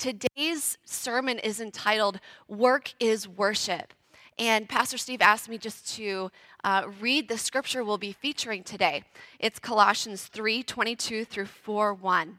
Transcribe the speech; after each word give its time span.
Today's 0.00 0.78
sermon 0.86 1.38
is 1.38 1.60
entitled 1.60 2.20
Work 2.48 2.94
is 2.98 3.28
Worship. 3.28 3.92
And 4.38 4.66
Pastor 4.66 4.96
Steve 4.96 5.20
asked 5.20 5.46
me 5.46 5.58
just 5.58 5.94
to 5.96 6.30
uh, 6.64 6.86
read 7.02 7.28
the 7.28 7.36
scripture 7.36 7.84
we'll 7.84 7.98
be 7.98 8.12
featuring 8.12 8.62
today. 8.62 9.02
It's 9.38 9.58
Colossians 9.58 10.24
3 10.24 10.62
22 10.62 11.26
through 11.26 11.44
4 11.44 11.92
1. 11.92 12.38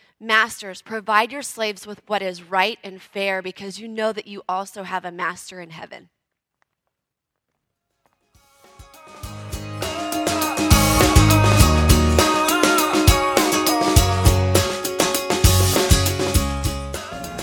Masters, 0.23 0.83
provide 0.83 1.31
your 1.31 1.41
slaves 1.41 1.87
with 1.87 2.03
what 2.05 2.21
is 2.21 2.43
right 2.43 2.77
and 2.83 3.01
fair 3.01 3.41
because 3.41 3.79
you 3.79 3.87
know 3.87 4.13
that 4.13 4.27
you 4.27 4.43
also 4.47 4.83
have 4.83 5.03
a 5.03 5.11
master 5.11 5.59
in 5.59 5.71
heaven. 5.71 6.09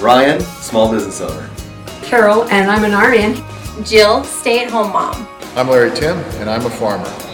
Ryan, 0.01 0.41
small 0.41 0.93
business 0.93 1.21
owner. 1.21 1.51
Carol, 2.03 2.45
and 2.45 2.71
I'm 2.71 2.85
an 2.85 2.95
RN. 2.95 3.85
Jill, 3.85 4.23
stay 4.23 4.63
at 4.63 4.71
home 4.71 4.93
mom. 4.93 5.27
I'm 5.57 5.69
Larry 5.69 5.91
Tim, 5.97 6.17
and 6.37 6.49
I'm 6.49 6.65
a 6.65 6.71
farmer. 6.71 7.28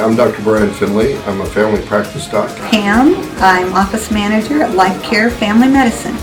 I'm 0.00 0.16
Dr. 0.16 0.42
Brian 0.42 0.72
Finley. 0.72 1.14
I'm 1.24 1.42
a 1.42 1.46
family 1.46 1.82
practice 1.86 2.26
doctor. 2.26 2.54
Pam, 2.68 3.14
I'm 3.36 3.74
office 3.74 4.10
manager 4.10 4.62
at 4.62 4.74
Life 4.74 5.02
Care 5.02 5.30
Family 5.30 5.68
Medicine. 5.68 6.16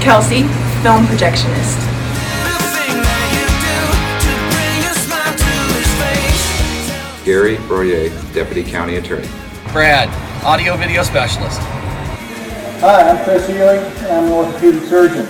Kelsey, 0.00 0.44
film 0.82 1.04
projectionist. 1.04 1.76
Gary 7.26 7.58
Royer, 7.68 8.08
Deputy 8.32 8.64
County 8.64 8.96
Attorney. 8.96 9.28
Brad, 9.72 10.08
Audio 10.42 10.78
Video 10.78 11.02
Specialist. 11.02 11.60
Hi, 12.80 13.10
I'm 13.10 13.22
Chris 13.24 13.46
Ely, 13.50 13.74
and 13.76 14.06
I'm 14.06 14.24
an 14.24 14.32
orthopedic 14.32 14.84
surgeon. 14.84 15.26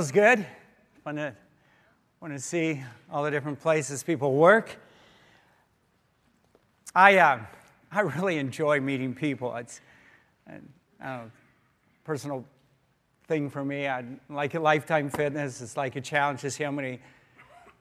Those 0.00 0.12
good? 0.12 0.46
Want 1.04 1.18
to, 1.18 1.34
want 2.22 2.32
to 2.32 2.40
see 2.40 2.82
all 3.12 3.22
the 3.22 3.30
different 3.30 3.60
places 3.60 4.02
people 4.02 4.32
work. 4.32 4.78
I, 6.94 7.18
uh, 7.18 7.40
I 7.92 8.00
really 8.00 8.38
enjoy 8.38 8.80
meeting 8.80 9.14
people. 9.14 9.54
It's 9.56 9.82
a 10.48 11.04
know, 11.04 11.30
personal 12.02 12.46
thing 13.28 13.50
for 13.50 13.62
me. 13.62 13.88
I 13.88 14.02
like 14.30 14.54
a 14.54 14.60
Lifetime 14.60 15.10
Fitness. 15.10 15.60
It's 15.60 15.76
like 15.76 15.96
a 15.96 16.00
challenge 16.00 16.40
to 16.40 16.50
see 16.50 16.64
how 16.64 16.70
many 16.70 17.00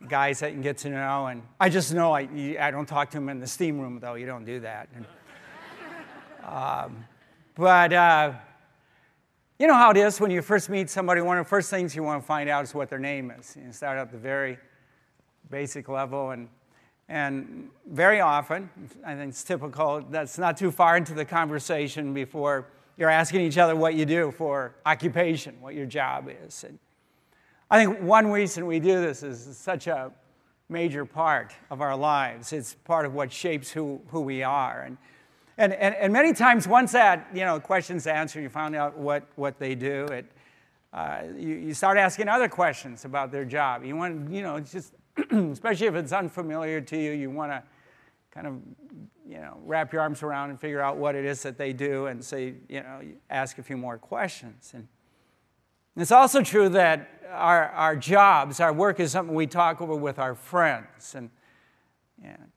guys 0.10 0.44
I 0.44 0.52
can 0.52 0.62
get 0.62 0.78
to 0.80 0.90
know. 0.90 1.28
And 1.28 1.42
I 1.58 1.70
just 1.70 1.94
know 1.94 2.12
I, 2.12 2.28
I 2.60 2.70
don't 2.70 2.86
talk 2.86 3.12
to 3.12 3.18
them 3.18 3.30
in 3.30 3.40
the 3.40 3.48
steam 3.48 3.80
room, 3.80 3.98
though. 4.02 4.16
You 4.16 4.26
don't 4.26 4.44
do 4.44 4.60
that. 4.60 4.90
And, 4.94 5.06
um, 6.54 7.06
but 7.56 7.94
uh, 7.94 8.34
you 9.60 9.68
know 9.68 9.74
how 9.74 9.92
it 9.92 9.98
is 9.98 10.22
when 10.22 10.32
you 10.32 10.42
first 10.42 10.70
meet 10.70 10.90
somebody, 10.90 11.20
one 11.20 11.38
of 11.38 11.46
the 11.46 11.50
first 11.50 11.70
things 11.70 11.94
you 11.94 12.02
want 12.02 12.24
to 12.24 12.26
find 12.26 12.50
out 12.50 12.64
is 12.64 12.74
what 12.74 12.90
their 12.90 12.98
name 12.98 13.30
is. 13.38 13.58
You 13.62 13.74
start 13.74 13.98
at 13.98 14.10
the 14.10 14.18
very 14.18 14.58
basic 15.50 15.90
level, 15.90 16.32
and, 16.32 16.48
and 17.10 17.70
very 17.86 18.22
often, 18.22 18.70
I 19.06 19.16
think 19.16 19.32
it's 19.32 19.44
typical, 19.44 20.02
that's 20.10 20.38
not 20.38 20.56
too 20.56 20.72
far 20.72 20.96
into 20.96 21.14
the 21.14 21.26
conversation 21.26 22.14
before 22.14 22.68
you're 22.98 23.10
asking 23.10 23.42
each 23.42 23.58
other 23.58 23.76
what 23.76 23.96
you 23.96 24.06
do 24.06 24.32
for 24.32 24.76
occupation, 24.86 25.60
what 25.60 25.76
your 25.76 25.86
job 25.86 26.30
is. 26.46 26.64
And 26.64 26.80
I 27.70 27.84
think 27.84 28.02
one 28.02 28.28
reason 28.32 28.66
we 28.66 28.80
do 28.80 29.02
this 29.02 29.24
is 29.24 29.58
such 29.58 29.88
a 29.88 30.14
major 30.70 31.04
part 31.04 31.54
of 31.70 31.82
our 31.82 31.98
lives. 31.98 32.54
It's 32.54 32.76
part 32.86 33.06
of 33.06 33.14
what 33.14 33.30
shapes 33.30 33.72
who, 33.72 34.00
who 34.08 34.22
we 34.22 34.42
are. 34.42 34.84
And 34.84 34.98
and, 35.60 35.74
and, 35.74 35.94
and 35.96 36.14
many 36.14 36.34
times, 36.34 36.68
once 36.70 36.94
that 36.94 37.28
you 37.34 37.42
know, 37.42 37.60
question's 37.60 38.08
answered, 38.08 38.42
you 38.42 38.50
find 38.50 38.76
out 38.76 38.98
what, 38.98 39.28
what 39.36 39.60
they 39.60 39.76
do, 39.76 40.06
it, 40.06 40.26
uh, 40.94 41.24
you, 41.38 41.56
you 41.56 41.74
start 41.74 41.98
asking 41.98 42.30
other 42.30 42.48
questions 42.48 43.04
about 43.04 43.30
their 43.30 43.44
job. 43.44 43.84
You 43.84 43.98
want, 43.98 44.32
you 44.32 44.42
know, 44.42 44.62
just, 44.62 44.94
especially 45.32 45.88
if 45.88 45.96
it's 45.96 46.14
unfamiliar 46.14 46.80
to 46.80 46.98
you, 46.98 47.12
you 47.12 47.30
want 47.30 47.52
to 47.52 47.62
kind 48.32 48.48
of, 48.48 48.54
you 49.28 49.38
know, 49.38 49.58
wrap 49.66 49.92
your 49.92 50.02
arms 50.02 50.24
around 50.24 50.50
and 50.50 50.60
figure 50.60 50.80
out 50.80 50.96
what 50.96 51.14
it 51.14 51.26
is 51.26 51.44
that 51.44 51.58
they 51.58 51.74
do 51.74 52.06
and 52.06 52.24
say, 52.24 52.54
you 52.70 52.82
know, 52.82 53.02
ask 53.30 53.58
a 53.58 53.64
few 53.64 53.76
more 53.76 53.98
questions. 53.98 54.72
And 54.74 54.88
it's 55.98 56.12
also 56.14 56.42
true 56.42 56.70
that 56.70 57.10
our, 57.30 57.66
our 57.72 57.98
jobs, 57.98 58.62
our 58.62 58.72
work 58.72 59.02
is 59.02 59.12
something 59.12 59.36
we 59.36 59.46
talk 59.46 59.82
over 59.82 59.96
with 59.96 60.20
our 60.20 60.36
friends. 60.36 61.16
And, 61.16 61.30
and 62.24 62.49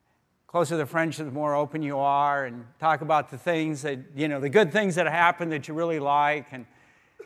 closer 0.52 0.76
the 0.76 0.84
friendship, 0.84 1.24
the 1.24 1.32
more 1.32 1.54
open 1.54 1.82
you 1.82 1.98
are, 1.98 2.44
and 2.44 2.66
talk 2.78 3.00
about 3.00 3.30
the 3.30 3.38
things 3.38 3.80
that, 3.80 3.98
you 4.14 4.28
know, 4.28 4.38
the 4.38 4.50
good 4.50 4.70
things 4.70 4.96
that 4.96 5.06
happen 5.06 5.48
that 5.48 5.66
you 5.66 5.72
really 5.72 5.98
like, 5.98 6.46
and, 6.52 6.66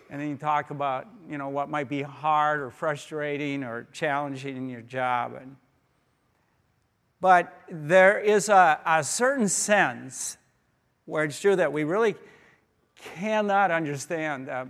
and 0.09 0.21
then 0.21 0.29
you 0.29 0.37
talk 0.37 0.71
about, 0.71 1.09
you 1.29 1.37
know, 1.37 1.49
what 1.49 1.69
might 1.69 1.89
be 1.89 2.03
hard 2.03 2.61
or 2.61 2.71
frustrating 2.71 3.65
or 3.65 3.89
challenging 3.93 4.57
in 4.57 4.69
your 4.69 4.81
job. 4.81 5.37
And, 5.41 5.57
but 7.21 7.53
there 7.69 8.21
is 8.21 8.49
a, 8.49 8.79
a 8.87 9.03
certain 9.03 9.49
sense 9.49 10.39
where 11.05 11.25
it's 11.25 11.41
true 11.41 11.57
that 11.57 11.73
we 11.73 11.83
really 11.83 12.15
cannot 13.17 13.73
understand 13.73 14.49
uh, 14.49 14.67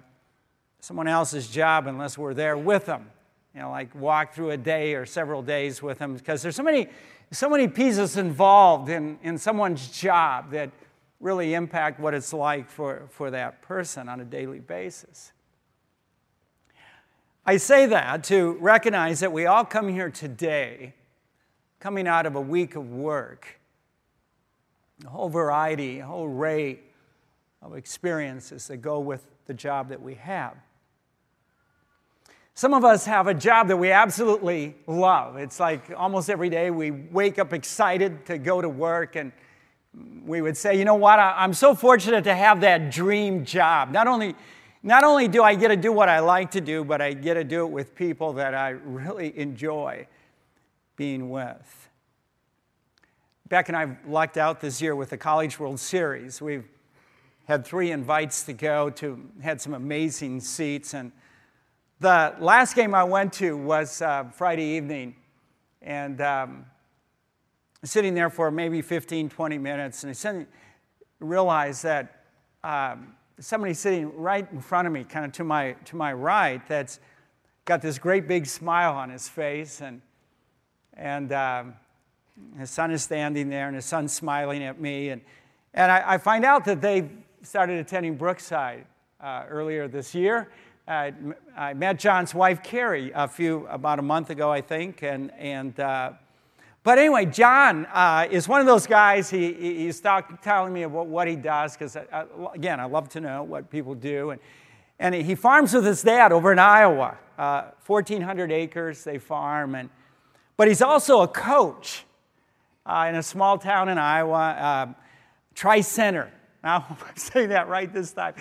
someone 0.80 1.08
else's 1.08 1.48
job 1.48 1.86
unless 1.86 2.16
we're 2.16 2.32
there 2.32 2.56
with 2.56 2.86
them. 2.86 3.10
You 3.54 3.60
know, 3.60 3.70
like 3.70 3.94
walk 3.94 4.34
through 4.34 4.50
a 4.50 4.56
day 4.56 4.94
or 4.94 5.04
several 5.04 5.42
days 5.42 5.82
with 5.82 5.98
them, 5.98 6.14
because 6.14 6.40
there's 6.42 6.56
so 6.56 6.62
many 6.62 6.88
so 7.32 7.48
many 7.48 7.68
pieces 7.68 8.16
involved 8.16 8.88
in, 8.88 9.18
in 9.22 9.36
someone's 9.38 9.88
job 9.88 10.50
that 10.52 10.70
really 11.20 11.54
impact 11.54 11.98
what 11.98 12.14
it's 12.14 12.32
like 12.32 12.68
for, 12.68 13.08
for 13.10 13.30
that 13.30 13.62
person 13.62 14.08
on 14.08 14.20
a 14.20 14.24
daily 14.24 14.60
basis. 14.60 15.32
I 17.44 17.56
say 17.58 17.86
that 17.86 18.24
to 18.24 18.52
recognize 18.60 19.20
that 19.20 19.32
we 19.32 19.46
all 19.46 19.64
come 19.64 19.88
here 19.88 20.10
today 20.10 20.94
coming 21.78 22.08
out 22.08 22.26
of 22.26 22.34
a 22.34 22.40
week 22.40 22.74
of 22.74 22.90
work, 22.90 23.60
a 25.04 25.08
whole 25.08 25.28
variety, 25.28 26.00
a 26.00 26.06
whole 26.06 26.26
array 26.26 26.80
of 27.62 27.76
experiences 27.76 28.66
that 28.68 28.78
go 28.78 28.98
with 28.98 29.24
the 29.46 29.54
job 29.54 29.88
that 29.88 30.02
we 30.02 30.14
have. 30.14 30.56
Some 32.56 32.72
of 32.72 32.86
us 32.86 33.04
have 33.04 33.26
a 33.26 33.34
job 33.34 33.68
that 33.68 33.76
we 33.76 33.92
absolutely 33.92 34.76
love. 34.86 35.36
It's 35.36 35.60
like 35.60 35.92
almost 35.94 36.30
every 36.30 36.48
day 36.48 36.70
we 36.70 36.90
wake 36.90 37.38
up 37.38 37.52
excited 37.52 38.24
to 38.24 38.38
go 38.38 38.62
to 38.62 38.68
work, 38.70 39.14
and 39.14 39.30
we 40.24 40.40
would 40.40 40.56
say, 40.56 40.78
you 40.78 40.86
know 40.86 40.94
what, 40.94 41.18
I'm 41.18 41.52
so 41.52 41.74
fortunate 41.74 42.24
to 42.24 42.34
have 42.34 42.62
that 42.62 42.90
dream 42.90 43.44
job. 43.44 43.90
Not 43.90 44.06
only, 44.06 44.34
not 44.82 45.04
only 45.04 45.28
do 45.28 45.42
I 45.42 45.54
get 45.54 45.68
to 45.68 45.76
do 45.76 45.92
what 45.92 46.08
I 46.08 46.20
like 46.20 46.52
to 46.52 46.62
do, 46.62 46.82
but 46.82 47.02
I 47.02 47.12
get 47.12 47.34
to 47.34 47.44
do 47.44 47.66
it 47.66 47.70
with 47.70 47.94
people 47.94 48.32
that 48.32 48.54
I 48.54 48.70
really 48.70 49.38
enjoy 49.38 50.06
being 50.96 51.28
with. 51.28 51.90
Beck 53.50 53.68
and 53.68 53.76
I 53.76 53.98
lucked 54.08 54.38
out 54.38 54.62
this 54.62 54.80
year 54.80 54.96
with 54.96 55.10
the 55.10 55.18
College 55.18 55.60
World 55.60 55.78
Series. 55.78 56.40
We've 56.40 56.66
had 57.44 57.66
three 57.66 57.90
invites 57.90 58.44
to 58.44 58.54
go 58.54 58.88
to, 58.88 59.28
had 59.42 59.60
some 59.60 59.74
amazing 59.74 60.40
seats, 60.40 60.94
and 60.94 61.12
the 61.98 62.34
last 62.40 62.74
game 62.76 62.94
I 62.94 63.04
went 63.04 63.32
to 63.34 63.56
was 63.56 64.02
uh, 64.02 64.24
Friday 64.24 64.76
evening, 64.76 65.14
and 65.80 66.20
um, 66.20 66.66
sitting 67.84 68.12
there 68.12 68.28
for 68.28 68.50
maybe 68.50 68.82
15, 68.82 69.30
20 69.30 69.58
minutes, 69.58 70.02
and 70.02 70.10
I 70.10 70.12
suddenly 70.12 70.46
realized 71.20 71.84
that 71.84 72.24
um, 72.62 73.14
somebody 73.40 73.72
sitting 73.72 74.14
right 74.14 74.46
in 74.52 74.60
front 74.60 74.86
of 74.86 74.92
me, 74.92 75.04
kind 75.04 75.24
of 75.24 75.32
to 75.32 75.44
my, 75.44 75.72
to 75.86 75.96
my 75.96 76.12
right, 76.12 76.60
that's 76.68 77.00
got 77.64 77.80
this 77.80 77.98
great 77.98 78.28
big 78.28 78.46
smile 78.46 78.92
on 78.92 79.08
his 79.08 79.26
face, 79.26 79.80
and, 79.80 80.02
and 80.94 81.32
um, 81.32 81.74
His 82.58 82.70
son 82.70 82.90
is 82.90 83.02
standing 83.02 83.48
there, 83.48 83.68
and 83.68 83.74
his 83.74 83.86
son's 83.86 84.12
smiling 84.12 84.62
at 84.62 84.78
me. 84.78 85.08
And, 85.08 85.22
and 85.72 85.90
I, 85.90 86.14
I 86.14 86.18
find 86.18 86.44
out 86.44 86.66
that 86.66 86.82
they 86.82 87.08
started 87.42 87.78
attending 87.78 88.16
Brookside 88.16 88.84
uh, 89.18 89.44
earlier 89.48 89.88
this 89.88 90.14
year. 90.14 90.50
I, 90.88 91.12
I 91.56 91.74
met 91.74 91.98
John's 91.98 92.32
wife, 92.32 92.62
Carrie, 92.62 93.10
a 93.12 93.26
few, 93.26 93.66
about 93.66 93.98
a 93.98 94.02
month 94.02 94.30
ago, 94.30 94.52
I 94.52 94.60
think. 94.60 95.02
And, 95.02 95.32
and, 95.32 95.78
uh, 95.80 96.12
but 96.84 96.98
anyway, 96.98 97.26
John 97.26 97.86
uh, 97.86 98.28
is 98.30 98.46
one 98.46 98.60
of 98.60 98.68
those 98.68 98.86
guys, 98.86 99.28
he, 99.28 99.52
he's 99.52 100.00
talk, 100.00 100.40
telling 100.42 100.72
me 100.72 100.84
about 100.84 101.08
what 101.08 101.26
he 101.26 101.34
does, 101.34 101.72
because 101.72 101.96
again, 102.54 102.78
I 102.78 102.84
love 102.84 103.08
to 103.10 103.20
know 103.20 103.42
what 103.42 103.68
people 103.68 103.96
do. 103.96 104.30
And, 104.30 104.40
and 105.00 105.12
he 105.12 105.34
farms 105.34 105.74
with 105.74 105.84
his 105.84 106.02
dad 106.02 106.30
over 106.30 106.52
in 106.52 106.60
Iowa, 106.60 107.18
uh, 107.36 107.70
1,400 107.84 108.52
acres 108.52 109.02
they 109.02 109.18
farm. 109.18 109.74
And, 109.74 109.90
but 110.56 110.68
he's 110.68 110.82
also 110.82 111.22
a 111.22 111.28
coach 111.28 112.04
uh, 112.86 113.06
in 113.08 113.16
a 113.16 113.24
small 113.24 113.58
town 113.58 113.88
in 113.88 113.98
Iowa, 113.98 114.38
uh, 114.38 114.86
Tri 115.56 115.80
Center. 115.80 116.30
Now, 116.66 116.84
I'm 117.08 117.16
saying 117.16 117.50
that 117.50 117.68
right 117.68 117.92
this 117.92 118.10
time. 118.10 118.34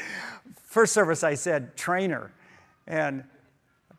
First 0.64 0.94
service, 0.94 1.24
I 1.24 1.36
said 1.36 1.78
Treynor. 1.78 2.32
And 2.88 3.24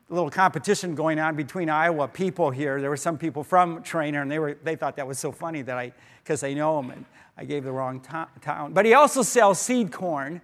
a 0.09 0.13
little 0.13 0.29
competition 0.29 0.95
going 0.95 1.17
on 1.17 1.37
between 1.37 1.69
Iowa 1.69 2.09
people 2.09 2.51
here. 2.51 2.81
There 2.81 2.89
were 2.89 2.97
some 2.97 3.17
people 3.17 3.41
from 3.41 3.83
Treynor, 3.83 4.21
and 4.21 4.29
they, 4.29 4.39
were, 4.39 4.57
they 4.61 4.75
thought 4.75 4.97
that 4.97 5.07
was 5.07 5.17
so 5.17 5.31
funny 5.31 5.61
that 5.61 5.77
I, 5.77 5.93
because 6.23 6.41
they 6.41 6.53
know 6.53 6.77
him, 6.79 6.91
and 6.91 7.05
I 7.37 7.45
gave 7.45 7.63
the 7.63 7.71
wrong 7.71 8.01
to- 8.01 8.27
town. 8.41 8.73
But 8.73 8.85
he 8.85 8.93
also 8.93 9.21
sells 9.21 9.59
seed 9.59 9.93
corn, 9.93 10.41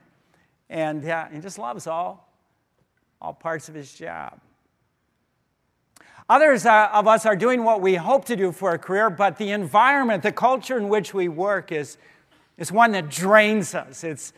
and 0.69 1.05
uh, 1.05 1.25
he 1.25 1.39
just 1.39 1.59
loves 1.59 1.85
all, 1.85 2.29
all 3.21 3.33
parts 3.33 3.67
of 3.67 3.75
his 3.75 3.93
job. 3.93 4.39
Others 6.29 6.65
uh, 6.65 6.89
of 6.93 7.05
us 7.05 7.25
are 7.25 7.35
doing 7.35 7.65
what 7.65 7.81
we 7.81 7.95
hope 7.95 8.23
to 8.25 8.37
do 8.37 8.53
for 8.53 8.73
a 8.73 8.79
career, 8.79 9.09
but 9.09 9.37
the 9.37 9.51
environment, 9.51 10.23
the 10.23 10.31
culture 10.31 10.77
in 10.77 10.87
which 10.87 11.13
we 11.13 11.27
work 11.27 11.73
is, 11.73 11.97
is 12.57 12.71
one 12.71 12.91
that 12.91 13.09
drains 13.09 13.75
us. 13.75 14.03
It's, 14.03 14.33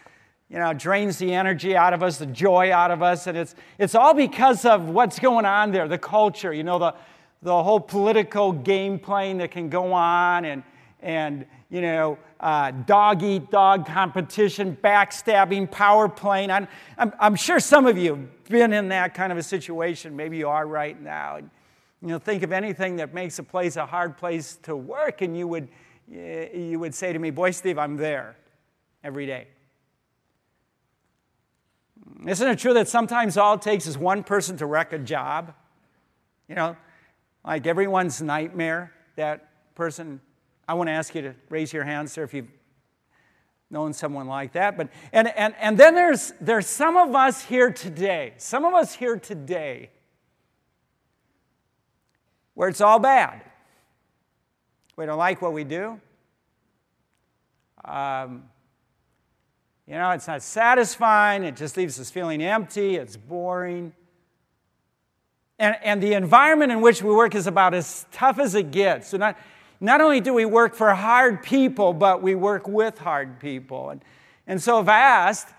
you 0.50 0.58
know, 0.58 0.74
drains 0.74 1.18
the 1.18 1.34
energy 1.34 1.76
out 1.76 1.94
of 1.94 2.04
us, 2.04 2.18
the 2.18 2.26
joy 2.26 2.72
out 2.72 2.92
of 2.92 3.02
us. 3.02 3.28
And 3.28 3.38
it's, 3.38 3.56
it's 3.78 3.96
all 3.96 4.14
because 4.14 4.66
of 4.66 4.90
what's 4.90 5.20
going 5.20 5.46
on 5.46 5.72
there, 5.72 5.88
the 5.88 5.98
culture, 5.98 6.54
you 6.54 6.64
know, 6.64 6.80
the, 6.80 6.96
the 7.42 7.64
whole 7.64 7.80
political 7.80 8.52
game 8.52 9.00
playing 9.00 9.40
that 9.40 9.52
can 9.52 9.70
go 9.70 9.92
on 9.94 10.46
and, 10.46 10.64
and 11.02 11.46
you 11.70 11.82
know, 11.82 12.18
uh, 12.40 12.72
dog 12.72 13.24
eat 13.24 13.50
dog 13.50 13.88
competition, 13.88 14.78
backstabbing, 14.84 15.70
power 15.70 16.08
playing. 16.08 16.52
I'm, 16.52 16.68
I'm, 16.98 17.14
I'm, 17.20 17.36
sure 17.36 17.60
some 17.60 17.86
of 17.86 17.98
you 17.98 18.16
have 18.16 18.44
been 18.50 18.74
in 18.74 18.90
that 18.90 19.14
kind 19.14 19.32
of 19.32 19.38
a 19.38 19.44
situation. 19.44 20.16
Maybe 20.16 20.38
you 20.38 20.48
are 20.48 20.68
right 20.68 21.00
now. 21.02 21.38
And, 21.38 21.50
you 22.02 22.10
know, 22.10 22.20
think 22.20 22.44
of 22.44 22.52
anything 22.52 22.98
that 22.98 23.14
makes 23.14 23.40
a 23.40 23.44
place 23.44 23.78
a 23.78 23.86
hard 23.86 24.18
place 24.18 24.58
to 24.64 24.76
work, 24.76 25.22
and 25.22 25.36
you 25.36 25.48
would, 25.48 25.68
you 26.08 26.78
would 26.80 26.94
say 26.94 27.14
to 27.14 27.20
me, 27.20 27.32
Boy, 27.32 27.52
Steve, 27.52 27.78
I'm 27.78 27.98
there 27.98 28.36
every 29.04 29.26
day. 29.26 29.48
Isn't 32.26 32.48
it 32.48 32.60
true 32.60 32.74
that 32.76 32.88
sometimes 32.88 33.38
all 33.38 33.56
it 33.56 33.62
takes 33.62 33.88
is 33.88 33.98
one 33.98 34.24
person 34.24 34.58
to 34.58 34.66
wreck 34.66 34.94
a 34.94 35.00
job? 35.00 35.54
You 36.48 36.56
know, 36.56 36.76
like 37.44 37.68
everyone's 37.68 38.22
nightmare, 38.22 38.92
that 39.16 39.50
person. 39.76 40.22
I 40.68 40.74
want 40.74 40.88
to 40.88 40.94
ask 40.94 41.14
you 41.14 41.22
to 41.24 41.36
raise 41.50 41.74
your 41.74 41.84
hand, 41.84 42.10
sir, 42.10 42.24
if 42.24 42.34
you've 42.34 42.50
known 43.70 43.94
someone 43.94 44.28
like 44.28 44.54
that. 44.54 44.78
But 44.78 44.90
and 45.12 45.28
and 45.30 45.54
and 45.60 45.78
then 45.78 45.96
there's 45.96 46.34
there's 46.40 46.68
some 46.68 46.98
of 46.98 47.16
us 47.16 47.44
here 47.44 47.72
today, 47.72 48.34
some 48.38 48.66
of 48.66 48.74
us 48.74 48.94
here 48.94 49.18
today, 49.18 49.90
where 52.54 52.70
it's 52.70 52.82
all 52.82 53.00
bad. 53.00 53.42
We 54.98 55.06
don't 55.06 55.18
like 55.18 55.42
what 55.42 55.54
we 55.54 55.64
do. 55.64 56.00
Um, 57.84 58.44
you 59.88 59.94
know, 59.94 60.12
it's 60.12 60.28
not 60.28 60.42
satisfying, 60.42 61.44
it 61.44 61.56
just 61.56 61.78
leaves 61.78 62.00
us 62.00 62.10
feeling 62.10 62.42
empty, 62.42 62.96
it's 62.96 63.18
boring. 63.18 63.94
And, 65.60 65.76
and 65.84 66.02
the 66.02 66.14
environment 66.14 66.72
in 66.72 66.82
which 66.82 67.04
we 67.04 67.14
work 67.14 67.36
is 67.36 67.46
about 67.46 67.74
as 67.74 68.06
tough 68.12 68.40
as 68.40 68.56
it 68.56 68.72
gets. 68.72 69.10
So, 69.10 69.18
not, 69.18 69.38
not 69.80 70.02
only 70.02 70.22
do 70.22 70.34
we 70.34 70.46
work 70.46 70.74
for 70.76 70.94
hard 70.94 71.44
people, 71.44 71.94
but 71.94 72.22
we 72.22 72.34
work 72.36 72.68
with 72.68 72.98
hard 72.98 73.40
people. 73.40 73.92
And, 73.92 74.04
and 74.48 74.62
so, 74.62 74.80
if 74.80 74.88
asked, 74.88 75.50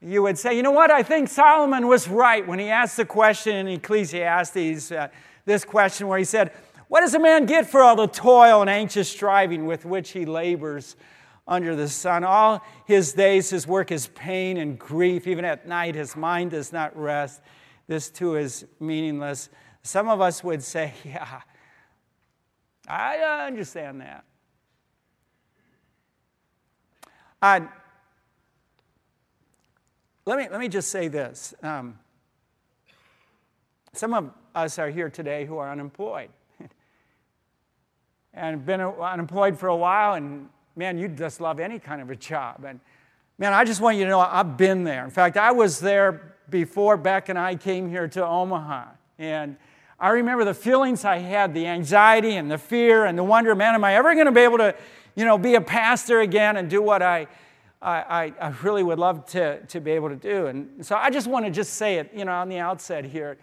you 0.00 0.22
would 0.22 0.38
say, 0.38 0.56
you 0.56 0.62
know 0.62 0.70
what, 0.70 0.90
I 0.90 1.02
think 1.02 1.28
Solomon 1.28 1.86
was 1.86 2.08
right 2.08 2.46
when 2.46 2.58
he 2.58 2.70
asked 2.70 2.96
the 2.96 3.04
question 3.04 3.54
in 3.54 3.68
Ecclesiastes, 3.68 4.90
uh, 4.90 5.08
this 5.44 5.64
question 5.64 6.08
where 6.08 6.18
he 6.18 6.24
said, 6.24 6.52
What 6.90 7.02
does 7.02 7.14
a 7.14 7.20
man 7.20 7.46
get 7.46 7.70
for 7.70 7.84
all 7.84 7.94
the 7.94 8.08
toil 8.08 8.62
and 8.62 8.68
anxious 8.68 9.08
striving 9.08 9.64
with 9.64 9.84
which 9.84 10.10
he 10.10 10.26
labors? 10.26 10.96
under 11.48 11.74
the 11.74 11.88
sun. 11.88 12.22
All 12.22 12.64
his 12.86 13.12
days, 13.12 13.50
his 13.50 13.66
work 13.66 13.90
is 13.90 14.06
pain 14.08 14.56
and 14.56 14.78
grief. 14.78 15.26
Even 15.26 15.44
at 15.44 15.66
night, 15.66 15.96
his 15.96 16.14
mind 16.14 16.52
does 16.52 16.72
not 16.72 16.96
rest. 16.96 17.42
This 17.88 18.08
too 18.08 18.36
is 18.36 18.64
meaningless. 18.78 19.48
Some 19.82 20.08
of 20.08 20.20
us 20.20 20.44
would 20.44 20.62
say, 20.62 20.94
Yeah, 21.04 21.40
I 22.86 23.46
understand 23.46 24.00
that. 24.00 24.24
Uh, 27.42 27.60
let, 30.24 30.38
me, 30.38 30.48
let 30.48 30.60
me 30.60 30.68
just 30.68 30.90
say 30.90 31.08
this. 31.08 31.52
Um, 31.64 31.98
some 33.92 34.14
of 34.14 34.30
us 34.54 34.78
are 34.78 34.90
here 34.90 35.10
today 35.10 35.46
who 35.46 35.58
are 35.58 35.72
unemployed 35.72 36.30
and 38.34 38.64
been 38.64 38.80
unemployed 38.80 39.58
for 39.58 39.68
a 39.68 39.76
while 39.76 40.14
and 40.14 40.48
man, 40.76 40.98
you 40.98 41.08
just 41.08 41.40
love 41.40 41.60
any 41.60 41.78
kind 41.78 42.00
of 42.00 42.10
a 42.10 42.16
job. 42.16 42.64
And 42.64 42.80
man, 43.38 43.52
I 43.52 43.64
just 43.64 43.80
want 43.80 43.96
you 43.96 44.04
to 44.04 44.10
know 44.10 44.20
I've 44.20 44.56
been 44.56 44.84
there. 44.84 45.04
In 45.04 45.10
fact, 45.10 45.36
I 45.36 45.52
was 45.52 45.80
there 45.80 46.36
before 46.48 46.96
Beck 46.96 47.28
and 47.28 47.38
I 47.38 47.56
came 47.56 47.88
here 47.88 48.08
to 48.08 48.26
Omaha. 48.26 48.86
And 49.18 49.56
I 49.98 50.10
remember 50.10 50.44
the 50.44 50.54
feelings 50.54 51.04
I 51.04 51.18
had, 51.18 51.52
the 51.52 51.66
anxiety 51.66 52.36
and 52.36 52.50
the 52.50 52.58
fear 52.58 53.04
and 53.04 53.18
the 53.18 53.24
wonder, 53.24 53.54
man, 53.54 53.74
am 53.74 53.84
I 53.84 53.94
ever 53.94 54.14
going 54.14 54.26
to 54.26 54.32
be 54.32 54.40
able 54.40 54.58
to, 54.58 54.74
you 55.14 55.24
know, 55.24 55.36
be 55.36 55.54
a 55.56 55.60
pastor 55.60 56.20
again 56.20 56.56
and 56.56 56.70
do 56.70 56.80
what 56.80 57.02
I, 57.02 57.26
I, 57.82 58.32
I 58.40 58.48
really 58.62 58.82
would 58.82 58.98
love 58.98 59.26
to, 59.26 59.60
to 59.66 59.80
be 59.80 59.90
able 59.90 60.08
to 60.08 60.16
do. 60.16 60.46
And 60.46 60.84
so 60.84 60.96
I 60.96 61.10
just 61.10 61.26
want 61.26 61.44
to 61.44 61.50
just 61.50 61.74
say 61.74 61.96
it, 61.96 62.10
you 62.14 62.24
know, 62.24 62.32
on 62.32 62.48
the 62.48 62.58
outset 62.58 63.04
here, 63.04 63.36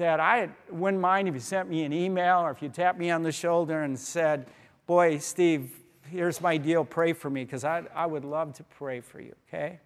that 0.00 0.18
I 0.18 0.48
wouldn't 0.70 1.02
mind 1.02 1.28
if 1.28 1.34
you 1.34 1.40
sent 1.40 1.68
me 1.68 1.84
an 1.84 1.92
email 1.92 2.38
or 2.38 2.50
if 2.50 2.62
you 2.62 2.70
tapped 2.70 2.98
me 2.98 3.10
on 3.10 3.22
the 3.22 3.30
shoulder 3.30 3.82
and 3.82 3.98
said, 3.98 4.46
boy, 4.86 5.18
Steve, 5.18 5.78
here's 6.08 6.40
my 6.40 6.56
deal 6.56 6.86
pray 6.86 7.12
for 7.12 7.28
me 7.28 7.44
because 7.44 7.64
I, 7.64 7.82
I 7.94 8.06
would 8.06 8.24
love 8.24 8.54
to 8.54 8.62
pray 8.62 9.00
for 9.00 9.20
you, 9.20 9.34
okay? 9.46 9.78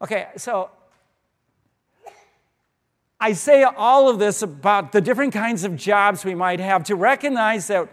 Okay, 0.00 0.28
so 0.36 0.70
I 3.18 3.32
say 3.32 3.64
all 3.64 4.08
of 4.08 4.20
this 4.20 4.42
about 4.42 4.92
the 4.92 5.00
different 5.00 5.32
kinds 5.32 5.64
of 5.64 5.74
jobs 5.74 6.24
we 6.24 6.36
might 6.36 6.60
have 6.60 6.84
to 6.84 6.94
recognize 6.94 7.66
that 7.66 7.88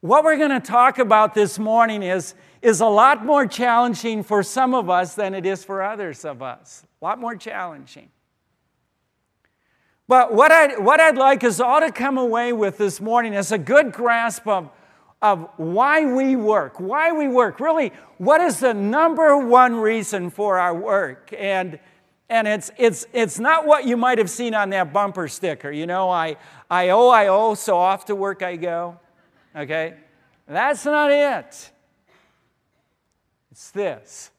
what 0.00 0.22
we're 0.22 0.36
going 0.36 0.50
to 0.50 0.60
talk 0.60 1.00
about 1.00 1.34
this 1.34 1.58
morning 1.58 2.04
is, 2.04 2.34
is 2.62 2.80
a 2.80 2.86
lot 2.86 3.26
more 3.26 3.48
challenging 3.48 4.22
for 4.22 4.44
some 4.44 4.74
of 4.76 4.88
us 4.88 5.16
than 5.16 5.34
it 5.34 5.44
is 5.44 5.64
for 5.64 5.82
others 5.82 6.24
of 6.24 6.40
us. 6.40 6.85
A 7.00 7.04
lot 7.04 7.18
more 7.18 7.36
challenging. 7.36 8.10
But 10.08 10.32
what 10.32 10.52
I'd, 10.52 10.78
what 10.78 11.00
I'd 11.00 11.16
like 11.16 11.42
us 11.42 11.58
all 11.60 11.80
to 11.80 11.90
come 11.90 12.16
away 12.16 12.52
with 12.52 12.78
this 12.78 13.00
morning 13.00 13.34
is 13.34 13.50
a 13.50 13.58
good 13.58 13.92
grasp 13.92 14.46
of, 14.46 14.70
of 15.20 15.48
why 15.56 16.04
we 16.04 16.36
work. 16.36 16.78
Why 16.78 17.12
we 17.12 17.26
work. 17.26 17.58
Really, 17.58 17.92
what 18.18 18.40
is 18.40 18.60
the 18.60 18.72
number 18.72 19.36
one 19.36 19.76
reason 19.76 20.30
for 20.30 20.58
our 20.58 20.74
work? 20.74 21.34
And, 21.36 21.80
and 22.28 22.46
it's, 22.46 22.70
it's, 22.78 23.04
it's 23.12 23.40
not 23.40 23.66
what 23.66 23.84
you 23.84 23.96
might 23.96 24.18
have 24.18 24.30
seen 24.30 24.54
on 24.54 24.70
that 24.70 24.92
bumper 24.92 25.26
sticker. 25.26 25.72
You 25.72 25.86
know, 25.86 26.08
I, 26.08 26.36
I 26.70 26.90
owe, 26.90 27.08
I 27.08 27.26
owe, 27.26 27.54
so 27.54 27.76
off 27.76 28.04
to 28.06 28.14
work 28.14 28.42
I 28.42 28.56
go. 28.56 29.00
Okay? 29.56 29.94
That's 30.46 30.84
not 30.84 31.10
it. 31.10 31.70
It's 33.50 33.70
this. 33.70 34.30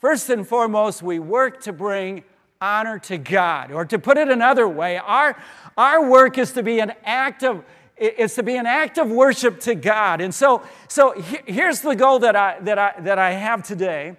First 0.00 0.30
and 0.30 0.48
foremost, 0.48 1.02
we 1.02 1.18
work 1.18 1.60
to 1.62 1.74
bring 1.74 2.24
honor 2.58 2.98
to 3.00 3.18
God. 3.18 3.70
Or 3.70 3.84
to 3.84 3.98
put 3.98 4.16
it 4.16 4.30
another 4.30 4.66
way, 4.66 4.96
our, 4.96 5.36
our 5.76 6.08
work 6.08 6.38
is 6.38 6.52
to 6.52 6.62
be 6.62 6.80
an 6.80 6.94
act 7.04 7.42
of 7.42 7.64
is 7.98 8.34
to 8.34 8.42
be 8.42 8.56
an 8.56 8.64
act 8.64 8.96
of 8.96 9.10
worship 9.10 9.60
to 9.60 9.74
God. 9.74 10.22
And 10.22 10.34
so, 10.34 10.62
so 10.88 11.20
here's 11.46 11.82
the 11.82 11.94
goal 11.94 12.20
that 12.20 12.34
I, 12.34 12.58
that 12.60 12.78
I, 12.78 12.94
that 13.00 13.18
I 13.18 13.32
have 13.32 13.62
today. 13.62 14.16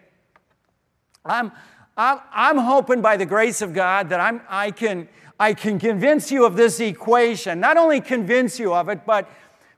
I'm, 1.25 1.51
I'm, 1.97 2.19
I'm 2.31 2.57
hoping 2.59 3.01
by 3.01 3.17
the 3.17 3.25
grace 3.25 3.63
of 3.63 3.73
God 3.73 4.09
that 4.09 4.19
I'm, 4.19 4.41
I, 4.47 4.69
can, 4.69 5.09
I 5.39 5.55
can 5.55 5.79
convince 5.79 6.31
you 6.31 6.45
of 6.45 6.55
this 6.55 6.79
equation. 6.79 7.59
Not 7.59 7.77
only 7.77 8.01
convince 8.01 8.59
you 8.59 8.71
of 8.71 8.88
it, 8.88 9.03
but, 9.03 9.27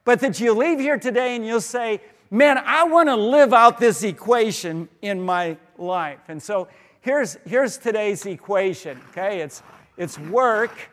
but 0.04 0.20
that 0.20 0.38
you 0.38 0.52
leave 0.52 0.80
here 0.80 0.98
today 0.98 1.34
and 1.34 1.46
you'll 1.46 1.62
say, 1.62 2.02
man, 2.30 2.58
I 2.58 2.84
want 2.84 3.08
to 3.08 3.16
live 3.16 3.54
out 3.54 3.78
this 3.78 4.02
equation 4.02 4.90
in 5.00 5.22
my 5.22 5.56
life. 5.78 6.20
And 6.28 6.42
so 6.42 6.68
here's, 7.00 7.36
here's 7.46 7.78
today's 7.78 8.26
equation, 8.26 9.00
okay? 9.10 9.40
It's, 9.40 9.62
it's 9.96 10.18
work 10.18 10.90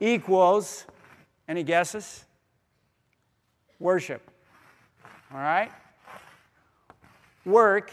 equals, 0.00 0.86
any 1.48 1.62
guesses? 1.62 2.24
Worship. 3.78 4.22
All 5.32 5.38
right? 5.38 5.70
Work 7.44 7.92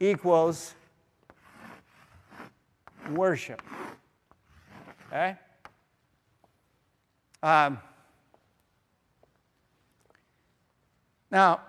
equals 0.00 0.74
worship. 3.10 3.62
Okay? 5.08 5.36
Um, 7.42 7.78
now, 11.32 11.62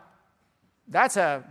that's 0.89 1.15
a, 1.15 1.43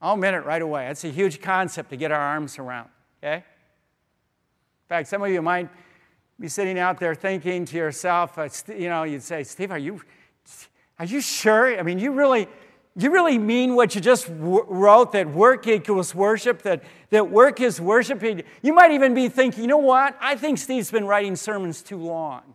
I'll 0.00 0.14
admit 0.14 0.34
it 0.34 0.44
right 0.44 0.60
away. 0.60 0.86
That's 0.86 1.04
a 1.04 1.08
huge 1.08 1.40
concept 1.40 1.90
to 1.90 1.96
get 1.96 2.12
our 2.12 2.20
arms 2.20 2.58
around. 2.58 2.90
Okay? 3.18 3.36
In 3.36 4.88
fact, 4.88 5.08
some 5.08 5.22
of 5.22 5.30
you 5.30 5.40
might 5.40 5.70
be 6.38 6.48
sitting 6.48 6.78
out 6.78 7.00
there 7.00 7.14
thinking 7.14 7.64
to 7.64 7.76
yourself, 7.76 8.36
uh, 8.36 8.48
you 8.68 8.90
know, 8.90 9.04
you'd 9.04 9.22
say, 9.22 9.42
Steve, 9.42 9.70
are 9.70 9.78
you, 9.78 10.02
are 10.98 11.06
you 11.06 11.22
sure? 11.22 11.78
I 11.78 11.82
mean, 11.82 11.98
you 11.98 12.12
really, 12.12 12.46
you 12.94 13.10
really 13.10 13.38
mean 13.38 13.74
what 13.74 13.94
you 13.94 14.00
just 14.02 14.26
wrote 14.28 15.12
that 15.12 15.30
work 15.30 15.66
equals 15.66 16.14
worship, 16.14 16.60
that, 16.62 16.82
that 17.08 17.30
work 17.30 17.60
is 17.62 17.80
worship? 17.80 18.22
You 18.62 18.74
might 18.74 18.90
even 18.90 19.14
be 19.14 19.30
thinking, 19.30 19.62
you 19.62 19.68
know 19.68 19.78
what? 19.78 20.18
I 20.20 20.36
think 20.36 20.58
Steve's 20.58 20.90
been 20.90 21.06
writing 21.06 21.36
sermons 21.36 21.80
too 21.80 21.96
long. 21.96 22.54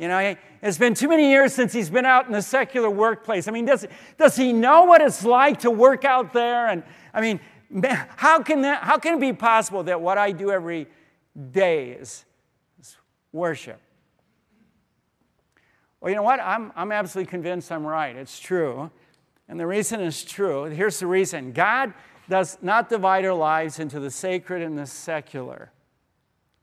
You 0.00 0.08
know, 0.08 0.34
it's 0.62 0.78
been 0.78 0.94
too 0.94 1.08
many 1.08 1.28
years 1.28 1.52
since 1.52 1.74
he's 1.74 1.90
been 1.90 2.06
out 2.06 2.24
in 2.24 2.32
the 2.32 2.40
secular 2.40 2.88
workplace. 2.88 3.46
I 3.46 3.50
mean, 3.50 3.66
does, 3.66 3.86
does 4.16 4.34
he 4.34 4.50
know 4.50 4.84
what 4.84 5.02
it's 5.02 5.26
like 5.26 5.60
to 5.60 5.70
work 5.70 6.06
out 6.06 6.32
there? 6.32 6.68
And 6.68 6.84
I 7.12 7.20
mean, 7.20 7.38
how 8.16 8.42
can, 8.42 8.62
that, 8.62 8.82
how 8.82 8.96
can 8.96 9.18
it 9.18 9.20
be 9.20 9.34
possible 9.34 9.82
that 9.82 10.00
what 10.00 10.16
I 10.16 10.32
do 10.32 10.50
every 10.50 10.86
day 11.52 11.90
is, 11.90 12.24
is 12.80 12.96
worship? 13.30 13.78
Well, 16.00 16.08
you 16.08 16.16
know 16.16 16.22
what? 16.22 16.40
I'm, 16.40 16.72
I'm 16.76 16.92
absolutely 16.92 17.30
convinced 17.30 17.70
I'm 17.70 17.86
right. 17.86 18.16
It's 18.16 18.40
true. 18.40 18.90
And 19.50 19.60
the 19.60 19.66
reason 19.66 20.00
is 20.00 20.24
true. 20.24 20.64
Here's 20.64 20.98
the 20.98 21.08
reason 21.08 21.52
God 21.52 21.92
does 22.26 22.56
not 22.62 22.88
divide 22.88 23.26
our 23.26 23.34
lives 23.34 23.78
into 23.78 24.00
the 24.00 24.10
sacred 24.10 24.62
and 24.62 24.78
the 24.78 24.86
secular. 24.86 25.72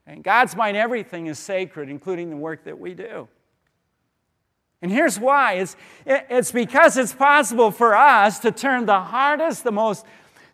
In 0.07 0.21
God's 0.21 0.55
mind, 0.55 0.77
everything 0.77 1.27
is 1.27 1.37
sacred, 1.37 1.89
including 1.89 2.29
the 2.29 2.37
work 2.37 2.63
that 2.63 2.79
we 2.79 2.93
do. 2.93 3.27
And 4.81 4.91
here's 4.91 5.19
why 5.19 5.53
it's, 5.53 5.75
it's 6.05 6.51
because 6.51 6.97
it's 6.97 7.13
possible 7.13 7.71
for 7.71 7.95
us 7.95 8.39
to 8.39 8.51
turn 8.51 8.85
the 8.85 9.01
hardest, 9.01 9.63
the 9.63 9.71
most 9.71 10.05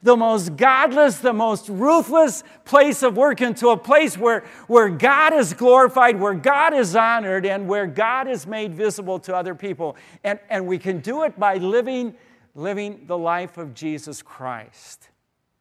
the 0.04 0.18
most 0.18 0.58
godless, 0.58 1.20
the 1.20 1.34
most 1.34 1.70
ruthless 1.70 2.44
place 2.66 3.04
of 3.04 3.16
work 3.16 3.42
into 3.42 3.70
a 3.70 3.78
place 3.78 4.18
where, 4.18 4.44
where 4.68 4.90
God 4.90 5.34
is 5.34 5.54
glorified, 5.54 6.20
where 6.20 6.34
God 6.34 6.74
is 6.74 6.94
honored, 6.94 7.46
and 7.46 7.70
where 7.70 7.88
God 7.88 8.28
is 8.28 8.46
made 8.46 8.76
visible 8.76 9.18
to 9.20 9.34
other 9.34 9.56
people. 9.56 9.96
And, 10.24 10.40
and 10.50 10.68
we 10.68 10.78
can 10.78 11.00
do 11.00 11.24
it 11.24 11.40
by 11.40 11.56
living, 11.56 12.16
living 12.54 13.06
the 13.08 13.18
life 13.18 13.58
of 13.58 13.74
Jesus 13.74 14.22
Christ. 14.22 15.08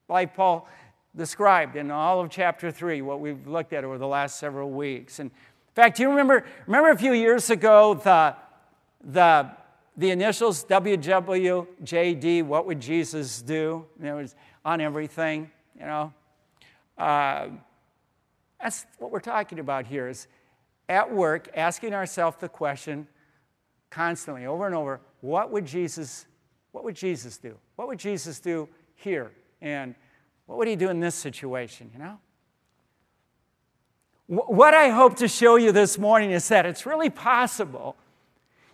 Like 0.09 0.35
Paul 0.35 0.69
described 1.15 1.77
in 1.77 1.91
all 1.91 2.21
of 2.21 2.31
chapter 2.31 2.71
3, 2.71 3.03
what 3.03 3.21
we've 3.21 3.47
looked 3.47 3.73
at 3.73 3.85
over 3.85 3.99
the 3.99 4.07
last 4.07 4.39
several 4.39 4.71
weeks. 4.71 5.19
And 5.19 5.31
in 5.31 5.75
fact, 5.75 5.97
do 5.97 6.03
you 6.03 6.11
remember, 6.11 6.45
remember 6.67 6.91
a 6.91 6.99
few 6.99 7.13
years 7.13 7.51
ago 7.51 7.95
the, 7.95 8.37
the 9.05 9.51
the 9.97 10.11
initials 10.11 10.65
WWJD, 10.65 12.45
what 12.45 12.67
would 12.67 12.81
Jesus 12.81 13.43
do? 13.43 13.85
And 13.99 14.09
it 14.09 14.15
was 14.15 14.35
on 14.65 14.81
everything, 14.81 15.51
you 15.79 15.85
know. 15.85 16.13
Uh, 16.97 17.49
that's 18.61 18.87
what 18.99 19.11
we're 19.11 19.21
talking 19.21 19.59
about 19.59 19.87
here 19.87 20.09
is 20.09 20.29
at 20.89 21.13
work 21.13 21.49
asking 21.55 21.95
ourselves 21.95 22.37
the 22.39 22.49
question 22.49 23.07
constantly 23.91 24.47
over 24.47 24.67
and 24.67 24.75
over 24.75 25.01
what 25.21 25.51
would 25.51 25.67
jesus 25.67 26.27
what 26.71 26.85
would 26.85 26.95
jesus 26.95 27.39
do 27.39 27.57
what 27.77 27.89
would 27.89 27.99
jesus 27.99 28.41
do 28.41 28.69
here 28.95 29.33
and 29.61 29.95
what 30.53 30.59
would 30.59 30.69
he 30.69 30.77
do 30.77 30.91
in 30.91 31.01
this 31.01 31.15
situation 31.15 31.91
you 31.95 31.99
know 31.99 32.19
what 34.27 34.75
i 34.75 34.91
hope 34.91 35.17
to 35.17 35.27
show 35.27 35.57
you 35.57 35.73
this 35.73 35.97
morning 35.97 36.31
is 36.31 36.47
that 36.49 36.67
it's 36.67 36.85
really 36.85 37.09
possible 37.09 37.97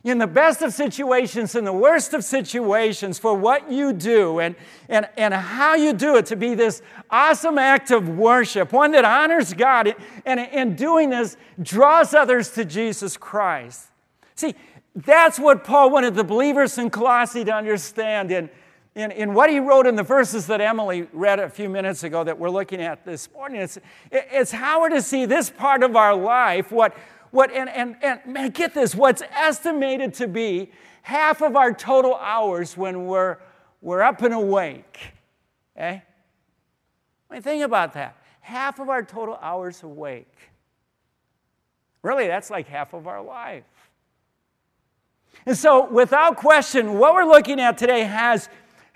in 0.04 0.18
the 0.18 0.26
best 0.26 0.62
of 0.62 0.73
situations, 0.73 1.54
in 1.54 1.64
the 1.64 1.73
worst 1.73 2.14
of 2.14 2.25
situations, 2.25 3.18
for 3.18 3.35
what 3.35 3.70
you 3.70 3.92
do 3.92 4.38
and, 4.38 4.54
and, 4.88 5.08
and 5.16 5.35
how 5.35 5.75
you 5.75 5.92
do 5.92 6.16
it 6.16 6.26
to 6.26 6.37
be 6.37 6.54
this 6.54 6.82
awesome 7.11 7.58
act 7.58 7.90
of 7.90 8.08
worship, 8.08 8.73
one 8.73 8.92
that 8.92 9.04
honors 9.04 9.52
God, 9.52 9.94
and 10.25 10.40
in 10.40 10.76
doing 10.76 11.11
this, 11.11 11.37
draws 11.61 12.14
others 12.14 12.50
to 12.52 12.64
Jesus 12.64 13.16
Christ. 13.16 13.88
See, 14.37 14.54
that's 14.94 15.38
what 15.38 15.64
Paul 15.64 15.90
wanted 15.90 16.14
the 16.14 16.25
believers 16.25 16.78
in 16.78 16.90
Colossae 16.90 17.44
to 17.44 17.52
understand 17.52 18.30
in, 18.30 18.50
in, 18.99 19.11
in 19.12 19.35
what 19.35 19.50
he 19.50 19.61
wrote 19.61 19.87
in 19.87 19.97
the 19.97 20.02
verses 20.02 20.47
that 20.49 20.61
Emily 20.61 21.09
read 21.12 21.38
a 21.38 21.49
few 21.49 21.69
minutes 21.69 22.02
ago 22.02 22.25
that 22.25 22.38
we're 22.38 22.50
looking 22.50 22.81
at 22.81 23.05
this 23.05 23.31
morning. 23.33 23.61
It's, 23.61 23.78
it's 24.11 24.50
how 24.50 24.81
we're 24.81 24.88
to 24.90 25.02
see 25.02 25.25
this 25.25 25.50
part 25.50 25.83
of 25.83 25.97
our 25.97 26.14
life, 26.14 26.73
what 26.73 26.97
what, 27.31 27.52
and, 27.52 27.69
and, 27.69 27.97
and 28.02 28.21
man, 28.26 28.50
get 28.50 28.75
this, 28.75 28.95
what's 28.95 29.23
estimated 29.33 30.14
to 30.14 30.28
be 30.28 30.71
half 31.02 31.43
of 31.43 31.57
our 31.57 31.73
total 31.73 32.14
hours 32.17 32.76
when 32.76 33.07
we're, 33.07 33.38
we're 33.81 34.02
up 34.02 34.23
and 34.23 34.35
awake. 34.35 34.99
Okay? 35.76 36.02
I 37.31 37.35
mean, 37.35 37.43
think 37.43 37.62
about 37.62 37.95
that. 37.95 38.17
Half 38.40 38.78
of 38.78 38.88
our 38.88 39.02
total 39.02 39.38
hours 39.40 39.83
awake. 39.83 40.33
Really, 42.02 42.26
that's 42.26 42.50
like 42.50 42.69
half 42.69 42.95
of 42.95 43.07
our 43.07 43.23
life. 43.23 43.64
And 45.45 45.57
so, 45.57 45.90
without 45.90 46.37
question, 46.37 46.99
what 46.99 47.14
we're 47.14 47.25
looking 47.25 47.61
at 47.61 47.76
today 47.78 48.02
has, 48.02 48.49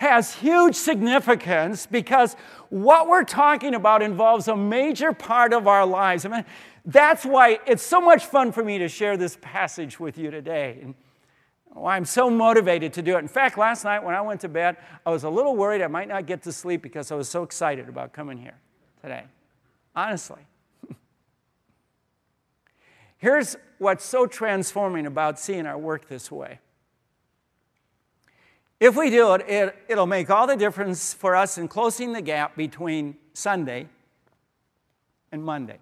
has 0.03 0.35
huge 0.35 0.75
significance 0.75 1.87
because 1.87 2.35
what 2.69 3.09
we're 3.09 3.25
talking 3.25 3.75
about 3.75 4.03
involves 4.03 4.49
a 4.49 4.57
major 4.57 5.13
part 5.13 5.53
of 5.53 5.67
our 5.67 5.87
lives. 5.87 6.27
I 6.27 6.29
mean, 6.29 6.45
that's 6.85 7.25
why 7.25 7.61
it's 7.67 7.83
so 7.83 8.01
much 8.01 8.27
fun 8.27 8.53
for 8.53 8.63
me 8.65 8.79
to 8.79 8.89
share 8.89 9.17
this 9.17 9.39
passage 9.41 9.99
with 10.01 10.19
you 10.19 10.31
today. 10.31 10.81
And 10.83 10.95
why 11.69 11.97
I'm 11.97 12.05
so 12.05 12.29
motivated 12.29 12.93
to 12.95 13.03
do 13.03 13.17
it. 13.17 13.21
In 13.21 13.29
fact, 13.29 13.57
last 13.57 13.85
night 13.85 14.05
when 14.05 14.15
I 14.15 14.21
went 14.21 14.41
to 14.43 14.49
bed, 14.49 14.77
I 15.07 15.11
was 15.11 15.25
a 15.25 15.31
little 15.31 15.57
worried 15.57 15.81
I 15.81 15.87
might 15.87 16.09
not 16.09 16.27
get 16.27 16.43
to 16.43 16.53
sleep 16.53 16.83
because 16.83 17.11
I 17.11 17.15
was 17.15 17.29
so 17.29 17.43
excited 17.43 17.89
about 17.89 18.13
coming 18.13 18.37
here 18.37 18.59
today. 19.01 19.25
Honestly. 19.95 20.41
Here's 23.17 23.57
what's 23.79 24.05
so 24.05 24.27
transforming 24.27 25.07
about 25.07 25.39
seeing 25.39 25.67
our 25.67 25.79
work 25.79 26.09
this 26.09 26.31
way. 26.31 26.59
If 28.83 28.97
we 28.97 29.11
do 29.11 29.35
it, 29.35 29.49
it, 29.49 29.77
it'll 29.89 30.09
make 30.09 30.29
all 30.29 30.49
the 30.49 30.57
difference 30.57 31.15
for 31.15 31.37
us 31.37 31.57
in 31.57 31.69
closing 31.69 32.13
the 32.13 32.21
gap 32.21 32.57
between 32.57 33.17
Sunday 33.33 33.87
and 35.31 35.45
Monday. 35.45 35.79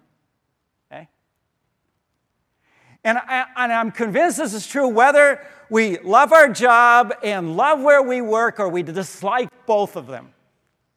And, 3.03 3.17
I, 3.17 3.45
and 3.55 3.73
I'm 3.73 3.89
convinced 3.89 4.37
this 4.37 4.53
is 4.53 4.67
true 4.67 4.87
whether 4.87 5.43
we 5.67 5.97
love 5.97 6.31
our 6.31 6.47
job 6.47 7.11
and 7.23 7.57
love 7.57 7.81
where 7.81 8.03
we 8.03 8.21
work 8.21 8.59
or 8.59 8.69
we 8.69 8.83
dislike 8.83 9.49
both 9.65 9.95
of 9.95 10.05
them, 10.05 10.31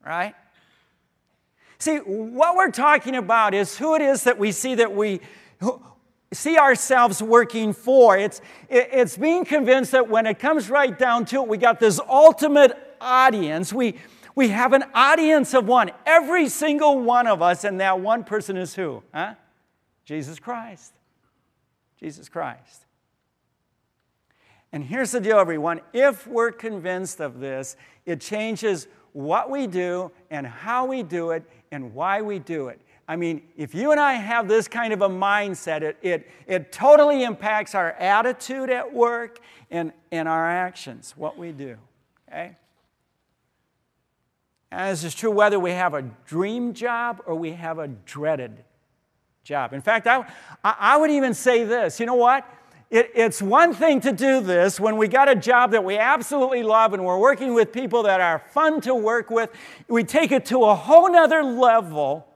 right? 0.04 0.34
See, 1.78 1.96
what 1.96 2.54
we're 2.54 2.70
talking 2.70 3.16
about 3.16 3.54
is 3.54 3.78
who 3.78 3.94
it 3.94 4.02
is 4.02 4.24
that 4.24 4.38
we 4.38 4.52
see 4.52 4.74
that 4.74 4.94
we 4.94 5.22
see 6.34 6.58
ourselves 6.58 7.22
working 7.22 7.72
for. 7.72 8.16
It's, 8.16 8.40
it's 8.68 9.16
being 9.16 9.44
convinced 9.44 9.92
that 9.92 10.08
when 10.08 10.26
it 10.26 10.38
comes 10.38 10.68
right 10.68 10.96
down 10.98 11.24
to 11.26 11.42
it, 11.42 11.48
we 11.48 11.58
got 11.58 11.80
this 11.80 12.00
ultimate 12.08 12.76
audience. 13.00 13.72
We, 13.72 13.96
we 14.34 14.48
have 14.48 14.72
an 14.72 14.84
audience 14.94 15.54
of 15.54 15.66
one, 15.66 15.92
every 16.04 16.48
single 16.48 17.00
one 17.00 17.26
of 17.26 17.40
us, 17.40 17.64
and 17.64 17.80
that 17.80 18.00
one 18.00 18.24
person 18.24 18.56
is 18.56 18.74
who? 18.74 19.02
Huh? 19.12 19.34
Jesus 20.04 20.38
Christ. 20.38 20.92
Jesus 21.98 22.28
Christ. 22.28 22.84
And 24.72 24.82
here's 24.82 25.12
the 25.12 25.20
deal, 25.20 25.38
everyone. 25.38 25.80
If 25.92 26.26
we're 26.26 26.50
convinced 26.50 27.20
of 27.20 27.38
this, 27.38 27.76
it 28.06 28.20
changes 28.20 28.88
what 29.12 29.48
we 29.48 29.68
do 29.68 30.10
and 30.30 30.46
how 30.46 30.84
we 30.84 31.04
do 31.04 31.30
it 31.30 31.48
and 31.70 31.94
why 31.94 32.20
we 32.20 32.40
do 32.40 32.68
it. 32.68 32.80
I 33.06 33.16
mean, 33.16 33.42
if 33.56 33.74
you 33.74 33.90
and 33.90 34.00
I 34.00 34.14
have 34.14 34.48
this 34.48 34.66
kind 34.66 34.92
of 34.92 35.02
a 35.02 35.08
mindset, 35.08 35.82
it, 35.82 35.98
it, 36.00 36.30
it 36.46 36.72
totally 36.72 37.22
impacts 37.22 37.74
our 37.74 37.92
attitude 37.92 38.70
at 38.70 38.92
work 38.92 39.40
and, 39.70 39.92
and 40.10 40.26
our 40.26 40.48
actions, 40.48 41.12
what 41.16 41.36
we 41.36 41.52
do. 41.52 41.76
Okay? 42.28 42.56
And 44.70 44.90
this 44.90 45.04
is 45.04 45.14
true 45.14 45.30
whether 45.30 45.60
we 45.60 45.72
have 45.72 45.94
a 45.94 46.02
dream 46.26 46.72
job 46.72 47.22
or 47.26 47.34
we 47.34 47.52
have 47.52 47.78
a 47.78 47.88
dreaded 47.88 48.64
job. 49.44 49.74
In 49.74 49.82
fact, 49.82 50.06
I, 50.06 50.24
I 50.64 50.96
would 50.96 51.10
even 51.10 51.34
say 51.34 51.64
this 51.64 52.00
you 52.00 52.06
know 52.06 52.14
what? 52.14 52.48
It, 52.90 53.10
it's 53.14 53.42
one 53.42 53.74
thing 53.74 54.00
to 54.02 54.12
do 54.12 54.40
this 54.40 54.80
when 54.80 54.96
we 54.96 55.08
got 55.08 55.28
a 55.28 55.34
job 55.34 55.72
that 55.72 55.84
we 55.84 55.98
absolutely 55.98 56.62
love 56.62 56.94
and 56.94 57.04
we're 57.04 57.18
working 57.18 57.52
with 57.52 57.72
people 57.72 58.04
that 58.04 58.20
are 58.20 58.38
fun 58.38 58.80
to 58.82 58.94
work 58.94 59.30
with. 59.30 59.50
We 59.88 60.04
take 60.04 60.32
it 60.32 60.46
to 60.46 60.64
a 60.64 60.74
whole 60.74 61.10
nother 61.10 61.42
level 61.42 62.26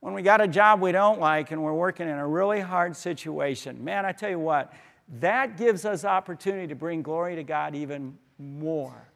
when 0.00 0.14
we 0.14 0.22
got 0.22 0.40
a 0.40 0.48
job 0.48 0.80
we 0.80 0.92
don't 0.92 1.20
like 1.20 1.50
and 1.50 1.62
we're 1.62 1.74
working 1.74 2.08
in 2.08 2.14
a 2.16 2.26
really 2.26 2.60
hard 2.60 2.96
situation, 2.96 3.84
man, 3.84 4.06
I 4.06 4.12
tell 4.12 4.30
you 4.30 4.38
what, 4.38 4.72
that 5.20 5.56
gives 5.56 5.84
us 5.84 6.04
opportunity 6.04 6.68
to 6.68 6.74
bring 6.74 7.02
glory 7.02 7.36
to 7.36 7.44
God 7.44 7.74
even 7.74 8.16
more. 8.38 9.08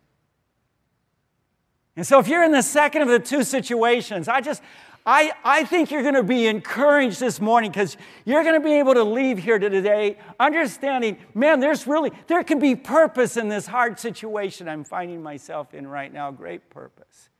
And 1.96 2.06
so 2.06 2.18
if 2.18 2.28
you're 2.28 2.42
in 2.42 2.52
the 2.52 2.62
second 2.62 3.02
of 3.02 3.08
the 3.08 3.18
two 3.18 3.44
situations, 3.44 4.28
I 4.28 4.40
just, 4.40 4.62
I, 5.06 5.32
I 5.44 5.64
think 5.64 5.90
you're 5.90 6.02
going 6.02 6.14
to 6.14 6.22
be 6.22 6.48
encouraged 6.48 7.20
this 7.20 7.40
morning 7.40 7.70
because 7.70 7.96
you're 8.24 8.42
going 8.42 8.60
to 8.60 8.64
be 8.64 8.74
able 8.74 8.94
to 8.94 9.04
leave 9.04 9.38
here 9.38 9.58
today 9.58 10.18
understanding, 10.40 11.18
man, 11.34 11.60
there's 11.60 11.86
really, 11.86 12.10
there 12.26 12.42
can 12.42 12.58
be 12.58 12.74
purpose 12.74 13.36
in 13.36 13.48
this 13.48 13.66
hard 13.66 13.98
situation 13.98 14.68
I'm 14.68 14.84
finding 14.84 15.22
myself 15.22 15.72
in 15.72 15.86
right 15.86 16.12
now, 16.12 16.30
great 16.30 16.68
purpose. 16.68 17.30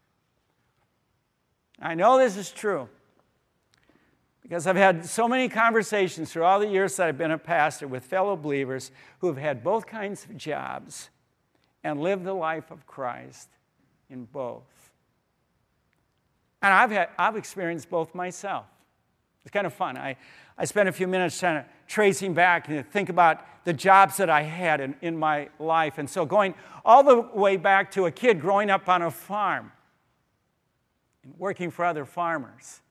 I 1.82 1.94
know 1.94 2.18
this 2.18 2.36
is 2.36 2.50
true 2.50 2.88
because 4.44 4.66
I've 4.66 4.76
had 4.76 5.06
so 5.06 5.26
many 5.26 5.48
conversations 5.48 6.30
through 6.30 6.44
all 6.44 6.60
the 6.60 6.68
years 6.68 6.96
that 6.96 7.08
I've 7.08 7.16
been 7.16 7.30
a 7.30 7.38
pastor 7.38 7.88
with 7.88 8.04
fellow 8.04 8.36
believers 8.36 8.90
who 9.20 9.26
have 9.28 9.38
had 9.38 9.64
both 9.64 9.86
kinds 9.86 10.26
of 10.26 10.36
jobs 10.36 11.08
and 11.82 11.98
lived 11.98 12.24
the 12.24 12.34
life 12.34 12.70
of 12.70 12.86
Christ 12.86 13.48
in 14.10 14.26
both. 14.26 14.90
And 16.60 16.74
I've, 16.74 16.90
had, 16.90 17.08
I've 17.18 17.36
experienced 17.36 17.88
both 17.88 18.14
myself. 18.14 18.66
It's 19.44 19.50
kind 19.50 19.66
of 19.66 19.72
fun. 19.72 19.96
I, 19.96 20.16
I 20.58 20.66
spent 20.66 20.90
a 20.90 20.92
few 20.92 21.08
minutes 21.08 21.40
kind 21.40 21.58
of 21.58 21.64
tracing 21.88 22.34
back 22.34 22.68
and 22.68 22.86
think 22.90 23.08
about 23.08 23.64
the 23.64 23.72
jobs 23.72 24.18
that 24.18 24.28
I 24.28 24.42
had 24.42 24.82
in, 24.82 24.94
in 25.00 25.16
my 25.16 25.48
life. 25.58 25.96
And 25.96 26.08
so 26.08 26.26
going 26.26 26.54
all 26.84 27.02
the 27.02 27.22
way 27.34 27.56
back 27.56 27.90
to 27.92 28.04
a 28.04 28.10
kid 28.10 28.42
growing 28.42 28.68
up 28.68 28.90
on 28.90 29.00
a 29.00 29.10
farm 29.10 29.72
and 31.22 31.34
working 31.38 31.70
for 31.70 31.86
other 31.86 32.04
farmers. 32.04 32.82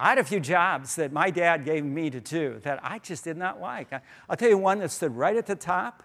I 0.00 0.08
had 0.08 0.18
a 0.18 0.24
few 0.24 0.40
jobs 0.40 0.96
that 0.96 1.12
my 1.12 1.30
dad 1.30 1.66
gave 1.66 1.84
me 1.84 2.08
to 2.08 2.20
do 2.20 2.58
that 2.62 2.80
I 2.82 3.00
just 3.00 3.22
did 3.22 3.36
not 3.36 3.60
like. 3.60 3.88
I'll 4.30 4.36
tell 4.36 4.48
you 4.48 4.56
one 4.56 4.78
that 4.78 4.90
stood 4.90 5.14
right 5.14 5.36
at 5.36 5.44
the 5.44 5.54
top. 5.54 6.02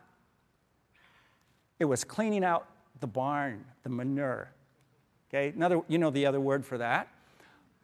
It 1.79 1.85
was 1.85 2.03
cleaning 2.03 2.43
out 2.43 2.67
the 2.99 3.07
barn, 3.07 3.63
the 3.83 3.89
manure. 3.89 4.49
Okay, 5.29 5.53
another, 5.55 5.81
you 5.87 5.97
know 5.97 6.09
the 6.09 6.25
other 6.25 6.41
word 6.41 6.65
for 6.65 6.77
that. 6.77 7.07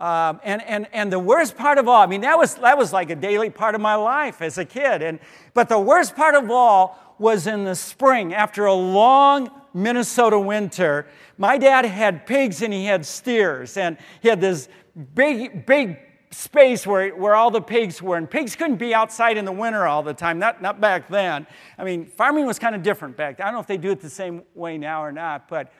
Um, 0.02 0.42
and, 0.44 0.62
and, 0.64 0.88
and 0.92 1.14
the 1.14 1.20
worst 1.20 1.56
part 1.56 1.78
of 1.78 1.88
all, 1.88 2.02
I 2.02 2.08
mean, 2.08 2.22
that 2.22 2.38
was, 2.38 2.56
that 2.56 2.78
was 2.78 2.92
like 2.92 3.10
a 3.10 3.16
daily 3.16 3.50
part 3.50 3.74
of 3.74 3.80
my 3.80 3.96
life 3.96 4.42
as 4.42 4.58
a 4.58 4.66
kid. 4.66 5.02
And, 5.02 5.18
but 5.54 5.70
the 5.70 5.80
worst 5.80 6.18
part 6.18 6.36
of 6.36 6.52
all 6.52 7.00
was 7.20 7.48
in 7.48 7.64
the 7.64 7.76
spring 7.76 8.34
after 8.34 8.66
a 8.66 8.74
long 8.74 9.50
Minnesota 9.74 10.40
winter. 10.40 11.08
My 11.38 11.58
dad 11.58 11.86
had 11.86 12.26
pigs 12.26 12.62
and 12.62 12.74
he 12.74 12.86
had 12.86 13.06
steers, 13.06 13.78
and 13.78 13.98
he 14.22 14.28
had 14.28 14.42
this 14.42 14.68
big, 14.96 15.66
big 15.66 15.98
space 16.32 16.88
where, 16.88 17.10
where 17.16 17.36
all 17.36 17.52
the 17.52 17.62
pigs 17.62 18.02
were. 18.02 18.18
And 18.18 18.30
pigs 18.30 18.56
couldn't 18.56 18.78
be 18.78 18.94
outside 18.94 19.38
in 19.38 19.46
the 19.46 19.52
winter 19.52 19.86
all 19.86 20.02
the 20.02 20.14
time, 20.14 20.40
not, 20.40 20.62
not 20.62 20.80
back 20.80 21.10
then. 21.10 21.46
I 21.78 21.84
mean, 21.84 22.06
farming 22.06 22.46
was 22.46 22.58
kind 22.58 22.76
of 22.76 22.84
different 22.84 23.18
back 23.18 23.38
then. 23.38 23.48
I 23.48 23.50
don't 23.50 23.56
know 23.56 23.62
if 23.62 23.68
they 23.68 23.78
do 23.78 23.92
it 23.92 24.00
the 24.00 24.10
same 24.10 24.44
way 24.56 24.78
now 24.78 25.04
or 25.04 25.12
not, 25.12 25.48
but, 25.48 25.72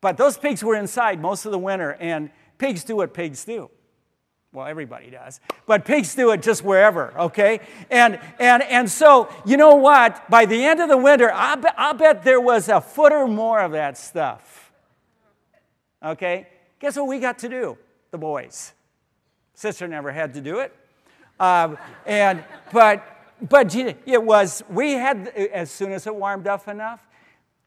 but 0.00 0.16
those 0.16 0.36
pigs 0.36 0.62
were 0.62 0.74
inside 0.74 1.20
most 1.20 1.46
of 1.46 1.52
the 1.52 1.58
winter, 1.58 1.92
and 2.00 2.30
pigs 2.58 2.84
do 2.84 2.96
what 2.96 3.14
pigs 3.14 3.44
do. 3.44 3.70
Well, 4.52 4.66
everybody 4.66 5.10
does. 5.10 5.40
But 5.66 5.84
pigs 5.84 6.14
do 6.14 6.30
it 6.30 6.40
just 6.40 6.62
wherever, 6.62 7.12
okay? 7.18 7.60
And, 7.90 8.20
and, 8.38 8.62
and 8.62 8.88
so, 8.88 9.28
you 9.44 9.56
know 9.56 9.74
what? 9.74 10.28
By 10.30 10.46
the 10.46 10.64
end 10.64 10.80
of 10.80 10.88
the 10.88 10.96
winter, 10.96 11.30
I, 11.32 11.56
be, 11.56 11.68
I 11.76 11.92
bet 11.92 12.22
there 12.22 12.40
was 12.40 12.68
a 12.68 12.80
foot 12.80 13.12
or 13.12 13.26
more 13.26 13.60
of 13.60 13.72
that 13.72 13.98
stuff. 13.98 14.72
Okay? 16.04 16.46
Guess 16.78 16.96
what 16.96 17.08
we 17.08 17.18
got 17.18 17.38
to 17.38 17.48
do? 17.48 17.76
The 18.14 18.18
boys. 18.18 18.74
Sister 19.54 19.88
never 19.88 20.12
had 20.12 20.34
to 20.34 20.40
do 20.40 20.60
it. 20.60 20.72
Um, 21.40 21.76
and, 22.06 22.44
but, 22.72 23.04
but 23.42 23.74
it 23.74 24.22
was, 24.22 24.62
we 24.70 24.92
had, 24.92 25.26
as 25.52 25.68
soon 25.68 25.90
as 25.90 26.06
it 26.06 26.14
warmed 26.14 26.46
up 26.46 26.68
enough, 26.68 27.00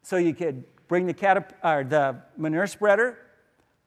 so 0.03 0.15
you 0.15 0.33
could 0.33 0.63
bring 0.87 1.05
the, 1.05 1.13
catap- 1.13 1.51
or 1.61 1.83
the 1.83 2.21
manure 2.37 2.65
spreader 2.65 3.17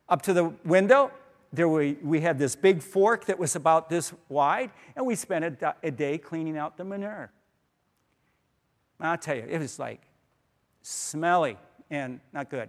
up 0.07 0.20
to 0.20 0.35
the 0.35 0.53
window. 0.66 1.11
There 1.51 1.66
we, 1.66 1.96
we 2.03 2.20
had 2.20 2.38
this 2.38 2.55
big 2.57 2.83
fork 2.83 3.25
that 3.25 3.38
was 3.38 3.57
about 3.57 3.88
this 3.88 4.12
wide, 4.29 4.70
and 4.94 5.07
we 5.07 5.14
spent 5.14 5.62
a, 5.62 5.75
a 5.83 5.90
day 5.90 6.18
cleaning 6.18 6.59
out 6.59 6.77
the 6.77 6.85
manure. 6.85 7.33
And 8.99 9.09
I'll 9.09 9.16
tell 9.16 9.37
you, 9.37 9.46
it 9.49 9.59
was 9.59 9.79
like 9.79 10.03
smelly 10.83 11.57
and 11.88 12.20
not 12.35 12.51
good. 12.51 12.68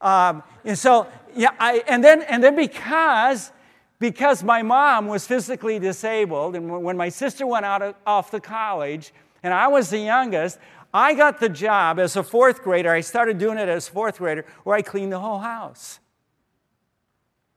Um, 0.00 0.42
and 0.64 0.78
so, 0.78 1.06
yeah, 1.34 1.50
I, 1.58 1.82
and 1.86 2.02
then, 2.02 2.22
and 2.22 2.42
then 2.42 2.56
because, 2.56 3.52
because 3.98 4.42
my 4.42 4.62
mom 4.62 5.08
was 5.08 5.26
physically 5.26 5.78
disabled, 5.78 6.56
and 6.56 6.82
when 6.82 6.96
my 6.96 7.08
sister 7.08 7.46
went 7.46 7.66
out 7.66 7.82
of, 7.82 7.94
off 8.06 8.30
to 8.30 8.40
college, 8.40 9.12
and 9.42 9.52
I 9.52 9.68
was 9.68 9.90
the 9.90 9.98
youngest, 9.98 10.58
I 10.92 11.14
got 11.14 11.38
the 11.38 11.48
job 11.48 11.98
as 11.98 12.16
a 12.16 12.22
fourth 12.22 12.62
grader. 12.62 12.90
I 12.90 13.00
started 13.00 13.38
doing 13.38 13.58
it 13.58 13.68
as 13.68 13.88
a 13.88 13.92
fourth 13.92 14.18
grader, 14.18 14.44
where 14.64 14.76
I 14.76 14.82
cleaned 14.82 15.12
the 15.12 15.20
whole 15.20 15.38
house. 15.38 16.00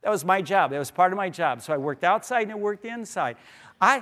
That 0.03 0.09
was 0.09 0.25
my 0.25 0.41
job. 0.41 0.71
That 0.71 0.79
was 0.79 0.91
part 0.91 1.13
of 1.13 1.17
my 1.17 1.29
job. 1.29 1.61
So 1.61 1.73
I 1.73 1.77
worked 1.77 2.03
outside 2.03 2.43
and 2.43 2.51
I 2.51 2.55
worked 2.55 2.83
inside. 2.83 3.37
I, 3.83 4.01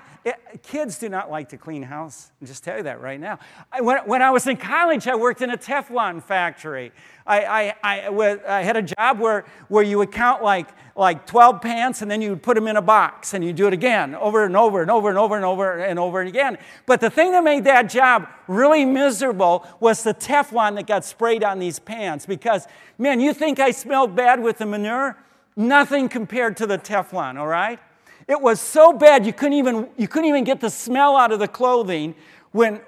kids 0.61 0.99
do 0.99 1.09
not 1.09 1.31
like 1.31 1.49
to 1.49 1.57
clean 1.57 1.81
house. 1.81 2.31
I'll 2.39 2.47
just 2.47 2.63
tell 2.63 2.77
you 2.77 2.83
that 2.83 3.01
right 3.01 3.19
now. 3.19 3.39
I, 3.71 3.81
when, 3.81 3.97
when 4.05 4.21
I 4.21 4.29
was 4.29 4.45
in 4.45 4.57
college, 4.57 5.07
I 5.07 5.15
worked 5.15 5.41
in 5.41 5.49
a 5.49 5.57
Teflon 5.57 6.21
factory. 6.21 6.91
I, 7.25 7.73
I, 7.83 8.07
I, 8.07 8.39
I 8.47 8.61
had 8.61 8.77
a 8.77 8.83
job 8.83 9.19
where, 9.19 9.43
where 9.69 9.83
you 9.83 9.97
would 9.97 10.11
count 10.11 10.43
like, 10.43 10.67
like 10.95 11.25
12 11.25 11.61
pants 11.61 12.03
and 12.03 12.11
then 12.11 12.21
you 12.21 12.29
would 12.29 12.43
put 12.43 12.53
them 12.53 12.67
in 12.67 12.75
a 12.75 12.81
box 12.81 13.33
and 13.33 13.43
you 13.43 13.53
do 13.53 13.65
it 13.65 13.73
again 13.73 14.13
over 14.13 14.45
and 14.45 14.55
over 14.55 14.83
and 14.83 14.91
over 14.91 15.09
and 15.09 15.17
over 15.17 15.35
and 15.35 15.45
over 15.45 15.79
and 15.79 15.97
over 15.97 16.19
and 16.19 16.29
again. 16.29 16.59
But 16.85 17.01
the 17.01 17.09
thing 17.09 17.31
that 17.31 17.43
made 17.43 17.63
that 17.63 17.89
job 17.89 18.27
really 18.47 18.85
miserable 18.85 19.65
was 19.79 20.03
the 20.03 20.13
Teflon 20.13 20.75
that 20.75 20.85
got 20.85 21.03
sprayed 21.05 21.43
on 21.43 21.57
these 21.57 21.79
pants 21.79 22.27
because, 22.27 22.67
man, 22.99 23.19
you 23.19 23.33
think 23.33 23.59
I 23.59 23.71
smelled 23.71 24.15
bad 24.15 24.43
with 24.43 24.59
the 24.59 24.67
manure? 24.67 25.17
Nothing 25.55 26.07
compared 26.07 26.55
to 26.57 26.67
the 26.67 26.77
Teflon, 26.77 27.39
all 27.39 27.47
right? 27.47 27.79
It 28.27 28.41
was 28.41 28.59
so 28.59 28.93
bad 28.93 29.25
you 29.25 29.33
couldn't 29.33 29.57
even, 29.57 29.89
you 29.97 30.07
couldn't 30.07 30.29
even 30.29 30.43
get 30.43 30.59
the 30.59 30.69
smell 30.69 31.17
out 31.17 31.31
of 31.31 31.39
the 31.39 31.47
clothing 31.47 32.15
when, 32.51 32.81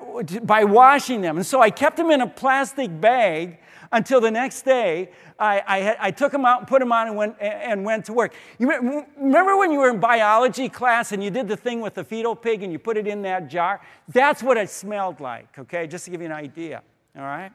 by 0.43 0.63
washing 0.63 1.21
them. 1.21 1.37
And 1.37 1.45
so 1.45 1.61
I 1.61 1.69
kept 1.69 1.97
them 1.97 2.11
in 2.11 2.21
a 2.21 2.27
plastic 2.27 2.99
bag 2.99 3.59
until 3.91 4.19
the 4.19 4.31
next 4.31 4.63
day 4.63 5.11
I, 5.39 5.61
I, 5.67 5.95
I, 6.07 6.11
took 6.11 6.31
them 6.31 6.45
out 6.45 6.59
and 6.59 6.67
put 6.67 6.79
them 6.79 6.91
on 6.91 7.07
and 7.07 7.15
went, 7.15 7.35
and 7.39 7.85
went 7.85 8.05
to 8.05 8.13
work. 8.13 8.33
You 8.57 8.69
remember 8.69 9.55
when 9.57 9.71
you 9.71 9.79
were 9.79 9.89
in 9.89 9.99
biology 9.99 10.67
class 10.69 11.11
and 11.11 11.23
you 11.23 11.29
did 11.29 11.47
the 11.47 11.57
thing 11.57 11.79
with 11.81 11.93
the 11.93 12.03
fetal 12.03 12.35
pig 12.35 12.63
and 12.63 12.71
you 12.71 12.79
put 12.79 12.97
it 12.97 13.07
in 13.07 13.21
that 13.23 13.49
jar? 13.49 13.81
That's 14.07 14.41
what 14.41 14.57
it 14.57 14.69
smelled 14.69 15.19
like, 15.19 15.59
okay? 15.59 15.87
Just 15.87 16.05
to 16.05 16.11
give 16.11 16.21
you 16.21 16.27
an 16.27 16.33
idea, 16.33 16.81
all 17.15 17.23
right? 17.23 17.51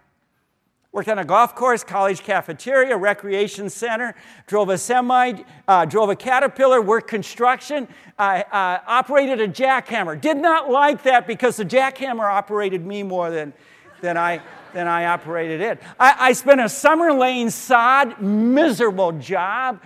Worked 0.90 1.10
on 1.10 1.18
a 1.18 1.24
golf 1.24 1.54
course, 1.54 1.84
college 1.84 2.22
cafeteria, 2.22 2.96
recreation 2.96 3.68
center, 3.68 4.14
drove 4.46 4.70
a 4.70 4.78
semi, 4.78 5.34
uh, 5.68 5.84
drove 5.84 6.08
a 6.08 6.16
caterpillar, 6.16 6.80
worked 6.80 7.08
construction, 7.08 7.86
uh, 8.18 8.42
uh, 8.50 8.78
operated 8.86 9.38
a 9.38 9.48
jackhammer. 9.48 10.18
Did 10.18 10.38
not 10.38 10.70
like 10.70 11.02
that 11.02 11.26
because 11.26 11.58
the 11.58 11.64
jackhammer 11.66 12.24
operated 12.24 12.86
me 12.86 13.02
more 13.02 13.30
than, 13.30 13.52
than, 14.00 14.16
I, 14.16 14.40
than 14.72 14.88
I 14.88 15.04
operated 15.04 15.60
it. 15.60 15.82
I, 16.00 16.16
I 16.18 16.32
spent 16.32 16.62
a 16.62 16.70
summer 16.70 17.12
laying 17.12 17.50
sod, 17.50 18.18
miserable 18.22 19.12
job, 19.12 19.82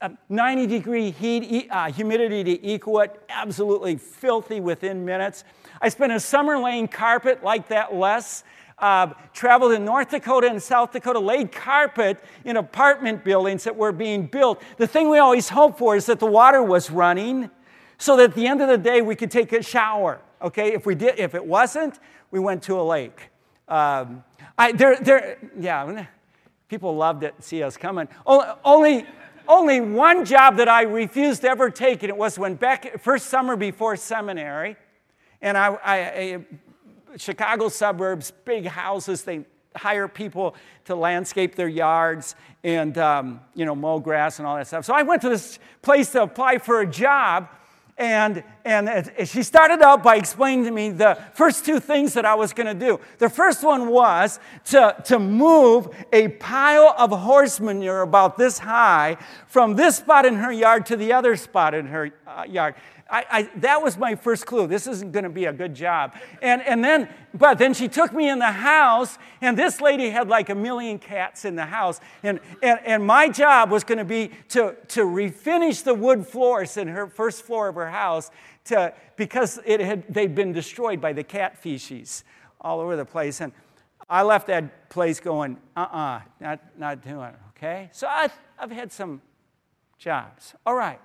uh, 0.00 0.08
90 0.28 0.66
degree 0.66 1.10
heat, 1.12 1.68
uh, 1.70 1.92
humidity 1.92 2.42
to 2.42 2.66
equal 2.66 3.00
it, 3.02 3.22
absolutely 3.28 3.96
filthy 3.96 4.58
within 4.58 5.04
minutes. 5.04 5.44
I 5.80 5.90
spent 5.90 6.12
a 6.12 6.18
summer 6.18 6.58
laying 6.58 6.88
carpet 6.88 7.44
like 7.44 7.68
that 7.68 7.94
less 7.94 8.42
uh, 8.78 9.08
traveled 9.32 9.72
in 9.72 9.84
North 9.84 10.10
Dakota 10.10 10.48
and 10.48 10.62
South 10.62 10.92
Dakota, 10.92 11.18
laid 11.18 11.52
carpet 11.52 12.22
in 12.44 12.56
apartment 12.56 13.24
buildings 13.24 13.64
that 13.64 13.76
were 13.76 13.92
being 13.92 14.26
built. 14.26 14.62
The 14.76 14.86
thing 14.86 15.08
we 15.08 15.18
always 15.18 15.48
hoped 15.48 15.78
for 15.78 15.96
is 15.96 16.06
that 16.06 16.18
the 16.18 16.26
water 16.26 16.62
was 16.62 16.90
running 16.90 17.50
so 17.98 18.16
that 18.16 18.30
at 18.30 18.34
the 18.34 18.46
end 18.46 18.60
of 18.60 18.68
the 18.68 18.78
day 18.78 19.02
we 19.02 19.16
could 19.16 19.30
take 19.30 19.52
a 19.52 19.62
shower. 19.62 20.20
Okay, 20.42 20.72
if 20.72 20.84
we 20.84 20.94
did, 20.94 21.18
if 21.18 21.34
it 21.34 21.44
wasn't, 21.44 21.98
we 22.30 22.40
went 22.40 22.62
to 22.64 22.78
a 22.80 22.82
lake. 22.82 23.30
Um, 23.68 24.24
I, 24.58 24.72
there, 24.72 24.96
there, 24.96 25.38
yeah, 25.58 26.06
people 26.68 26.96
loved 26.96 27.22
it. 27.22 27.34
See 27.38 27.62
us 27.62 27.76
coming. 27.76 28.08
Only, 28.26 29.06
only 29.48 29.80
one 29.80 30.24
job 30.24 30.56
that 30.56 30.68
I 30.68 30.82
refused 30.82 31.42
to 31.42 31.48
ever 31.48 31.70
take, 31.70 32.02
and 32.02 32.10
it 32.10 32.16
was 32.16 32.38
when 32.38 32.54
back 32.54 33.00
first 33.00 33.26
summer 33.26 33.56
before 33.56 33.96
seminary, 33.96 34.76
and 35.40 35.56
I, 35.56 35.78
I, 35.84 36.44
Chicago 37.16 37.68
suburbs, 37.68 38.32
big 38.44 38.66
houses. 38.66 39.22
They 39.22 39.44
hire 39.76 40.08
people 40.08 40.54
to 40.84 40.94
landscape 40.94 41.54
their 41.54 41.68
yards 41.68 42.36
and 42.62 42.96
um, 42.98 43.40
you 43.54 43.64
know 43.64 43.74
mow 43.74 43.98
grass 43.98 44.38
and 44.38 44.46
all 44.46 44.56
that 44.56 44.66
stuff. 44.66 44.84
So 44.84 44.94
I 44.94 45.02
went 45.02 45.22
to 45.22 45.28
this 45.28 45.58
place 45.82 46.10
to 46.12 46.22
apply 46.22 46.58
for 46.58 46.80
a 46.80 46.86
job, 46.86 47.48
and, 47.96 48.42
and 48.64 49.12
she 49.24 49.44
started 49.44 49.80
out 49.80 50.02
by 50.02 50.16
explaining 50.16 50.64
to 50.64 50.72
me 50.72 50.90
the 50.90 51.16
first 51.34 51.64
two 51.64 51.78
things 51.78 52.14
that 52.14 52.24
I 52.24 52.34
was 52.34 52.52
going 52.52 52.66
to 52.66 52.74
do. 52.74 52.98
The 53.18 53.28
first 53.28 53.62
one 53.62 53.88
was 53.88 54.40
to, 54.66 54.96
to 55.04 55.20
move 55.20 55.88
a 56.12 56.28
pile 56.28 56.94
of 56.98 57.10
horse 57.10 57.60
manure 57.60 58.02
about 58.02 58.36
this 58.36 58.58
high 58.58 59.16
from 59.46 59.76
this 59.76 59.98
spot 59.98 60.26
in 60.26 60.34
her 60.36 60.50
yard 60.50 60.86
to 60.86 60.96
the 60.96 61.12
other 61.12 61.36
spot 61.36 61.72
in 61.72 61.86
her 61.86 62.10
uh, 62.26 62.44
yard. 62.48 62.74
I, 63.10 63.24
I, 63.30 63.42
that 63.56 63.82
was 63.82 63.98
my 63.98 64.14
first 64.14 64.46
clue. 64.46 64.66
This 64.66 64.86
isn't 64.86 65.12
going 65.12 65.24
to 65.24 65.30
be 65.30 65.44
a 65.44 65.52
good 65.52 65.74
job. 65.74 66.14
And, 66.40 66.62
and 66.62 66.82
then, 66.82 67.08
but 67.34 67.58
then 67.58 67.74
she 67.74 67.86
took 67.86 68.12
me 68.12 68.28
in 68.30 68.38
the 68.38 68.50
house, 68.50 69.18
and 69.42 69.58
this 69.58 69.80
lady 69.80 70.08
had 70.08 70.28
like 70.28 70.48
a 70.48 70.54
million 70.54 70.98
cats 70.98 71.44
in 71.44 71.54
the 71.54 71.66
house. 71.66 72.00
And, 72.22 72.40
and, 72.62 72.80
and 72.84 73.06
my 73.06 73.28
job 73.28 73.70
was 73.70 73.84
going 73.84 73.98
to 73.98 74.04
be 74.04 74.30
to, 74.50 74.74
to 74.88 75.02
refinish 75.02 75.84
the 75.84 75.94
wood 75.94 76.26
floors 76.26 76.76
in 76.76 76.88
her 76.88 77.06
first 77.06 77.42
floor 77.42 77.68
of 77.68 77.74
her 77.74 77.90
house 77.90 78.30
to, 78.64 78.94
because 79.16 79.60
it 79.66 79.80
had, 79.80 80.04
they'd 80.08 80.34
been 80.34 80.52
destroyed 80.52 81.00
by 81.00 81.12
the 81.12 81.24
cat 81.24 81.58
feces 81.58 82.24
all 82.60 82.80
over 82.80 82.96
the 82.96 83.04
place. 83.04 83.42
And 83.42 83.52
I 84.08 84.22
left 84.22 84.46
that 84.46 84.88
place 84.88 85.20
going, 85.20 85.58
uh 85.76 85.80
uh-uh, 85.80 85.98
uh, 85.98 86.20
not, 86.40 86.60
not 86.78 87.04
doing 87.04 87.28
it, 87.28 87.36
okay? 87.50 87.90
So 87.92 88.06
I've, 88.06 88.32
I've 88.58 88.70
had 88.70 88.90
some 88.90 89.20
jobs. 89.98 90.54
All 90.64 90.74
right. 90.74 91.00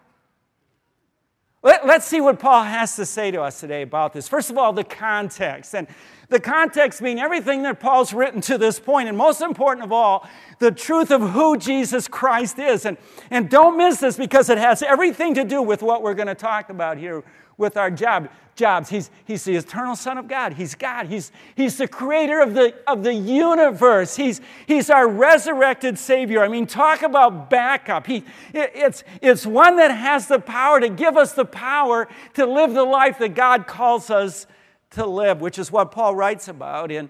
Let, 1.62 1.84
us 1.84 2.06
see 2.06 2.22
what 2.22 2.40
Paul 2.40 2.64
has 2.64 2.96
to 2.96 3.06
say 3.06 3.32
to 3.32 3.42
us 3.42 3.60
today 3.60 3.82
about 3.82 4.14
this. 4.14 4.30
First 4.30 4.50
of 4.50 4.58
all, 4.58 4.72
the 4.72 4.84
context. 4.86 5.76
And 5.76 5.88
the 6.30 6.40
context 6.40 7.02
being 7.02 7.20
everything 7.20 7.64
that 7.64 7.80
Paul's 7.80 8.14
written 8.14 8.40
to 8.42 8.58
this 8.58 8.80
point, 8.80 9.10
and 9.10 9.18
most 9.18 9.42
important 9.42 9.84
of 9.84 9.92
all, 9.92 10.28
the 10.60 10.72
truth 10.72 11.12
of 11.12 11.32
who 11.32 11.58
Jesus 11.58 12.08
Christ 12.08 12.60
is. 12.60 12.86
And, 12.86 12.98
and 13.30 13.50
don't 13.50 13.78
miss 13.78 14.00
this 14.00 14.16
because 14.16 14.50
it 14.50 14.58
has 14.58 14.82
everything 14.82 15.34
to 15.36 15.44
do 15.44 15.62
with 15.62 15.82
what 15.82 16.02
we're 16.02 16.14
going 16.14 16.28
to 16.28 16.36
talk 16.36 16.70
about 16.70 16.98
here 16.98 17.24
with 17.58 17.76
our 17.78 17.92
job 17.92 18.30
jobs. 18.60 18.90
He's, 18.90 19.10
he's 19.26 19.46
the 19.46 19.56
eternal 19.56 19.96
Son 19.96 20.18
of 20.18 20.28
God. 20.28 20.54
He's 20.54 20.76
God. 20.76 21.08
He's, 21.08 21.32
he's 21.56 21.78
the 21.78 21.88
creator 21.88 22.42
of 22.42 22.54
the, 22.54 22.76
of 22.86 23.04
the 23.04 23.14
universe. 23.14 24.18
He's, 24.18 24.42
he's 24.68 24.90
our 24.90 25.08
resurrected 25.08 25.98
Savior. 25.98 26.44
I 26.44 26.50
mean, 26.50 26.68
talk 26.68 27.02
about 27.02 27.50
backup. 27.50 28.06
He, 28.06 28.18
it, 28.54 28.72
it's, 28.76 29.04
it's 29.22 29.46
one 29.46 29.78
that 29.78 29.92
has 29.92 30.28
the 30.28 30.40
power 30.40 30.82
to 30.82 30.90
give 30.90 31.16
us 31.16 31.34
the 31.34 31.46
power 31.46 32.10
to 32.34 32.46
live 32.46 32.74
the 32.74 32.84
life 32.84 33.18
that 33.20 33.34
God 33.34 33.66
calls 33.66 34.10
us 34.10 34.46
to 34.92 35.06
live, 35.06 35.42
which 35.42 35.60
is 35.60 35.72
what 35.72 35.92
Paul 35.92 36.16
writes 36.16 36.48
about 36.48 36.92
in, 36.92 37.10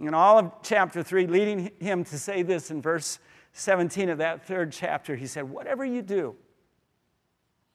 in 0.00 0.14
all 0.14 0.38
of 0.38 0.52
chapter 0.62 1.02
3, 1.02 1.26
leading 1.26 1.70
him 1.78 2.04
to 2.04 2.18
say 2.18 2.42
this 2.42 2.70
in 2.70 2.80
verse 2.80 3.18
17 3.52 4.08
of 4.08 4.18
that 4.18 4.46
third 4.46 4.72
chapter. 4.72 5.16
He 5.16 5.26
said, 5.26 5.48
Whatever 5.48 5.84
you 5.84 6.02
do, 6.02 6.36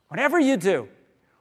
whatever 0.08 0.39
you 0.39 0.58
do, 0.58 0.88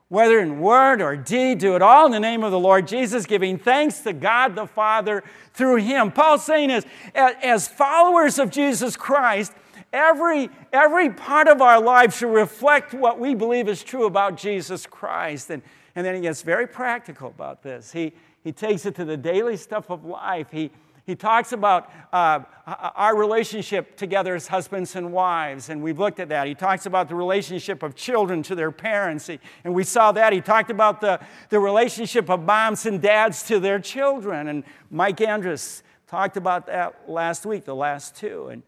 whether 0.09 0.41
in 0.41 0.61
word 0.61 1.01
or 1.01 1.17
deed, 1.17 1.59
do 1.59 1.75
it 1.75 1.81
all 1.81 2.05
in 2.05 2.13
the 2.13 2.21
name 2.21 2.45
of 2.45 2.51
the 2.51 2.59
Lord 2.59 2.87
Jesus, 2.87 3.25
giving 3.25 3.57
thanks 3.57 4.01
to 4.01 4.13
God 4.13 4.55
the 4.55 4.67
Father 4.67 5.25
through 5.55 5.77
Him. 5.77 6.11
Paul's 6.13 6.45
saying 6.45 6.69
is, 6.69 6.85
as 7.15 7.67
followers 7.67 8.39
of 8.39 8.51
Jesus 8.51 8.95
Christ, 8.95 9.53
every, 9.91 10.51
every 10.71 11.09
part 11.09 11.49
of 11.49 11.63
our 11.63 11.81
life 11.81 12.19
should 12.19 12.35
reflect 12.35 12.93
what 12.93 13.19
we 13.19 13.35
believe 13.35 13.69
is 13.69 13.83
true 13.83 14.05
about 14.05 14.37
Jesus 14.37 14.87
Christ. 14.87 15.49
And, 15.49 15.63
and 15.95 16.07
then 16.07 16.15
he 16.15 16.21
gets 16.21 16.43
very 16.43 16.67
practical 16.67 17.29
about 17.29 17.63
this. 17.63 17.93
He, 17.93 18.13
he 18.43 18.53
takes 18.53 18.87
it 18.87 18.95
to 18.97 19.05
the 19.05 19.17
daily 19.17 19.57
stuff 19.57 19.91
of 19.91 20.05
life. 20.05 20.49
He, 20.51 20.71
he 21.05 21.17
talks 21.17 21.53
about 21.53 21.91
uh, 22.13 22.41
our 22.67 23.17
relationship 23.17 23.97
together 23.97 24.37
as 24.37 24.47
husbands 24.47 24.95
and 24.95 25.13
wives, 25.13 25.69
and 25.69 25.83
we've 25.83 25.99
looked 25.99 26.21
at 26.21 26.29
that. 26.29 26.47
He 26.47 26.55
talks 26.55 26.87
about 26.87 27.09
the 27.09 27.17
relationship 27.17 27.83
of 27.83 27.97
children 27.97 28.43
to 28.45 28.55
their 28.55 28.71
parents, 28.71 29.29
and 29.29 29.75
we 29.75 29.83
saw 29.83 30.13
that. 30.13 30.33
He 30.33 30.41
talked 30.41 30.71
about 30.71 31.01
the, 31.01 31.21
the 31.49 31.59
relationship 31.59 32.31
of 32.31 32.45
moms 32.45 32.87
and 32.87 33.03
dads 33.03 33.43
to 33.45 33.59
their 33.59 33.81
children, 33.81 34.47
and 34.47 34.63
Mike 34.91 35.21
Andrus 35.21 35.83
talked 36.07 36.37
about 36.37 36.67
that 36.67 37.09
last 37.09 37.45
week, 37.47 37.65
the 37.65 37.75
last 37.75 38.15
two, 38.15 38.49
and 38.49 38.63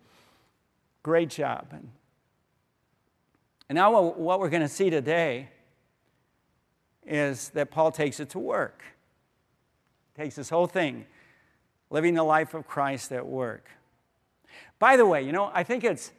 great 1.05 1.31
job. 1.31 1.69
And, 1.71 1.89
and 3.69 3.77
now, 3.77 4.01
what 4.01 4.41
we're 4.41 4.51
going 4.51 4.63
to 4.63 4.69
see 4.69 4.91
today 4.91 5.51
is 7.07 7.51
that 7.51 7.71
Paul 7.71 7.93
takes 7.93 8.21
it 8.21 8.31
to 8.31 8.39
work, 8.39 8.83
takes 10.17 10.37
this 10.37 10.49
whole 10.49 10.67
thing 10.67 11.07
living 11.91 12.15
the 12.15 12.25
life 12.25 12.55
of 12.55 12.67
Christ 12.67 13.13
at 13.13 13.27
work. 13.27 13.69
By 14.79 14.97
the 14.97 15.07
way, 15.07 15.23
you 15.23 15.33
know, 15.33 15.51
I 15.55 15.63
think 15.63 15.85
it's 15.85 16.13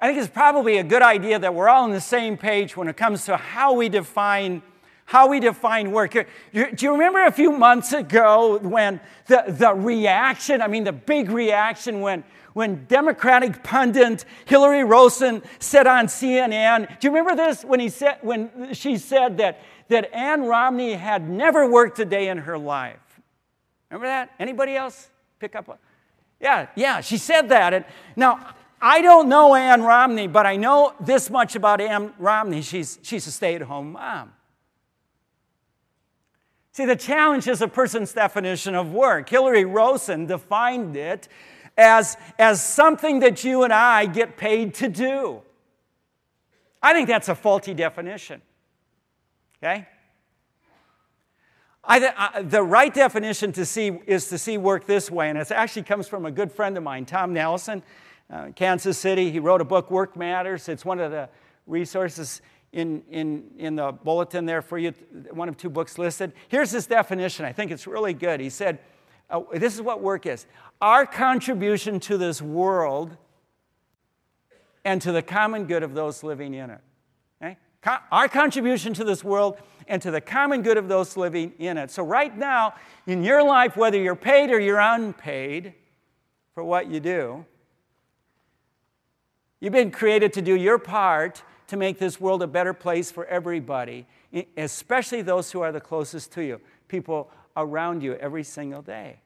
I 0.00 0.06
think 0.06 0.18
it's 0.18 0.32
probably 0.32 0.78
a 0.78 0.82
good 0.82 1.02
idea 1.02 1.38
that 1.38 1.54
we're 1.54 1.68
all 1.68 1.84
on 1.84 1.90
the 1.90 2.00
same 2.00 2.38
page 2.38 2.74
when 2.74 2.88
it 2.88 2.96
comes 2.96 3.26
to 3.26 3.36
how 3.36 3.74
we 3.74 3.90
define 3.90 4.62
how 5.10 5.26
we 5.26 5.40
define 5.40 5.90
work. 5.90 6.12
Do 6.12 6.24
you 6.52 6.92
remember 6.92 7.24
a 7.24 7.32
few 7.32 7.50
months 7.50 7.92
ago 7.92 8.58
when 8.58 9.00
the, 9.26 9.44
the 9.48 9.74
reaction, 9.74 10.62
I 10.62 10.68
mean, 10.68 10.84
the 10.84 10.92
big 10.92 11.30
reaction 11.30 12.00
when, 12.00 12.22
when 12.52 12.84
Democratic 12.84 13.64
pundit 13.64 14.24
Hillary 14.44 14.84
Rosen 14.84 15.42
said 15.58 15.88
on 15.88 16.06
CNN, 16.06 17.00
do 17.00 17.08
you 17.08 17.12
remember 17.12 17.34
this 17.34 17.64
when, 17.64 17.80
he 17.80 17.88
said, 17.88 18.18
when 18.20 18.72
she 18.72 18.98
said 18.98 19.38
that, 19.38 19.60
that 19.90 20.12
Ann 20.14 20.44
Romney 20.44 20.94
had 20.94 21.28
never 21.28 21.68
worked 21.68 21.98
a 21.98 22.04
day 22.04 22.28
in 22.28 22.38
her 22.38 22.56
life? 22.56 23.20
Remember 23.90 24.06
that? 24.06 24.30
Anybody 24.38 24.76
else 24.76 25.10
pick 25.38 25.54
up? 25.54 25.78
Yeah, 26.40 26.68
yeah, 26.74 27.00
she 27.00 27.18
said 27.18 27.48
that. 27.50 27.74
And 27.74 27.84
now, 28.16 28.54
I 28.80 29.02
don't 29.02 29.28
know 29.28 29.54
Ann 29.54 29.82
Romney, 29.82 30.26
but 30.26 30.46
I 30.46 30.56
know 30.56 30.94
this 31.00 31.28
much 31.28 31.54
about 31.54 31.80
Ann 31.80 32.14
Romney. 32.18 32.62
She's, 32.62 32.98
she's 33.02 33.26
a 33.26 33.32
stay 33.32 33.56
at 33.56 33.62
home 33.62 33.92
mom. 33.92 34.32
See, 36.72 36.86
the 36.86 36.96
challenge 36.96 37.48
is 37.48 37.60
a 37.60 37.68
person's 37.68 38.12
definition 38.12 38.76
of 38.76 38.92
work. 38.92 39.28
Hillary 39.28 39.64
Rosen 39.64 40.26
defined 40.26 40.96
it 40.96 41.28
as, 41.76 42.16
as 42.38 42.64
something 42.64 43.20
that 43.20 43.42
you 43.42 43.64
and 43.64 43.72
I 43.72 44.06
get 44.06 44.36
paid 44.36 44.74
to 44.74 44.88
do. 44.88 45.42
I 46.80 46.92
think 46.92 47.08
that's 47.08 47.28
a 47.28 47.34
faulty 47.34 47.74
definition. 47.74 48.40
Okay? 49.62 49.86
I, 51.82 52.30
I, 52.34 52.42
the 52.42 52.62
right 52.62 52.92
definition 52.92 53.52
to 53.52 53.64
see 53.64 53.98
is 54.06 54.28
to 54.28 54.38
see 54.38 54.58
work 54.58 54.86
this 54.86 55.10
way, 55.10 55.28
and 55.28 55.38
it 55.38 55.50
actually 55.50 55.82
comes 55.82 56.06
from 56.06 56.26
a 56.26 56.30
good 56.30 56.52
friend 56.52 56.76
of 56.76 56.82
mine, 56.82 57.06
Tom 57.06 57.32
Nelson, 57.32 57.82
uh, 58.30 58.48
Kansas 58.54 58.98
City. 58.98 59.30
He 59.30 59.38
wrote 59.38 59.60
a 59.60 59.64
book, 59.64 59.90
Work 59.90 60.16
Matters. 60.16 60.68
It's 60.68 60.84
one 60.84 61.00
of 61.00 61.10
the 61.10 61.28
resources 61.66 62.42
in, 62.72 63.02
in, 63.10 63.50
in 63.58 63.76
the 63.76 63.92
bulletin 63.92 64.46
there 64.46 64.62
for 64.62 64.78
you, 64.78 64.92
one 65.32 65.48
of 65.48 65.56
two 65.56 65.70
books 65.70 65.98
listed. 65.98 66.32
Here's 66.48 66.70
his 66.70 66.86
definition. 66.86 67.44
I 67.44 67.52
think 67.52 67.70
it's 67.70 67.86
really 67.86 68.14
good. 68.14 68.40
He 68.40 68.50
said, 68.50 68.78
uh, 69.28 69.40
This 69.54 69.74
is 69.74 69.82
what 69.82 70.00
work 70.00 70.26
is 70.26 70.46
our 70.80 71.04
contribution 71.04 72.00
to 72.00 72.16
this 72.16 72.40
world 72.40 73.16
and 74.84 75.02
to 75.02 75.12
the 75.12 75.22
common 75.22 75.66
good 75.66 75.82
of 75.82 75.94
those 75.94 76.22
living 76.22 76.54
in 76.54 76.70
it. 76.70 76.80
Okay? 77.42 77.58
Our 77.84 78.28
contribution 78.28 78.92
to 78.94 79.04
this 79.04 79.24
world 79.24 79.56
and 79.88 80.00
to 80.02 80.10
the 80.10 80.20
common 80.20 80.62
good 80.62 80.76
of 80.76 80.88
those 80.88 81.16
living 81.16 81.52
in 81.58 81.78
it. 81.78 81.90
So, 81.90 82.02
right 82.02 82.36
now, 82.36 82.74
in 83.06 83.24
your 83.24 83.42
life, 83.42 83.76
whether 83.76 83.98
you're 83.98 84.14
paid 84.14 84.50
or 84.50 84.60
you're 84.60 84.78
unpaid 84.78 85.74
for 86.54 86.62
what 86.62 86.90
you 86.90 87.00
do, 87.00 87.44
you've 89.60 89.72
been 89.72 89.90
created 89.90 90.32
to 90.34 90.42
do 90.42 90.54
your 90.54 90.78
part 90.78 91.42
to 91.68 91.76
make 91.76 91.98
this 91.98 92.20
world 92.20 92.42
a 92.42 92.46
better 92.46 92.74
place 92.74 93.10
for 93.10 93.24
everybody, 93.26 94.06
especially 94.56 95.22
those 95.22 95.50
who 95.52 95.60
are 95.60 95.72
the 95.72 95.80
closest 95.80 96.32
to 96.32 96.42
you, 96.42 96.60
people 96.88 97.30
around 97.56 98.02
you 98.02 98.14
every 98.16 98.44
single 98.44 98.82
day. 98.82 99.20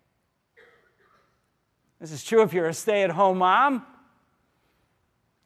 This 2.00 2.12
is 2.12 2.22
true 2.22 2.42
if 2.42 2.52
you're 2.52 2.68
a 2.68 2.74
stay 2.74 3.02
at 3.02 3.10
home 3.10 3.38
mom. 3.38 3.86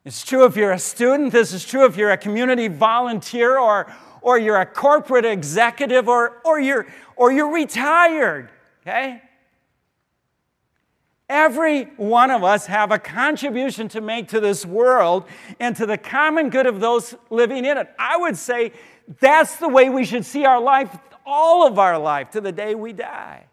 It's 0.09 0.25
true 0.25 0.47
if 0.47 0.57
you're 0.57 0.73
a 0.73 0.79
student. 0.79 1.33
This 1.33 1.53
is 1.53 1.67
true 1.67 1.85
if 1.85 1.99
you're 1.99 2.13
a 2.13 2.17
community 2.17 2.67
volunteer 2.67 3.59
or, 3.59 3.93
or 4.23 4.39
you're 4.39 4.57
a 4.57 4.65
corporate 4.65 5.27
executive 5.27 6.09
or, 6.09 6.41
or, 6.47 6.59
you're, 6.59 6.87
or 7.15 7.31
you're 7.31 7.53
retired, 7.53 8.49
okay? 8.81 9.21
Every 11.29 11.83
one 11.99 12.31
of 12.31 12.43
us 12.43 12.65
have 12.65 12.91
a 12.91 12.99
contribution 12.99 13.87
to 13.89 14.01
make 14.01 14.29
to 14.29 14.41
this 14.41 14.65
world 14.65 15.27
and 15.61 15.77
to 15.77 15.85
the 15.85 15.99
common 15.99 16.49
good 16.49 16.65
of 16.65 16.81
those 16.81 17.15
living 17.29 17.67
in 17.67 17.77
it. 17.77 17.87
I 17.99 18.17
would 18.17 18.39
say 18.39 18.73
that's 19.21 19.57
the 19.57 19.69
way 19.69 19.91
we 19.91 20.07
should 20.07 20.25
see 20.25 20.47
our 20.47 20.59
life, 20.59 20.97
all 21.27 21.67
of 21.67 21.79
our 21.79 21.99
life, 21.99 22.31
to 22.31 22.41
the 22.41 22.51
day 22.51 22.75
we 22.75 22.95
die. 22.95 23.45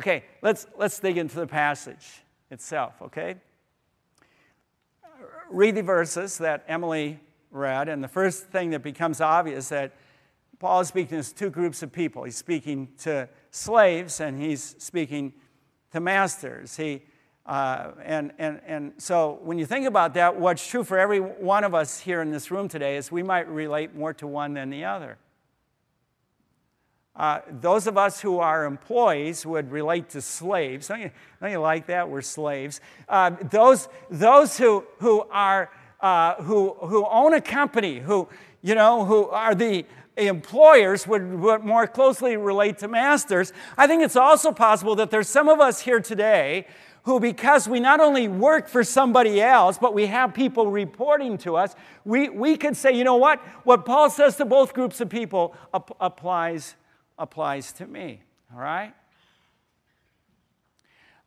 Okay, 0.00 0.24
let's, 0.42 0.66
let's 0.76 0.98
dig 0.98 1.18
into 1.18 1.36
the 1.36 1.46
passage 1.46 2.24
itself, 2.50 2.94
okay? 3.00 3.36
Read 5.50 5.74
the 5.74 5.82
verses 5.82 6.38
that 6.38 6.64
Emily 6.68 7.20
read, 7.50 7.88
and 7.88 8.04
the 8.04 8.08
first 8.08 8.46
thing 8.46 8.70
that 8.70 8.82
becomes 8.82 9.20
obvious 9.20 9.68
that 9.70 9.92
Paul 10.58 10.80
is 10.80 10.88
speaking 10.88 11.22
to 11.22 11.34
two 11.34 11.50
groups 11.50 11.82
of 11.82 11.92
people. 11.92 12.24
He's 12.24 12.36
speaking 12.36 12.88
to 12.98 13.28
slaves 13.50 14.20
and 14.20 14.40
he's 14.40 14.74
speaking 14.78 15.32
to 15.92 16.00
masters. 16.00 16.76
He, 16.76 17.02
Uh, 17.46 17.92
and, 18.04 18.32
and, 18.38 18.60
and 18.66 18.92
so 18.98 19.38
when 19.42 19.58
you 19.58 19.64
think 19.64 19.86
about 19.86 20.12
that, 20.12 20.36
what's 20.36 20.68
true 20.68 20.84
for 20.84 20.98
every 20.98 21.20
one 21.20 21.64
of 21.64 21.74
us 21.74 21.98
here 21.98 22.20
in 22.20 22.30
this 22.30 22.50
room 22.50 22.68
today 22.68 22.98
is 22.98 23.10
we 23.10 23.22
might 23.22 23.48
relate 23.48 23.94
more 23.94 24.12
to 24.12 24.26
one 24.26 24.52
than 24.52 24.68
the 24.68 24.84
other. 24.84 25.16
Uh, 27.18 27.40
those 27.50 27.88
of 27.88 27.98
us 27.98 28.20
who 28.20 28.38
are 28.38 28.64
employees 28.64 29.44
would 29.44 29.72
relate 29.72 30.08
to 30.10 30.22
slaves. 30.22 30.86
Don't 30.86 31.00
you, 31.00 31.10
don't 31.40 31.50
you 31.50 31.58
like 31.58 31.86
that? 31.86 32.08
We're 32.08 32.22
slaves. 32.22 32.80
Uh, 33.08 33.30
those 33.50 33.88
those 34.08 34.56
who, 34.56 34.84
who, 34.98 35.26
are, 35.32 35.70
uh, 36.00 36.34
who, 36.36 36.74
who 36.80 37.04
own 37.06 37.34
a 37.34 37.40
company, 37.40 37.98
who, 37.98 38.28
you 38.62 38.76
know, 38.76 39.04
who 39.04 39.28
are 39.30 39.54
the 39.54 39.84
employers 40.16 41.06
would, 41.06 41.40
would 41.40 41.64
more 41.64 41.86
closely 41.86 42.36
relate 42.36 42.78
to 42.78 42.88
masters. 42.88 43.52
I 43.76 43.86
think 43.86 44.02
it's 44.02 44.16
also 44.16 44.52
possible 44.52 44.94
that 44.96 45.10
there's 45.10 45.28
some 45.28 45.48
of 45.48 45.60
us 45.60 45.80
here 45.80 46.00
today 46.00 46.66
who, 47.04 47.20
because 47.20 47.68
we 47.68 47.80
not 47.80 48.00
only 48.00 48.28
work 48.28 48.68
for 48.68 48.84
somebody 48.84 49.40
else, 49.40 49.78
but 49.78 49.94
we 49.94 50.06
have 50.06 50.34
people 50.34 50.70
reporting 50.70 51.38
to 51.38 51.56
us, 51.56 51.74
we, 52.04 52.28
we 52.28 52.56
could 52.56 52.76
say, 52.76 52.92
you 52.92 53.02
know 53.02 53.16
what? 53.16 53.40
What 53.64 53.86
Paul 53.86 54.10
says 54.10 54.36
to 54.36 54.44
both 54.44 54.74
groups 54.74 55.00
of 55.00 55.08
people 55.08 55.54
ap- 55.72 55.96
applies, 56.00 56.74
applies 57.18 57.72
to 57.72 57.86
me. 57.86 58.20
All 58.54 58.60
right? 58.60 58.94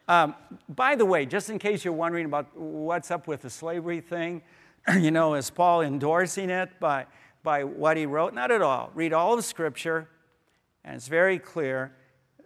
Um, 0.08 0.36
by 0.68 0.96
the 0.96 1.06
way, 1.06 1.26
just 1.26 1.50
in 1.50 1.60
case 1.60 1.86
you're 1.86 1.94
wondering 1.94 2.26
about 2.26 2.58
what's 2.58 3.12
up 3.12 3.28
with 3.28 3.44
the 3.44 3.50
slavery 3.50 4.02
thing, 4.02 4.42
you 5.00 5.12
know, 5.12 5.36
is 5.36 5.50
Paul 5.50 5.82
endorsing 5.82 6.50
it 6.50 6.70
by, 6.80 7.06
by 7.44 7.64
what 7.64 7.98
he 7.98 8.06
wrote? 8.06 8.34
Not 8.34 8.52
at 8.52 8.62
all. 8.62 8.92
Read 8.94 9.14
all 9.14 9.38
of 9.38 9.46
Scripture, 9.46 10.10
and 10.84 10.96
it's 10.96 11.08
very 11.08 11.40
clear 11.40 11.94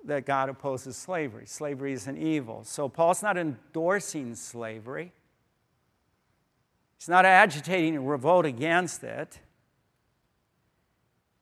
that 0.04 0.26
God 0.26 0.50
opposes 0.50 0.96
slavery. 0.96 1.46
Slavery 1.48 1.94
is 1.94 2.08
an 2.08 2.18
evil. 2.18 2.64
So 2.64 2.88
Paul's 2.88 3.24
not 3.24 3.38
endorsing 3.38 4.36
slavery, 4.36 5.12
he's 7.00 7.10
not 7.10 7.26
agitating 7.26 7.98
a 7.98 8.02
revolt 8.02 8.46
against 8.46 9.04
it. 9.04 9.40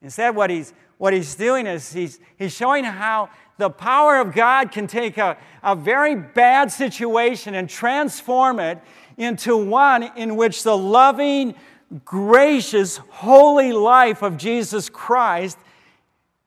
Instead, 0.03 0.35
what 0.35 0.49
he's, 0.49 0.73
what 0.97 1.13
he's 1.13 1.33
doing 1.33 1.65
is 1.65 1.91
he's, 1.91 2.19
he's 2.37 2.53
showing 2.53 2.83
how 2.83 3.29
the 3.57 3.69
power 3.69 4.19
of 4.19 4.33
God 4.33 4.71
can 4.71 4.85
take 4.85 5.17
a, 5.17 5.37
a 5.63 5.75
very 5.75 6.15
bad 6.15 6.71
situation 6.71 7.55
and 7.55 7.69
transform 7.69 8.59
it 8.59 8.79
into 9.17 9.55
one 9.55 10.03
in 10.17 10.35
which 10.35 10.63
the 10.63 10.77
loving, 10.77 11.55
gracious, 12.03 12.97
holy 12.97 13.71
life 13.71 14.21
of 14.21 14.37
Jesus 14.37 14.89
Christ 14.89 15.57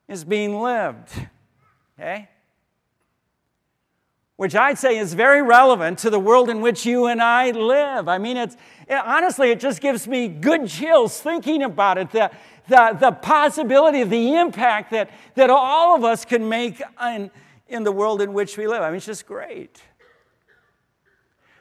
is 0.07 0.25
being 0.25 0.61
lived. 0.61 1.11
Okay? 1.99 2.29
Which 4.37 4.55
I'd 4.55 4.79
say 4.79 4.99
is 4.99 5.15
very 5.15 5.41
relevant 5.41 5.99
to 6.01 6.11
the 6.11 6.19
world 6.19 6.51
in 6.51 6.61
which 6.61 6.85
you 6.85 7.07
and 7.07 7.23
I 7.23 7.53
live. 7.53 8.07
I 8.07 8.19
mean, 8.19 8.37
it's, 8.37 8.55
it, 8.87 9.03
honestly, 9.05 9.51
it 9.51 9.61
just 9.61 9.81
gives 9.81 10.07
me 10.07 10.29
good 10.29 10.69
chills 10.69 11.21
thinking 11.21 11.63
about 11.63 11.97
it. 11.97 12.11
The, 12.11 12.31
the, 12.69 12.97
the 13.01 13.13
possibility 13.13 14.03
of 14.03 14.11
the 14.11 14.35
impact 14.35 14.91
that, 14.91 15.11
that 15.37 15.49
all 15.49 15.97
of 15.97 16.05
us 16.05 16.25
can 16.25 16.49
make 16.49 16.83
in, 17.03 17.31
in 17.69 17.85
the 17.85 17.93
world 17.93 18.21
in 18.21 18.35
which 18.35 18.59
we 18.59 18.67
live. 18.67 18.83
I 18.83 18.89
mean, 18.89 18.97
it's 18.97 19.07
just 19.07 19.27
great. 19.27 19.81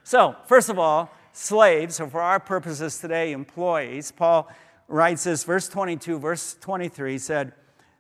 So, 0.04 0.36
first 0.46 0.70
of 0.70 0.78
all, 0.78 1.10
slaves, 1.32 1.96
so 1.96 2.08
for 2.08 2.22
our 2.22 2.40
purposes 2.40 3.00
today, 3.00 3.32
employees, 3.32 4.12
Paul 4.12 4.50
writes 4.88 5.24
this, 5.24 5.44
verse 5.44 5.68
22, 5.70 6.20
verse 6.20 6.58
23 6.60 7.18
said, 7.18 7.54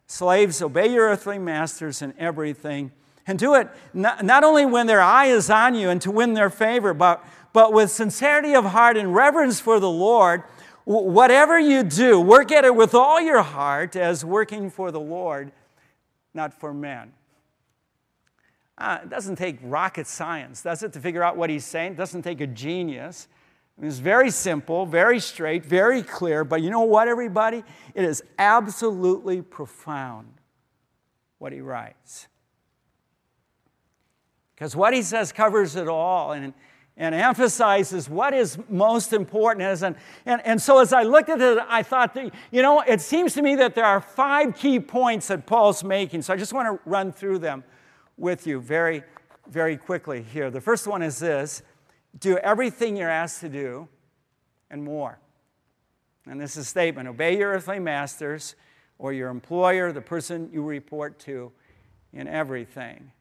Slaves, 0.08 0.62
obey 0.62 0.94
your 0.94 1.10
earthly 1.10 1.40
masters 1.40 2.02
in 2.02 2.14
everything. 2.20 2.92
And 3.28 3.40
do 3.40 3.56
it 3.56 3.70
not, 3.94 4.24
not 4.24 4.44
only 4.44 4.66
when 4.66 4.88
their 4.88 5.02
eye 5.02 5.28
is 5.28 5.50
on 5.50 5.76
you 5.76 5.90
and 5.90 6.02
to 6.02 6.12
win 6.12 6.34
their 6.34 6.50
favor, 6.50 6.94
but, 6.94 7.26
but 7.54 7.74
with 7.74 7.90
sincerity 7.90 8.54
of 8.54 8.66
heart 8.66 8.98
and 8.98 9.16
reverence 9.16 9.60
for 9.60 9.80
the 9.80 9.90
Lord. 9.90 10.44
Whatever 10.86 11.60
you 11.60 11.82
do, 11.82 12.22
work 12.22 12.52
at 12.52 12.64
it 12.64 12.76
with 12.76 12.94
all 12.94 13.20
your 13.20 13.42
heart 13.42 13.96
as 13.96 14.24
working 14.24 14.70
for 14.70 14.92
the 14.92 15.00
Lord, 15.00 15.52
not 16.36 16.54
for 16.54 16.74
men. 16.74 17.12
Uh, 18.78 19.00
it 19.02 19.10
doesn't 19.10 19.38
take 19.38 19.58
rocket 19.64 20.06
science, 20.06 20.62
does 20.62 20.84
it, 20.84 20.94
to 20.94 21.00
figure 21.00 21.24
out 21.24 21.38
what 21.38 21.50
he's 21.50 21.66
saying? 21.66 21.94
It 21.94 21.98
doesn't 21.98 22.22
take 22.22 22.42
a 22.42 22.48
genius. 22.48 23.28
It's 23.82 23.98
very 23.98 24.30
simple, 24.30 24.86
very 24.86 25.20
straight, 25.20 25.66
very 25.66 26.04
clear, 26.04 26.44
but 26.44 26.62
you 26.62 26.70
know 26.70 26.82
what, 26.82 27.08
everybody? 27.08 27.64
It 27.94 28.04
is 28.04 28.24
absolutely 28.38 29.42
profound 29.42 30.28
what 31.40 31.52
he 31.52 31.62
writes. 31.62 32.28
Because 34.56 34.76
what 34.76 34.94
he 34.94 35.02
says 35.02 35.32
covers 35.32 35.76
it 35.76 35.88
all 35.88 36.32
and, 36.32 36.54
and 36.96 37.14
emphasizes 37.14 38.10
what 38.10 38.34
is 38.34 38.58
most 38.70 39.12
important. 39.12 39.66
Is, 39.66 39.84
and, 39.84 39.96
and, 40.26 40.42
and 40.46 40.62
so 40.62 40.80
as 40.80 40.94
I 40.94 41.04
looked 41.04 41.30
at 41.30 41.42
it, 41.42 41.58
I 41.68 41.84
thought, 41.84 42.14
that, 42.14 42.34
you 42.52 42.62
know, 42.62 42.82
it 42.82 43.02
seems 43.02 43.34
to 43.34 43.42
me 43.42 43.56
that 43.56 43.76
there 43.76 43.86
are 43.86 44.00
five 44.00 44.56
key 44.56 44.80
points 44.80 45.28
that 45.28 45.46
Paul's 45.46 45.84
making. 45.84 46.22
So 46.22 46.34
I 46.34 46.38
just 46.38 46.54
want 46.54 46.68
to 46.68 46.90
run 46.90 47.12
through 47.12 47.40
them 47.40 47.64
with 48.18 48.48
you 48.48 48.62
very, 48.62 49.04
very 49.50 49.76
quickly 49.76 50.24
here. 50.24 50.50
The 50.50 50.62
first 50.62 50.88
one 50.88 51.02
is 51.02 51.20
this 51.20 51.62
do 52.18 52.38
everything 52.38 52.96
you're 52.96 53.10
asked 53.10 53.42
to 53.42 53.50
do 53.50 53.90
and 54.70 54.82
more. 54.82 55.20
And 56.28 56.40
this 56.40 56.52
is 56.52 56.60
a 56.60 56.64
statement 56.64 57.08
obey 57.08 57.38
your 57.38 57.52
earthly 57.52 57.80
masters 57.80 58.56
or 58.98 59.12
your 59.12 59.30
employer, 59.30 59.92
the 59.92 60.02
person 60.02 60.50
you 60.52 60.64
report 60.64 61.20
to, 61.20 61.52
in 62.14 62.28
everything. 62.28 63.12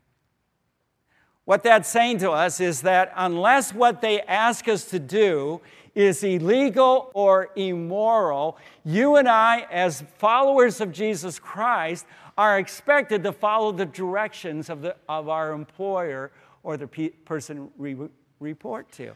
What 1.45 1.63
that's 1.63 1.89
saying 1.89 2.19
to 2.19 2.31
us 2.31 2.61
is 2.61 2.83
that 2.83 3.13
unless 3.17 3.75
what 3.75 4.01
they 4.01 4.23
ask 4.23 4.67
us 4.67 4.87
to 4.87 4.99
do 4.99 5.61
is 5.95 6.25
illegal 6.25 7.11
or 7.15 7.51
immoral, 7.55 8.59
you 8.85 9.17
and 9.17 9.29
I, 9.29 9.67
as 9.71 10.03
followers 10.19 10.81
of 10.81 10.91
Jesus 10.91 11.39
Christ, 11.39 12.07
are 12.37 12.59
expected 12.59 13.23
to 13.25 13.33
follow 13.33 13.73
the 13.73 13.87
directions 13.87 14.71
of, 14.71 14.83
the, 14.83 14.97
of 15.09 15.29
our 15.29 15.53
employer 15.53 16.33
or 16.63 16.77
the 16.77 16.87
pe- 16.87 17.11
person 17.11 17.71
we 17.77 17.97
report 18.41 18.91
to. 18.93 19.13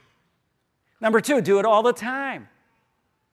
Number 1.00 1.20
two, 1.20 1.40
do 1.40 1.58
it 1.58 1.64
all 1.64 1.82
the 1.82 1.92
time. 1.92 2.48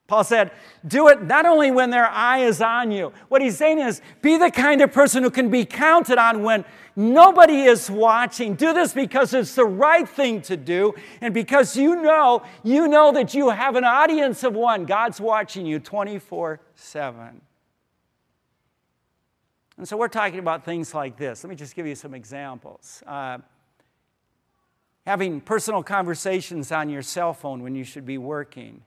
Paul 0.07 0.23
said, 0.23 0.51
do 0.87 1.07
it 1.07 1.23
not 1.23 1.47
only 1.47 1.71
when 1.71 1.89
their 1.89 2.07
eye 2.07 2.39
is 2.39 2.61
on 2.61 2.91
you. 2.91 3.11
What 3.27 3.41
he's 3.41 3.57
saying 3.57 3.79
is, 3.79 4.01
be 4.21 4.37
the 4.37 4.51
kind 4.51 4.81
of 4.81 4.91
person 4.93 5.23
who 5.23 5.31
can 5.31 5.49
be 5.49 5.65
counted 5.65 6.19
on 6.19 6.43
when 6.43 6.63
nobody 6.95 7.63
is 7.63 7.89
watching. 7.89 8.53
Do 8.53 8.71
this 8.71 8.93
because 8.93 9.33
it's 9.33 9.55
the 9.55 9.65
right 9.65 10.07
thing 10.07 10.43
to 10.43 10.57
do, 10.57 10.93
and 11.21 11.33
because 11.33 11.75
you 11.75 11.95
know, 11.95 12.43
you 12.63 12.87
know 12.87 13.11
that 13.13 13.33
you 13.33 13.49
have 13.49 13.75
an 13.75 13.83
audience 13.83 14.43
of 14.43 14.53
one. 14.53 14.85
God's 14.85 15.19
watching 15.19 15.65
you 15.65 15.79
24 15.79 16.59
7. 16.75 17.41
And 19.77 19.87
so 19.87 19.97
we're 19.97 20.07
talking 20.07 20.39
about 20.39 20.63
things 20.63 20.93
like 20.93 21.17
this. 21.17 21.43
Let 21.43 21.49
me 21.49 21.55
just 21.55 21.75
give 21.75 21.85
you 21.85 21.95
some 21.95 22.13
examples. 22.13 23.03
Uh, 23.05 23.39
having 25.05 25.41
personal 25.41 25.83
conversations 25.83 26.71
on 26.71 26.89
your 26.89 27.01
cell 27.01 27.33
phone 27.33 27.61
when 27.61 27.75
you 27.75 27.83
should 27.83 28.05
be 28.05 28.17
working, 28.17 28.83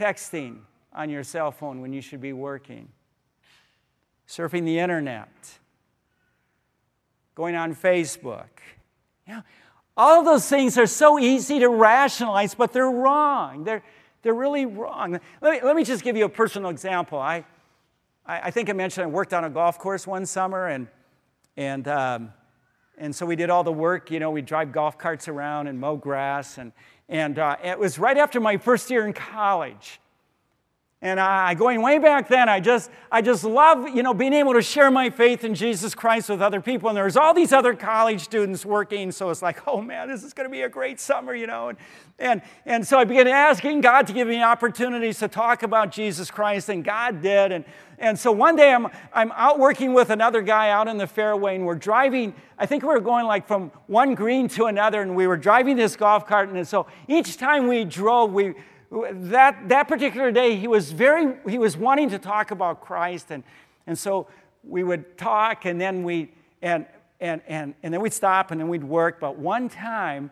texting 0.00 0.60
on 0.94 1.10
your 1.10 1.22
cell 1.22 1.52
phone 1.52 1.82
when 1.82 1.92
you 1.92 2.00
should 2.00 2.20
be 2.20 2.32
working, 2.32 2.88
surfing 4.26 4.64
the 4.64 4.78
internet, 4.78 5.28
going 7.34 7.54
on 7.54 7.74
Facebook. 7.74 8.48
Yeah, 9.28 9.42
all 9.96 10.24
those 10.24 10.48
things 10.48 10.78
are 10.78 10.86
so 10.86 11.18
easy 11.18 11.58
to 11.58 11.68
rationalize, 11.68 12.54
but 12.54 12.72
they're 12.72 12.90
wrong. 12.90 13.64
They're, 13.64 13.82
they're 14.22 14.34
really 14.34 14.64
wrong. 14.64 15.20
Let 15.42 15.52
me, 15.52 15.60
let 15.62 15.76
me 15.76 15.84
just 15.84 16.02
give 16.02 16.16
you 16.16 16.24
a 16.24 16.30
personal 16.30 16.70
example. 16.70 17.18
I, 17.18 17.44
I, 18.24 18.40
I 18.44 18.50
think 18.50 18.70
I 18.70 18.72
mentioned 18.72 19.04
I 19.04 19.08
worked 19.08 19.34
on 19.34 19.44
a 19.44 19.50
golf 19.50 19.78
course 19.78 20.06
one 20.06 20.24
summer, 20.24 20.68
and, 20.68 20.88
and 21.58 21.86
um, 21.86 22.32
and 23.00 23.16
so 23.16 23.24
we 23.24 23.34
did 23.34 23.48
all 23.48 23.64
the 23.64 23.72
work. 23.72 24.10
You 24.10 24.20
know, 24.20 24.30
we 24.30 24.42
drive 24.42 24.72
golf 24.72 24.98
carts 24.98 25.26
around 25.26 25.68
and 25.68 25.80
mow 25.80 25.96
grass. 25.96 26.58
And, 26.58 26.72
and 27.10 27.40
uh, 27.40 27.56
it 27.62 27.78
was 27.78 27.98
right 27.98 28.16
after 28.16 28.40
my 28.40 28.56
first 28.56 28.88
year 28.88 29.04
in 29.04 29.12
college. 29.12 30.00
And 31.02 31.18
I, 31.18 31.54
going 31.54 31.80
way 31.80 31.98
back 31.98 32.28
then, 32.28 32.50
I 32.50 32.60
just, 32.60 32.90
I 33.10 33.22
just 33.22 33.42
love, 33.42 33.88
you 33.88 34.02
know, 34.02 34.12
being 34.12 34.34
able 34.34 34.52
to 34.52 34.60
share 34.60 34.90
my 34.90 35.08
faith 35.08 35.44
in 35.44 35.54
Jesus 35.54 35.94
Christ 35.94 36.28
with 36.28 36.42
other 36.42 36.60
people. 36.60 36.90
And 36.90 36.96
there's 36.96 37.16
all 37.16 37.32
these 37.32 37.54
other 37.54 37.74
college 37.74 38.20
students 38.20 38.66
working, 38.66 39.10
so 39.10 39.30
it's 39.30 39.40
like, 39.40 39.66
oh 39.66 39.80
man, 39.80 40.08
this 40.08 40.22
is 40.22 40.34
going 40.34 40.48
to 40.48 40.52
be 40.52 40.60
a 40.60 40.68
great 40.68 41.00
summer, 41.00 41.34
you 41.34 41.46
know. 41.46 41.70
And, 41.70 41.78
and, 42.18 42.42
and 42.66 42.86
so 42.86 42.98
I 42.98 43.04
began 43.04 43.28
asking 43.28 43.80
God 43.80 44.06
to 44.08 44.12
give 44.12 44.28
me 44.28 44.42
opportunities 44.42 45.18
to 45.20 45.28
talk 45.28 45.62
about 45.62 45.90
Jesus 45.90 46.30
Christ, 46.30 46.68
and 46.68 46.84
God 46.84 47.22
did. 47.22 47.50
And, 47.50 47.64
and 48.00 48.18
so 48.18 48.32
one 48.32 48.56
day 48.56 48.72
I'm, 48.72 48.88
I'm 49.12 49.30
out 49.32 49.58
working 49.58 49.94
with 49.94 50.10
another 50.10 50.42
guy 50.42 50.70
out 50.70 50.88
in 50.88 50.98
the 50.98 51.06
fairway, 51.06 51.54
and 51.54 51.64
we're 51.64 51.74
driving, 51.74 52.34
I 52.58 52.66
think 52.66 52.82
we 52.82 52.88
were 52.88 53.00
going 53.00 53.26
like 53.26 53.46
from 53.46 53.70
one 53.86 54.14
green 54.14 54.48
to 54.48 54.64
another, 54.64 55.02
and 55.02 55.14
we 55.14 55.26
were 55.26 55.36
driving 55.36 55.76
this 55.76 55.96
golf 55.96 56.26
cart. 56.26 56.48
And 56.48 56.66
so 56.66 56.86
each 57.06 57.36
time 57.36 57.68
we 57.68 57.84
drove, 57.84 58.32
we, 58.32 58.54
that, 58.90 59.68
that 59.68 59.86
particular 59.86 60.32
day, 60.32 60.56
he 60.56 60.66
was 60.66 60.90
very, 60.90 61.36
he 61.48 61.58
was 61.58 61.76
wanting 61.76 62.10
to 62.10 62.18
talk 62.18 62.50
about 62.50 62.80
Christ. 62.80 63.30
And, 63.30 63.44
and 63.86 63.98
so 63.98 64.26
we 64.64 64.82
would 64.82 65.16
talk, 65.16 65.64
and 65.64 65.80
then 65.80 66.02
we, 66.02 66.32
and 66.62 66.86
and, 67.20 67.42
and, 67.46 67.74
and 67.82 67.92
then 67.92 68.00
we'd 68.00 68.12
stop 68.12 68.50
and 68.50 68.60
then 68.60 68.68
we'd 68.68 68.84
work. 68.84 69.20
But 69.20 69.38
one 69.38 69.68
time, 69.68 70.30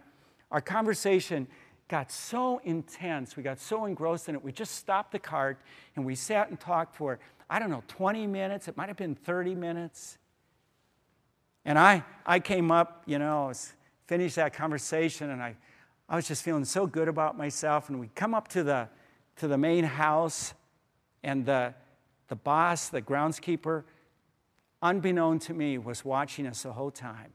our 0.50 0.60
conversation 0.60 1.46
got 1.88 2.10
so 2.10 2.60
intense, 2.64 3.36
we 3.36 3.42
got 3.42 3.60
so 3.60 3.84
engrossed 3.84 4.28
in 4.28 4.34
it, 4.34 4.42
we 4.42 4.52
just 4.52 4.74
stopped 4.74 5.12
the 5.12 5.18
cart 5.18 5.58
and 5.96 6.04
we 6.04 6.14
sat 6.14 6.48
and 6.48 6.58
talked 6.58 6.94
for, 6.96 7.18
I 7.50 7.58
don't 7.58 7.70
know, 7.70 7.82
20 7.88 8.26
minutes. 8.26 8.68
It 8.68 8.76
might 8.76 8.88
have 8.88 8.96
been 8.96 9.14
30 9.14 9.54
minutes. 9.54 10.18
And 11.64 11.78
I, 11.78 12.04
I 12.26 12.40
came 12.40 12.70
up, 12.70 13.02
you 13.06 13.18
know, 13.18 13.52
finished 14.06 14.36
that 14.36 14.52
conversation, 14.52 15.30
and 15.30 15.42
I, 15.42 15.56
I 16.08 16.16
was 16.16 16.28
just 16.28 16.42
feeling 16.42 16.64
so 16.64 16.86
good 16.86 17.08
about 17.08 17.36
myself. 17.36 17.88
And 17.88 18.00
we 18.00 18.08
come 18.14 18.34
up 18.34 18.48
to 18.48 18.62
the, 18.62 18.88
to 19.36 19.48
the 19.48 19.58
main 19.58 19.84
house, 19.84 20.54
and 21.22 21.44
the, 21.44 21.74
the 22.28 22.36
boss, 22.36 22.88
the 22.88 23.02
groundskeeper, 23.02 23.84
unbeknown 24.82 25.38
to 25.40 25.54
me, 25.54 25.78
was 25.78 26.04
watching 26.04 26.46
us 26.46 26.62
the 26.62 26.72
whole 26.72 26.90
time. 26.90 27.32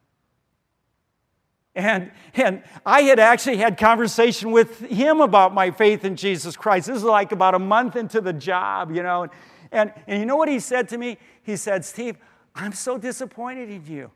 And, 1.76 2.12
and 2.36 2.62
I 2.86 3.02
had 3.02 3.20
actually 3.20 3.58
had 3.58 3.80
conversation 3.80 4.52
with 4.52 4.80
him 4.80 5.22
about 5.22 5.56
my 5.56 5.72
faith 5.72 6.06
in 6.06 6.16
Jesus 6.16 6.56
Christ. 6.56 6.86
This 6.86 6.98
is 6.98 7.04
like 7.04 7.32
about 7.32 7.56
a 7.56 7.60
month 7.60 7.96
into 7.96 8.22
the 8.22 8.34
job, 8.34 8.92
you 8.92 9.02
know. 9.02 9.24
And, 9.24 9.32
and 9.74 9.92
you 10.20 10.26
know 10.26 10.36
what 10.36 10.48
he 10.48 10.60
said 10.60 10.88
to 10.90 10.98
me? 10.98 11.18
He 11.42 11.58
said, 11.58 11.84
Steve, 11.84 12.18
I'm 12.56 12.74
so 12.74 12.98
disappointed 12.98 13.70
in 13.70 13.86
you. 13.86 14.12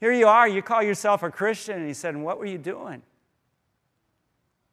Here 0.00 0.12
you 0.12 0.26
are, 0.26 0.46
you 0.46 0.62
call 0.62 0.82
yourself 0.82 1.22
a 1.22 1.30
Christian. 1.30 1.78
And 1.78 1.86
he 1.86 1.94
said, 1.94 2.14
And 2.14 2.24
what 2.24 2.38
were 2.38 2.46
you 2.46 2.58
doing? 2.58 3.02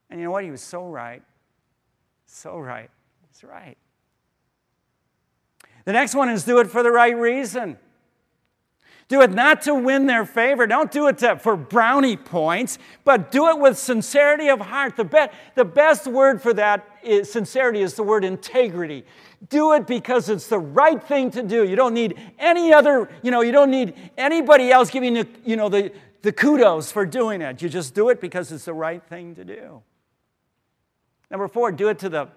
And 0.09 0.19
you 0.19 0.25
know 0.25 0.31
what? 0.31 0.43
He 0.43 0.51
was 0.51 0.62
so 0.62 0.86
right. 0.88 1.23
So 2.25 2.57
right. 2.57 2.89
He's 3.31 3.43
right. 3.43 3.77
The 5.86 5.93
next 5.93 6.15
one 6.15 6.29
is 6.29 6.43
do 6.43 6.59
it 6.59 6.67
for 6.67 6.83
the 6.83 6.91
right 6.91 7.15
reason. 7.15 7.77
Do 9.07 9.21
it 9.21 9.31
not 9.31 9.63
to 9.63 9.75
win 9.75 10.07
their 10.07 10.25
favor. 10.25 10.65
Don't 10.65 10.91
do 10.91 11.07
it 11.07 11.19
to, 11.19 11.38
for 11.38 11.55
brownie 11.55 12.17
points, 12.17 12.79
but 13.03 13.31
do 13.31 13.49
it 13.49 13.59
with 13.59 13.77
sincerity 13.77 14.49
of 14.49 14.62
heart. 14.62 14.95
The, 14.95 15.03
be, 15.03 15.25
the 15.55 15.65
best 15.65 16.07
word 16.07 16.41
for 16.41 16.53
that 16.53 16.88
is, 17.03 17.31
sincerity 17.31 17.81
is 17.81 17.95
the 17.95 18.03
word 18.03 18.23
integrity. 18.23 19.05
Do 19.49 19.73
it 19.73 19.87
because 19.87 20.29
it's 20.29 20.47
the 20.47 20.59
right 20.59 21.01
thing 21.03 21.31
to 21.31 21.43
do. 21.43 21.67
You 21.67 21.75
don't 21.75 21.93
need 21.93 22.17
any 22.39 22.73
other, 22.73 23.09
you 23.21 23.31
know, 23.31 23.41
you 23.41 23.51
don't 23.51 23.71
need 23.71 23.95
anybody 24.17 24.71
else 24.71 24.89
giving 24.89 25.15
you, 25.15 25.25
you 25.43 25.55
know, 25.55 25.69
the, 25.69 25.91
the 26.21 26.31
kudos 26.31 26.91
for 26.91 27.05
doing 27.05 27.41
it. 27.41 27.61
You 27.61 27.69
just 27.69 27.93
do 27.93 28.09
it 28.09 28.21
because 28.21 28.51
it's 28.51 28.65
the 28.65 28.73
right 28.73 29.03
thing 29.03 29.35
to 29.35 29.43
do. 29.43 29.81
Number 31.29 31.47
four, 31.47 31.71
do 31.71 31.89
it 31.89 31.99
to 31.99 32.09
the 32.09 32.29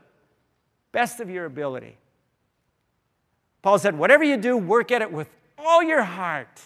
best 0.92 1.20
of 1.20 1.30
your 1.30 1.44
ability. 1.44 1.96
Paul 3.62 3.78
said, 3.78 3.98
whatever 3.98 4.24
you 4.24 4.36
do, 4.36 4.56
work 4.56 4.90
at 4.90 5.02
it 5.02 5.12
with 5.12 5.28
all 5.58 5.82
your 5.82 6.02
heart. 6.02 6.60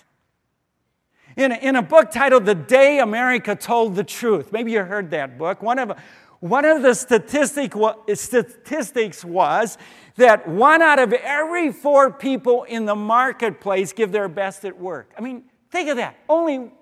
In 1.36 1.52
a, 1.52 1.56
in 1.56 1.76
a 1.76 1.82
book 1.82 2.10
titled 2.10 2.44
The 2.44 2.54
Day 2.54 2.98
America 2.98 3.54
Told 3.54 3.94
the 3.94 4.04
Truth, 4.04 4.52
maybe 4.52 4.72
you 4.72 4.82
heard 4.82 5.10
that 5.12 5.38
book. 5.38 5.62
One 5.62 5.78
of, 5.78 5.92
one 6.40 6.64
of 6.64 6.83
the 6.83 6.94
statistic, 6.94 7.74
statistics 8.14 9.24
was 9.24 9.76
that 10.16 10.48
one 10.48 10.81
out 10.81 10.98
of 10.98 11.12
every 11.12 11.70
four 11.70 12.11
people 12.11 12.64
in 12.64 12.87
the 12.87 12.94
marketplace 12.94 13.92
give 13.92 14.11
their 14.11 14.29
best 14.29 14.64
at 14.64 14.79
work. 14.79 15.12
I 15.16 15.20
mean, 15.20 15.44
think 15.70 15.90
of 15.90 15.96
that. 15.98 16.16
Only 16.29 16.72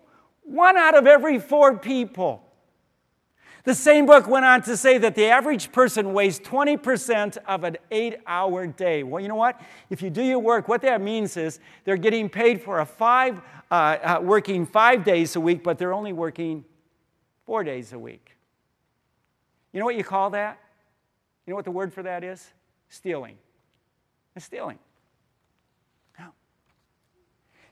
one 0.45 0.77
out 0.77 0.97
of 0.97 1.07
every 1.07 1.41
four 1.41 1.77
people. 1.77 2.45
The 3.65 3.75
same 3.75 4.07
book 4.07 4.29
went 4.29 4.45
on 4.45 4.63
to 4.63 4.77
say 4.77 4.97
that 4.99 5.15
the 5.15 5.27
average 5.27 5.73
person 5.73 6.15
wastes 6.15 6.49
20% 6.49 7.37
of 7.47 7.65
an 7.65 7.77
eight 7.91 8.17
hour 8.27 8.67
day. 8.67 9.03
Well, 9.03 9.21
you 9.21 9.29
know 9.29 9.35
what? 9.35 9.61
If 9.91 10.01
you 10.01 10.09
do 10.09 10.23
your 10.23 10.39
work, 10.39 10.69
what 10.69 10.81
that 10.83 11.03
means 11.03 11.37
is 11.37 11.59
they're 11.85 11.97
getting 11.97 12.31
paid 12.31 12.63
for 12.63 12.81
a 12.81 12.87
five, 12.87 13.43
uh, 13.71 13.75
uh, 13.75 14.21
working 14.23 14.65
five 14.65 15.05
days 15.05 15.37
a 15.37 15.41
week, 15.41 15.63
but 15.63 15.79
they're 15.79 15.93
only 15.93 16.13
working 16.13 16.65
four 17.45 17.65
days 17.65 17.93
a 17.93 17.99
week. 17.99 18.28
You 19.73 19.81
know 19.81 19.85
what 19.85 19.97
you 19.97 20.05
call 20.05 20.31
that? 20.31 20.59
You 21.47 21.53
know 21.53 21.57
what 21.57 21.65
the 21.65 21.71
word 21.71 21.93
for 21.93 22.03
that 22.03 22.25
is? 22.25 22.47
Stealing. 22.89 23.37
It's 24.35 24.47
stealing. 24.47 24.79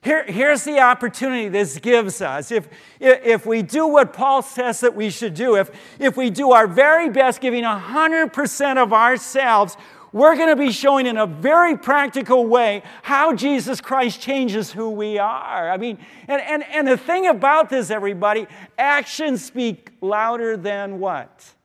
Here, 0.07 0.23
here's 0.25 0.63
the 0.63 0.79
opportunity 0.79 1.49
this 1.49 1.79
gives 1.79 2.23
us. 2.23 2.53
If, 2.53 2.69
if 3.01 3.45
we 3.45 3.63
do 3.63 3.89
what 3.89 4.13
Paul 4.13 4.41
says 4.41 4.79
that 4.83 4.95
we 4.95 5.11
should 5.11 5.35
do, 5.35 5.57
if, 5.57 5.69
if 5.99 6.17
we 6.17 6.31
do 6.31 6.53
our 6.53 6.69
very 6.69 7.11
best, 7.11 7.41
giving 7.41 7.65
100% 7.65 8.77
of 8.81 8.93
ourselves, 8.93 9.77
we're 10.13 10.37
going 10.37 10.51
to 10.51 10.55
be 10.55 10.71
showing 10.71 11.07
in 11.07 11.17
a 11.17 11.27
very 11.27 11.77
practical 11.77 12.47
way 12.47 12.85
how 13.03 13.35
Jesus 13.35 13.81
Christ 13.81 14.21
changes 14.21 14.71
who 14.71 14.91
we 14.91 15.19
are. 15.19 15.69
I 15.69 15.77
mean, 15.77 15.99
and, 16.29 16.41
and, 16.41 16.63
and 16.73 16.87
the 16.87 16.97
thing 16.97 17.27
about 17.27 17.69
this, 17.69 17.91
everybody, 17.91 18.47
actions 18.79 19.45
speak 19.45 19.91
louder 20.01 20.57
than 20.57 21.01
what? 21.01 21.56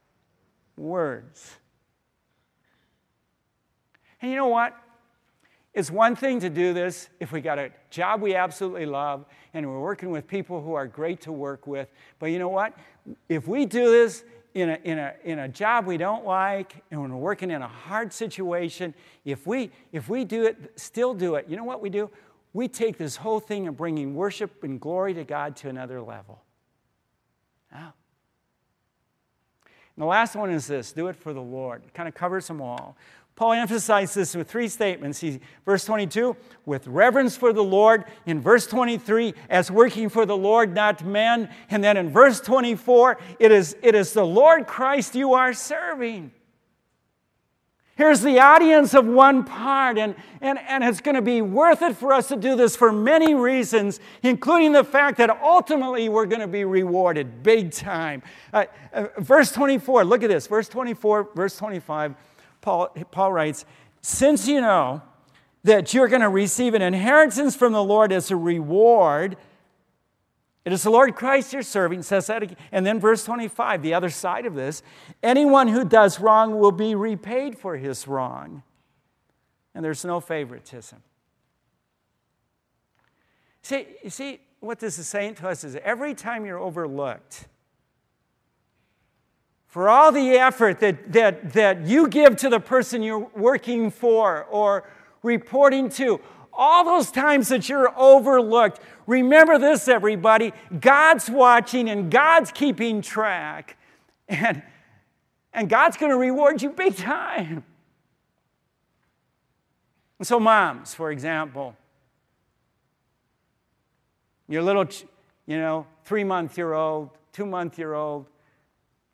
Words. 0.82 1.58
And 4.22 4.32
you 4.32 4.38
know 4.38 4.48
what? 4.48 4.76
It's 5.74 5.92
one 5.92 6.16
thing 6.16 6.40
to 6.40 6.50
do 6.50 6.74
this 6.74 7.08
if 7.20 7.32
we 7.32 7.40
got 7.40 7.60
a 7.60 7.72
job 7.92 8.22
we 8.22 8.36
absolutely 8.36 8.88
love 8.88 9.26
and 9.54 9.66
we're 9.70 9.80
working 9.80 10.10
with 10.10 10.28
people 10.28 10.62
who 10.62 10.74
are 10.74 10.88
great 10.88 11.22
to 11.22 11.32
work 11.32 11.68
with. 11.68 11.88
But 12.18 12.28
you 12.28 12.40
know 12.40 12.50
what? 12.50 12.76
If 13.30 13.48
we 13.48 13.66
do 13.66 13.92
this 13.92 14.24
in 14.54 14.70
a, 14.70 14.80
in 14.84 14.98
a, 14.98 15.14
in 15.24 15.40
a 15.40 15.48
job 15.48 15.86
we 15.86 15.98
don't 15.98 16.26
like 16.26 16.84
and 16.90 17.00
when 17.00 17.12
we're 17.12 17.20
working 17.20 17.52
in 17.52 17.62
a 17.62 17.68
hard 17.68 18.12
situation, 18.12 18.94
if 19.24 19.46
we, 19.46 19.72
if 19.94 20.10
we 20.10 20.26
do 20.26 20.46
it, 20.46 20.80
still 20.80 21.14
do 21.14 21.36
it, 21.36 21.46
you 21.48 21.56
know 21.56 21.64
what 21.64 21.82
we 21.82 21.90
do? 21.90 22.10
We 22.54 22.68
take 22.68 22.98
this 22.98 23.16
whole 23.16 23.40
thing 23.40 23.68
of 23.68 23.78
bringing 23.78 24.16
worship 24.16 24.64
and 24.64 24.82
glory 24.82 25.14
to 25.14 25.24
God 25.24 25.56
to 25.58 25.70
another 25.70 26.02
level. 26.02 26.44
Now, 27.72 27.94
And 29.96 30.04
the 30.04 30.08
last 30.08 30.36
one 30.36 30.52
is 30.52 30.68
this 30.68 30.92
do 30.92 31.08
it 31.08 31.16
for 31.16 31.34
the 31.34 31.42
Lord. 31.42 31.84
It 31.86 31.94
kind 31.94 32.08
of 32.08 32.16
covers 32.16 32.48
them 32.48 32.62
all. 32.62 32.96
Paul 33.36 33.54
emphasized 33.54 34.16
this 34.16 34.36
with 34.36 34.50
three 34.50 34.68
statements. 34.68 35.20
He, 35.20 35.40
verse 35.66 35.84
22, 35.86 36.36
with 36.66 36.86
reverence 36.86 37.36
for 37.36 37.54
the 37.54 37.64
Lord. 37.64 38.06
In 38.26 38.40
verse 38.40 38.68
23, 38.68 39.34
as 39.50 39.72
working 39.72 40.10
for 40.10 40.26
the 40.26 40.38
Lord, 40.38 40.76
not 40.76 41.04
men. 41.04 41.50
And 41.70 41.84
then 41.84 41.98
in 41.98 42.10
verse 42.10 42.40
24, 42.40 43.18
it 43.40 43.52
is, 43.52 43.76
it 43.82 43.96
is 43.96 44.14
the 44.14 44.26
Lord 44.26 44.68
Christ 44.68 45.16
you 45.16 45.34
are 45.34 45.54
serving. 45.54 46.32
Here's 48.02 48.22
the 48.22 48.40
audience 48.40 48.96
of 48.96 49.06
one 49.06 49.44
part, 49.44 50.00
and, 50.00 50.16
and, 50.42 50.58
and 50.68 50.84
it's 50.84 51.02
going 51.02 51.14
to 51.14 51.22
be 51.22 51.44
worth 51.44 51.84
it 51.84 51.96
for 51.96 52.14
us 52.14 52.30
to 52.30 52.36
do 52.36 52.56
this 52.56 52.76
for 52.76 52.92
many 52.92 53.36
reasons, 53.36 54.00
including 54.24 54.72
the 54.72 54.84
fact 54.84 55.20
that 55.20 55.30
ultimately 55.30 56.10
we're 56.10 56.26
going 56.26 56.42
to 56.42 56.48
be 56.48 56.66
rewarded 56.66 57.44
big 57.44 57.72
time. 57.72 58.24
Uh, 58.52 58.66
uh, 58.92 59.06
verse 59.20 59.52
24, 59.52 60.04
look 60.04 60.24
at 60.24 60.32
this. 60.32 60.48
Verse 60.48 60.68
24, 60.68 61.30
verse 61.36 61.56
25. 61.58 62.16
Paul, 62.62 62.88
Paul 63.12 63.34
writes, 63.34 63.66
Since 64.02 64.48
you 64.48 64.62
know 64.62 65.04
that 65.64 65.94
you're 65.94 66.08
going 66.08 66.24
to 66.24 66.30
receive 66.30 66.74
an 66.74 66.82
inheritance 66.82 67.56
from 67.56 67.72
the 67.72 67.84
Lord 67.84 68.12
as 68.12 68.32
a 68.32 68.36
reward, 68.36 69.38
it 70.64 70.72
is 70.72 70.84
the 70.84 70.92
Lord 70.92 71.16
Christ 71.16 71.54
you're 71.54 71.64
serving, 71.64 72.04
says 72.04 72.28
that 72.28 72.44
again. 72.44 72.58
And 72.72 72.86
then 72.86 73.00
verse 73.00 73.24
25, 73.24 73.82
the 73.82 73.94
other 73.94 74.10
side 74.10 74.46
of 74.46 74.54
this 74.54 74.84
anyone 75.24 75.68
who 75.68 75.84
does 75.84 76.20
wrong 76.20 76.60
will 76.60 76.72
be 76.72 76.94
repaid 76.94 77.58
for 77.58 77.78
his 77.78 78.08
wrong. 78.08 78.64
And 79.74 79.84
there's 79.84 80.06
no 80.06 80.20
favoritism. 80.20 81.02
See, 83.64 83.88
you 84.04 84.10
see, 84.10 84.40
what 84.60 84.80
this 84.80 85.00
is 85.00 85.08
saying 85.08 85.36
to 85.36 85.48
us 85.48 85.64
is 85.64 85.76
every 85.84 86.14
time 86.14 86.46
you're 86.46 86.60
overlooked, 86.60 87.48
for 89.68 89.88
all 89.88 90.12
the 90.12 90.32
effort 90.32 90.80
that, 90.82 91.14
that, 91.14 91.54
that 91.54 91.88
you 91.88 92.08
give 92.10 92.36
to 92.38 92.50
the 92.50 92.60
person 92.60 93.02
you're 93.02 93.30
working 93.36 93.90
for 93.90 94.44
or 94.46 94.88
reporting 95.24 95.88
to, 95.90 96.20
all 96.54 96.84
those 96.84 97.12
times 97.12 97.50
that 97.50 97.70
you're 97.70 97.94
overlooked, 97.98 98.80
remember 99.08 99.58
this, 99.58 99.88
everybody 99.88 100.54
God's 100.80 101.30
watching 101.30 101.90
and 101.90 102.12
God's 102.12 102.52
keeping 102.52 103.02
track. 103.02 103.78
And, 104.28 104.64
and 105.54 105.70
God's 105.70 105.98
going 105.98 106.12
to 106.12 106.18
reward 106.18 106.62
you 106.62 106.70
big 106.70 106.96
time. 106.96 107.64
And 110.20 110.28
so, 110.28 110.40
moms, 110.40 110.94
for 110.94 111.12
example, 111.12 111.76
your 114.48 114.62
little, 114.62 114.86
you 115.48 115.58
know, 115.58 115.88
three 116.04 116.24
month 116.24 116.58
year 116.58 116.74
old, 116.74 117.10
two 117.34 117.46
month 117.46 117.80
year 117.80 117.94
old, 117.94 118.28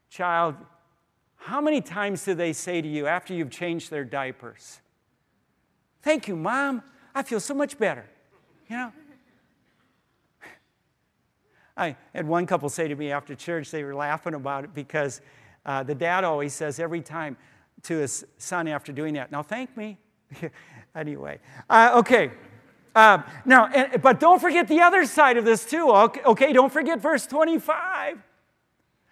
child, 0.09 0.55
how 1.38 1.61
many 1.61 1.79
times 1.79 2.25
do 2.25 2.33
they 2.33 2.51
say 2.51 2.81
to 2.81 2.88
you 2.88 3.07
after 3.07 3.33
you've 3.33 3.49
changed 3.49 3.89
their 3.89 4.03
diapers? 4.03 4.81
Thank 6.01 6.27
you, 6.27 6.35
Mom. 6.35 6.83
I 7.18 7.24
feel 7.24 7.39
so 7.39 7.55
much 7.55 7.80
better. 7.80 8.05
You 8.70 8.78
know? 8.78 8.91
I 11.78 11.95
had 12.13 12.28
one 12.28 12.45
couple 12.45 12.70
say 12.70 12.88
to 12.88 12.95
me 12.95 13.11
after 13.11 13.34
church, 13.34 13.72
they 13.72 13.84
were 13.84 13.95
laughing 13.95 14.36
about 14.36 14.65
it 14.65 14.76
because 14.76 15.22
uh, 15.65 15.82
the 15.82 15.95
dad 15.95 16.24
always 16.24 16.53
says 16.53 16.80
every 16.80 17.01
time 17.01 17.36
to 17.84 17.97
his 17.97 18.24
son 18.38 18.68
after 18.68 18.91
doing 18.91 19.15
that, 19.15 19.32
now 19.32 19.41
thank 19.41 19.76
me. 19.76 19.97
anyway, 20.95 21.39
uh, 21.72 21.93
okay. 21.95 22.30
Uh, 22.93 23.24
now, 23.45 23.65
and, 23.65 23.99
but 23.99 24.20
don't 24.20 24.39
forget 24.39 24.68
the 24.68 24.82
other 24.82 25.03
side 25.03 25.38
of 25.38 25.45
this 25.45 25.65
too. 25.65 25.89
Okay, 25.89 26.22
okay, 26.24 26.53
don't 26.53 26.72
forget 26.72 27.01
verse 27.01 27.26
25. 27.26 28.20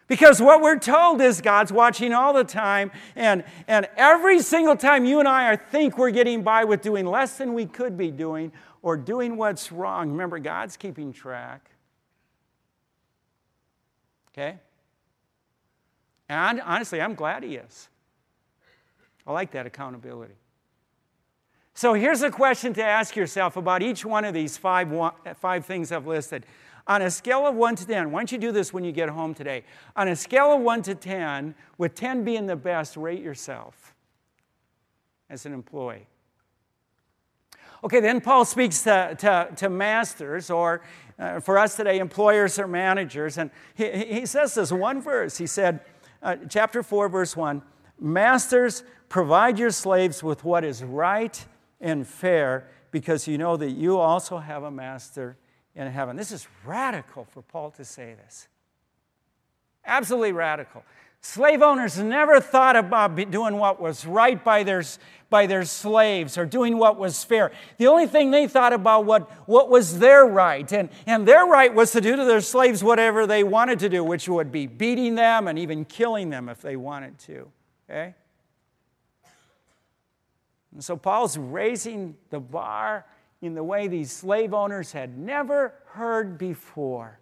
Because 0.07 0.39
what 0.39 0.61
we're 0.61 0.77
told 0.77 1.19
is 1.19 1.41
God's 1.41 1.71
watching 1.71 2.13
all 2.13 2.31
the 2.31 2.43
time, 2.43 2.91
and, 3.15 3.43
and 3.67 3.87
every 3.97 4.39
single 4.41 4.75
time 4.75 5.03
you 5.05 5.19
and 5.19 5.27
I 5.27 5.47
are, 5.47 5.57
think 5.57 5.97
we're 5.97 6.11
getting 6.11 6.43
by 6.43 6.63
with 6.63 6.81
doing 6.81 7.05
less 7.05 7.37
than 7.37 7.53
we 7.53 7.65
could 7.65 7.97
be 7.97 8.11
doing 8.11 8.51
or 8.83 8.97
doing 8.97 9.35
what's 9.35 9.71
wrong, 9.71 10.11
remember, 10.11 10.37
God's 10.37 10.77
keeping 10.77 11.11
track. 11.11 11.71
Okay? 14.31 14.59
And 16.29 16.61
honestly, 16.61 17.01
I'm 17.01 17.15
glad 17.15 17.41
He 17.41 17.55
is. 17.55 17.89
I 19.25 19.33
like 19.33 19.51
that 19.51 19.65
accountability. 19.65 20.35
So 21.73 21.93
here's 21.93 22.21
a 22.21 22.29
question 22.29 22.73
to 22.75 22.83
ask 22.83 23.15
yourself 23.15 23.57
about 23.57 23.81
each 23.81 24.05
one 24.05 24.23
of 24.23 24.33
these 24.33 24.55
five, 24.55 24.93
five 25.37 25.65
things 25.65 25.91
I've 25.91 26.07
listed. 26.07 26.45
On 26.87 27.01
a 27.01 27.09
scale 27.09 27.47
of 27.47 27.55
1 27.55 27.75
to 27.77 27.87
10, 27.87 28.11
why 28.11 28.19
don't 28.19 28.31
you 28.31 28.37
do 28.37 28.51
this 28.51 28.71
when 28.71 28.83
you 28.83 28.91
get 28.91 29.09
home 29.09 29.33
today? 29.33 29.63
On 29.95 30.07
a 30.07 30.15
scale 30.15 30.53
of 30.53 30.61
1 30.61 30.83
to 30.83 30.95
10, 30.95 31.55
with 31.77 31.95
10 31.95 32.23
being 32.23 32.45
the 32.45 32.55
best, 32.55 32.95
rate 32.95 33.21
yourself 33.21 33.95
as 35.29 35.45
an 35.47 35.53
employee. 35.53 36.05
Okay, 37.83 37.99
then 37.99 38.21
Paul 38.21 38.45
speaks 38.45 38.83
to, 38.83 39.15
to, 39.19 39.49
to 39.55 39.69
masters, 39.69 40.49
or 40.49 40.81
uh, 41.17 41.39
for 41.39 41.57
us 41.57 41.75
today, 41.75 41.97
employers 41.99 42.59
or 42.59 42.67
managers. 42.67 43.37
And 43.37 43.49
he, 43.73 43.89
he 44.05 44.25
says 44.25 44.53
this 44.53 44.71
one 44.71 45.01
verse. 45.01 45.37
He 45.37 45.47
said, 45.47 45.81
uh, 46.21 46.37
chapter 46.49 46.83
4, 46.83 47.09
verse 47.09 47.35
1 47.35 47.61
Masters, 47.99 48.83
provide 49.07 49.57
your 49.57 49.71
slaves 49.71 50.21
with 50.21 50.43
what 50.43 50.63
is 50.63 50.83
right 50.83 51.45
and 51.79 52.05
fair, 52.05 52.67
because 52.91 53.27
you 53.27 53.37
know 53.37 53.55
that 53.57 53.71
you 53.71 53.97
also 53.97 54.37
have 54.37 54.63
a 54.63 54.71
master 54.71 55.37
in 55.75 55.87
heaven. 55.87 56.15
This 56.15 56.31
is 56.31 56.47
radical 56.65 57.25
for 57.25 57.41
Paul 57.41 57.71
to 57.71 57.85
say 57.85 58.13
this. 58.13 58.47
Absolutely 59.85 60.31
radical. 60.31 60.83
Slave 61.21 61.63
owners 61.63 61.97
never 61.97 62.39
thought 62.39 62.75
about 62.75 63.15
doing 63.31 63.57
what 63.57 63.81
was 63.81 64.05
right 64.05 64.43
by 64.43 64.61
their, 64.61 64.83
by 65.29 65.47
their 65.47 65.65
slaves 65.65 66.37
or 66.37 66.45
doing 66.45 66.77
what 66.77 66.97
was 66.99 67.23
fair. 67.23 67.51
The 67.77 67.87
only 67.87 68.05
thing 68.05 68.29
they 68.29 68.47
thought 68.47 68.73
about 68.73 69.05
what, 69.05 69.29
what 69.47 69.69
was 69.69 69.97
their 69.97 70.23
right. 70.23 70.71
And, 70.71 70.89
and 71.07 71.27
their 71.27 71.45
right 71.45 71.73
was 71.73 71.91
to 71.93 72.01
do 72.01 72.15
to 72.15 72.25
their 72.25 72.41
slaves 72.41 72.83
whatever 72.83 73.25
they 73.25 73.43
wanted 73.43 73.79
to 73.79 73.89
do, 73.89 74.03
which 74.03 74.29
would 74.29 74.51
be 74.51 74.67
beating 74.67 75.15
them 75.15 75.47
and 75.47 75.57
even 75.57 75.83
killing 75.83 76.29
them 76.29 76.47
if 76.47 76.61
they 76.61 76.75
wanted 76.75 77.17
to. 77.19 77.51
Okay? 77.89 78.13
And 80.73 80.83
so 80.83 80.95
Paul's 80.95 81.37
raising 81.39 82.15
the 82.29 82.39
bar 82.39 83.05
in 83.41 83.53
the 83.53 83.63
way 83.63 83.87
these 83.87 84.11
slave 84.11 84.53
owners 84.53 84.91
had 84.91 85.17
never 85.17 85.73
heard 85.87 86.37
before. 86.37 87.19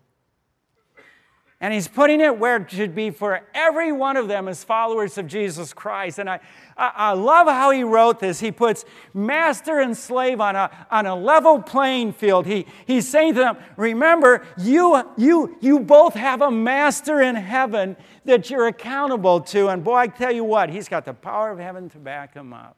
And 1.64 1.74
he's 1.74 1.88
putting 1.88 2.20
it 2.20 2.38
where 2.38 2.57
it 2.57 2.70
should 2.70 2.93
be 2.93 3.09
for 3.09 3.39
every 3.53 3.93
one 3.93 4.18
of 4.18 4.28
them 4.28 4.49
as 4.49 4.66
followers 4.66 5.18
of 5.18 5.28
Jesus 5.28 5.72
Christ. 5.72 6.20
And 6.20 6.30
I, 6.30 6.41
I, 6.76 7.14
love 7.14 7.47
how 7.47 7.72
he 7.72 7.86
wrote 7.86 8.20
this. 8.20 8.41
He 8.41 8.51
puts 8.51 8.84
master 9.14 9.80
and 9.80 9.95
slave 9.95 10.41
on 10.41 10.57
a, 10.57 10.70
on 10.91 11.05
a 11.05 11.16
level 11.16 11.61
playing 11.61 12.11
field. 12.11 12.45
He, 12.47 12.66
he's 12.86 13.07
saying 13.07 13.36
to 13.36 13.39
them, 13.39 13.57
remember, 13.78 14.45
you, 14.57 15.09
you, 15.16 15.55
you 15.61 15.80
both 15.80 16.16
have 16.16 16.41
a 16.41 16.51
master 16.51 17.22
in 17.22 17.36
heaven 17.36 17.95
that 18.26 18.49
you're 18.49 18.68
accountable 18.68 19.39
to. 19.39 19.70
And 19.70 19.86
boy, 19.86 19.95
I 19.95 20.07
tell 20.07 20.34
you 20.34 20.43
what, 20.43 20.70
he's 20.70 20.89
got 20.89 21.05
the 21.05 21.14
power 21.14 21.49
of 21.49 21.59
heaven 21.59 21.89
to 21.91 21.97
back 21.97 22.34
him 22.34 22.51
up. 22.51 22.76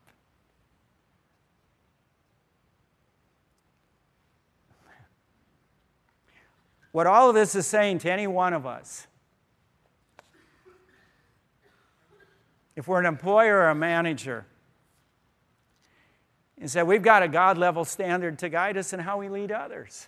What 6.95 7.07
all 7.07 7.27
of 7.27 7.35
this 7.35 7.55
is 7.55 7.67
saying 7.67 7.99
to 7.99 8.09
any 8.09 8.25
one 8.25 8.53
of 8.53 8.65
us, 8.65 9.07
if 12.77 12.87
we're 12.87 13.01
an 13.01 13.05
employer 13.05 13.57
or 13.57 13.67
a 13.67 13.75
manager, 13.75 14.45
is 16.57 16.71
that 16.71 16.87
we've 16.87 17.03
got 17.03 17.21
a 17.21 17.27
God 17.27 17.57
level 17.57 17.83
standard 17.83 18.39
to 18.39 18.47
guide 18.47 18.77
us 18.77 18.93
in 18.93 19.01
how 19.01 19.17
we 19.17 19.27
lead 19.27 19.51
others. 19.51 20.07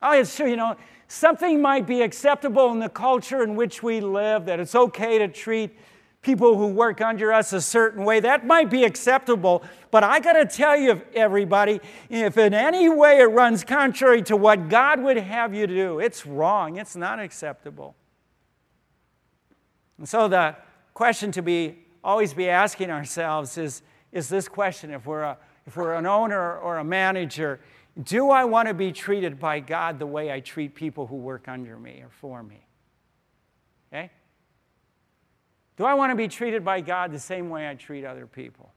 Oh, 0.00 0.12
it's 0.12 0.36
true, 0.36 0.48
you 0.48 0.54
know, 0.54 0.76
something 1.08 1.60
might 1.60 1.84
be 1.84 2.02
acceptable 2.02 2.70
in 2.70 2.78
the 2.78 2.88
culture 2.88 3.42
in 3.42 3.56
which 3.56 3.82
we 3.82 4.00
live, 4.00 4.44
that 4.44 4.60
it's 4.60 4.76
okay 4.76 5.18
to 5.18 5.26
treat 5.26 5.76
people 6.22 6.56
who 6.56 6.68
work 6.68 7.00
under 7.00 7.32
us 7.32 7.52
a 7.52 7.60
certain 7.60 8.04
way. 8.04 8.20
That 8.20 8.46
might 8.46 8.70
be 8.70 8.84
acceptable, 8.84 9.64
but 9.90 10.04
I 10.04 10.20
got 10.20 10.34
to 10.34 10.46
tell 10.46 10.76
you, 10.76 11.02
everybody, 11.14 11.80
if 12.08 12.38
in 12.38 12.54
any 12.54 12.88
way 12.88 13.18
it 13.18 13.24
runs 13.24 13.64
contrary 13.64 14.22
to 14.22 14.36
what 14.36 14.68
God 14.68 15.02
would 15.02 15.16
have 15.16 15.52
you 15.52 15.66
do, 15.66 15.98
it's 15.98 16.24
wrong. 16.24 16.76
It's 16.76 16.94
not 16.94 17.18
acceptable. 17.18 17.96
And 19.98 20.08
so 20.08 20.28
the 20.28 20.56
question 20.94 21.32
to 21.32 21.42
be 21.42 21.78
always 22.04 22.34
be 22.34 22.48
asking 22.48 22.90
ourselves 22.90 23.58
is, 23.58 23.82
is 24.12 24.28
this 24.28 24.48
question 24.48 24.90
if 24.90 25.06
we're, 25.06 25.22
a, 25.22 25.36
if 25.66 25.76
we're 25.76 25.94
an 25.94 26.06
owner 26.06 26.58
or 26.58 26.78
a 26.78 26.84
manager, 26.84 27.60
do 28.02 28.30
I 28.30 28.44
want 28.44 28.68
to 28.68 28.74
be 28.74 28.92
treated 28.92 29.38
by 29.38 29.60
God 29.60 29.98
the 29.98 30.06
way 30.06 30.32
I 30.32 30.40
treat 30.40 30.74
people 30.74 31.06
who 31.06 31.16
work 31.16 31.48
under 31.48 31.78
me 31.78 32.02
or 32.02 32.10
for 32.10 32.42
me? 32.42 32.66
Okay? 33.92 34.10
Do 35.76 35.84
I 35.84 35.94
want 35.94 36.10
to 36.10 36.16
be 36.16 36.28
treated 36.28 36.64
by 36.64 36.80
God 36.80 37.12
the 37.12 37.18
same 37.18 37.48
way 37.48 37.68
I 37.68 37.74
treat 37.74 38.04
other 38.04 38.26
people? 38.26 38.72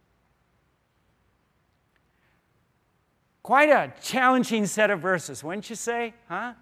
Quite 3.44 3.70
a 3.70 3.94
challenging 4.02 4.66
set 4.66 4.90
of 4.90 5.02
verses, 5.02 5.44
wouldn't 5.44 5.70
you 5.70 5.76
say? 5.76 6.14
Huh? 6.28 6.54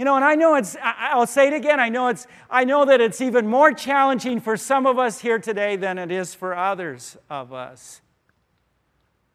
You 0.00 0.04
know, 0.04 0.16
and 0.16 0.24
I 0.24 0.34
know 0.34 0.54
it's, 0.54 0.76
I'll 0.82 1.26
say 1.26 1.48
it 1.48 1.52
again, 1.52 1.80
I 1.80 1.88
know, 1.88 2.08
it's, 2.08 2.26
I 2.48 2.64
know 2.64 2.84
that 2.86 3.00
it's 3.00 3.20
even 3.20 3.46
more 3.46 3.72
challenging 3.72 4.40
for 4.40 4.56
some 4.56 4.86
of 4.86 4.98
us 4.98 5.20
here 5.20 5.38
today 5.38 5.76
than 5.76 5.98
it 5.98 6.10
is 6.10 6.34
for 6.34 6.56
others 6.56 7.18
of 7.28 7.52
us. 7.52 8.00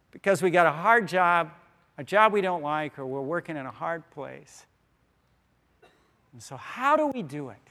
Because 0.10 0.42
we 0.42 0.50
got 0.50 0.66
a 0.66 0.72
hard 0.72 1.08
job, 1.08 1.52
a 1.98 2.04
job 2.04 2.34
we 2.34 2.42
don't 2.42 2.64
like, 2.64 2.98
or 2.98 3.06
we're 3.06 3.22
working 3.22 3.58
in 3.58 3.66
a 3.66 3.72
hard 3.72 4.10
place. 4.10 4.66
And 6.34 6.42
so, 6.42 6.58
how 6.58 6.96
do 6.96 7.08
we 7.08 7.22
do 7.22 7.50
it? 7.50 7.65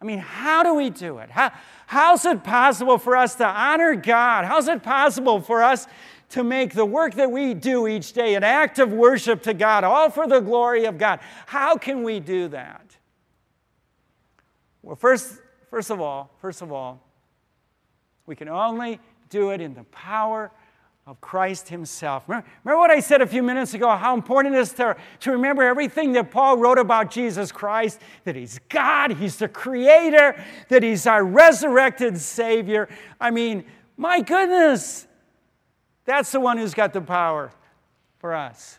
I 0.00 0.04
mean, 0.04 0.18
how 0.18 0.62
do 0.62 0.74
we 0.74 0.90
do 0.90 1.18
it? 1.18 1.30
How, 1.30 1.50
how's 1.86 2.24
it 2.24 2.44
possible 2.44 2.98
for 2.98 3.16
us 3.16 3.34
to 3.36 3.46
honor 3.46 3.96
God? 3.96 4.44
How's 4.44 4.68
it 4.68 4.82
possible 4.82 5.40
for 5.40 5.62
us 5.62 5.86
to 6.30 6.44
make 6.44 6.74
the 6.74 6.84
work 6.84 7.14
that 7.14 7.30
we 7.30 7.54
do 7.54 7.88
each 7.88 8.12
day 8.12 8.34
an 8.34 8.44
act 8.44 8.78
of 8.78 8.92
worship 8.92 9.42
to 9.42 9.54
God, 9.54 9.82
all 9.82 10.10
for 10.10 10.28
the 10.28 10.40
glory 10.40 10.84
of 10.84 10.98
God? 10.98 11.20
How 11.46 11.76
can 11.76 12.04
we 12.04 12.20
do 12.20 12.48
that? 12.48 12.96
Well, 14.82 14.94
first, 14.94 15.40
first 15.68 15.90
of 15.90 16.00
all, 16.00 16.30
first 16.40 16.62
of 16.62 16.70
all, 16.70 17.02
we 18.26 18.36
can 18.36 18.48
only 18.48 19.00
do 19.30 19.50
it 19.50 19.60
in 19.60 19.74
the 19.74 19.84
power 19.84 20.52
of 21.08 21.18
Christ 21.22 21.70
Himself. 21.70 22.24
Remember, 22.28 22.46
remember, 22.64 22.80
what 22.80 22.90
I 22.90 23.00
said 23.00 23.22
a 23.22 23.26
few 23.26 23.42
minutes 23.42 23.72
ago 23.72 23.88
how 23.96 24.12
important 24.12 24.54
it 24.54 24.58
is 24.58 24.74
to, 24.74 24.94
to 25.20 25.32
remember 25.32 25.62
everything 25.62 26.12
that 26.12 26.30
Paul 26.30 26.58
wrote 26.58 26.76
about 26.76 27.10
Jesus 27.10 27.50
Christ 27.50 27.98
that 28.24 28.36
He's 28.36 28.60
God, 28.68 29.12
He's 29.12 29.36
the 29.36 29.48
Creator, 29.48 30.44
that 30.68 30.82
He's 30.82 31.06
our 31.06 31.24
resurrected 31.24 32.18
Savior. 32.18 32.90
I 33.18 33.30
mean, 33.30 33.64
my 33.96 34.20
goodness, 34.20 35.06
that's 36.04 36.30
the 36.30 36.40
one 36.40 36.58
who's 36.58 36.74
got 36.74 36.92
the 36.92 37.00
power 37.00 37.52
for 38.18 38.34
us. 38.34 38.78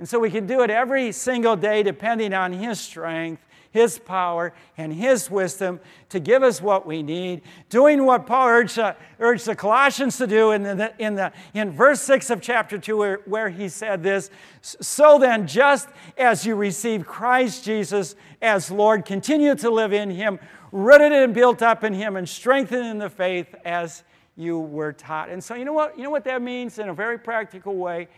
And 0.00 0.08
so 0.08 0.18
we 0.18 0.30
can 0.30 0.48
do 0.48 0.62
it 0.62 0.70
every 0.70 1.12
single 1.12 1.54
day 1.54 1.84
depending 1.84 2.34
on 2.34 2.52
His 2.52 2.80
strength 2.80 3.42
his 3.70 3.98
power 3.98 4.52
and 4.76 4.92
His 4.92 5.30
wisdom 5.30 5.80
to 6.08 6.18
give 6.18 6.42
us 6.42 6.60
what 6.60 6.86
we 6.86 7.02
need, 7.02 7.42
doing 7.68 8.04
what 8.04 8.26
Paul 8.26 8.48
urged, 8.48 8.78
uh, 8.78 8.94
urged 9.20 9.46
the 9.46 9.54
Colossians 9.54 10.18
to 10.18 10.26
do 10.26 10.50
in, 10.50 10.62
the, 10.62 10.92
in, 10.98 11.14
the, 11.14 11.32
in 11.54 11.70
verse 11.70 12.00
6 12.02 12.30
of 12.30 12.40
chapter 12.40 12.78
2, 12.78 12.96
where, 12.96 13.20
where 13.26 13.48
he 13.48 13.68
said 13.68 14.02
this 14.02 14.30
So 14.60 15.18
then, 15.18 15.46
just 15.46 15.88
as 16.18 16.44
you 16.44 16.56
receive 16.56 17.06
Christ 17.06 17.64
Jesus 17.64 18.16
as 18.42 18.70
Lord, 18.70 19.04
continue 19.04 19.54
to 19.56 19.70
live 19.70 19.92
in 19.92 20.10
Him, 20.10 20.40
rooted 20.72 21.12
and 21.12 21.32
built 21.32 21.62
up 21.62 21.84
in 21.84 21.94
Him, 21.94 22.16
and 22.16 22.28
strengthened 22.28 22.86
in 22.86 22.98
the 22.98 23.10
faith 23.10 23.54
as 23.64 24.02
you 24.36 24.58
were 24.58 24.92
taught. 24.92 25.28
And 25.28 25.42
so, 25.42 25.54
you 25.54 25.64
know 25.64 25.72
what, 25.72 25.96
you 25.96 26.04
know 26.04 26.10
what 26.10 26.24
that 26.24 26.42
means 26.42 26.78
in 26.78 26.88
a 26.88 26.94
very 26.94 27.18
practical 27.18 27.76
way? 27.76 28.08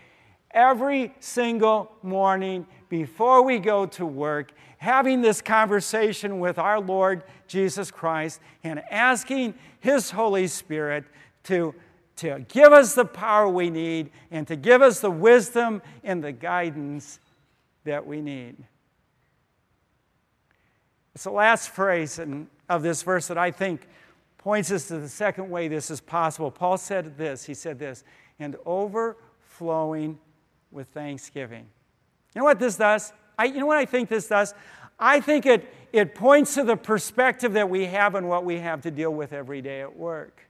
Every 0.55 1.15
single 1.19 1.91
morning 2.03 2.67
before 2.89 3.43
we 3.43 3.59
go 3.59 3.87
to 3.87 4.05
work, 4.05 4.53
having 4.79 5.23
this 5.23 5.41
conversation 5.41 6.41
with 6.41 6.59
our 6.59 6.81
Lord 6.81 7.23
Jesus 7.47 7.91
Christ 7.91 8.41
and 8.63 8.83
asking 8.91 9.55
His 9.81 10.11
Holy 10.11 10.47
Spirit 10.47 11.05
to, 11.45 11.75
to 12.17 12.45
give 12.49 12.73
us 12.73 12.95
the 12.95 13.05
power 13.05 13.49
we 13.49 13.71
need 13.71 14.11
and 14.31 14.47
to 14.49 14.57
give 14.57 14.83
us 14.83 15.01
the 15.01 15.11
wisdom 15.11 15.81
and 16.05 16.23
the 16.23 16.33
guidance 16.33 17.19
that 17.85 18.07
we 18.07 18.21
need. 18.21 18.57
It's 21.15 21.25
the 21.25 21.31
last 21.31 21.71
phrase 21.71 22.19
in, 22.19 22.49
of 22.69 22.83
this 22.83 23.03
verse 23.03 23.29
that 23.29 23.39
I 23.39 23.51
think 23.51 23.87
points 24.39 24.71
us 24.73 24.89
to 24.89 24.99
the 24.99 25.09
second 25.09 25.49
way 25.49 25.69
this 25.69 25.91
is 25.91 26.01
possible. 26.01 26.51
Paul 26.51 26.77
said 26.77 27.17
this 27.17 27.45
he 27.45 27.55
said 27.55 27.79
this, 27.79 28.05
and 28.39 28.57
overflowing 28.67 30.19
with 30.73 30.89
thanksgiving. 30.89 31.66
You 32.35 32.41
know 32.41 32.45
what 32.45 32.59
this 32.59 32.77
does? 32.77 33.12
I, 33.39 33.45
you 33.45 33.61
know 33.61 33.66
what 33.66 33.79
I 33.79 33.85
think 33.85 34.09
this 34.09 34.29
does? 34.29 34.55
I 34.99 35.20
think 35.20 35.47
it, 35.47 35.73
it 35.93 36.14
points 36.14 36.55
to 36.55 36.64
the 36.64 36.77
perspective 36.77 37.55
that 37.55 37.68
we 37.68 37.87
have 37.87 38.14
and 38.14 38.29
what 38.29 38.45
we 38.45 38.59
have 38.59 38.83
to 38.83 38.91
deal 38.91 39.12
with 39.12 39.33
every 39.33 39.61
day 39.61 39.81
at 39.81 39.97
work. 39.97 40.49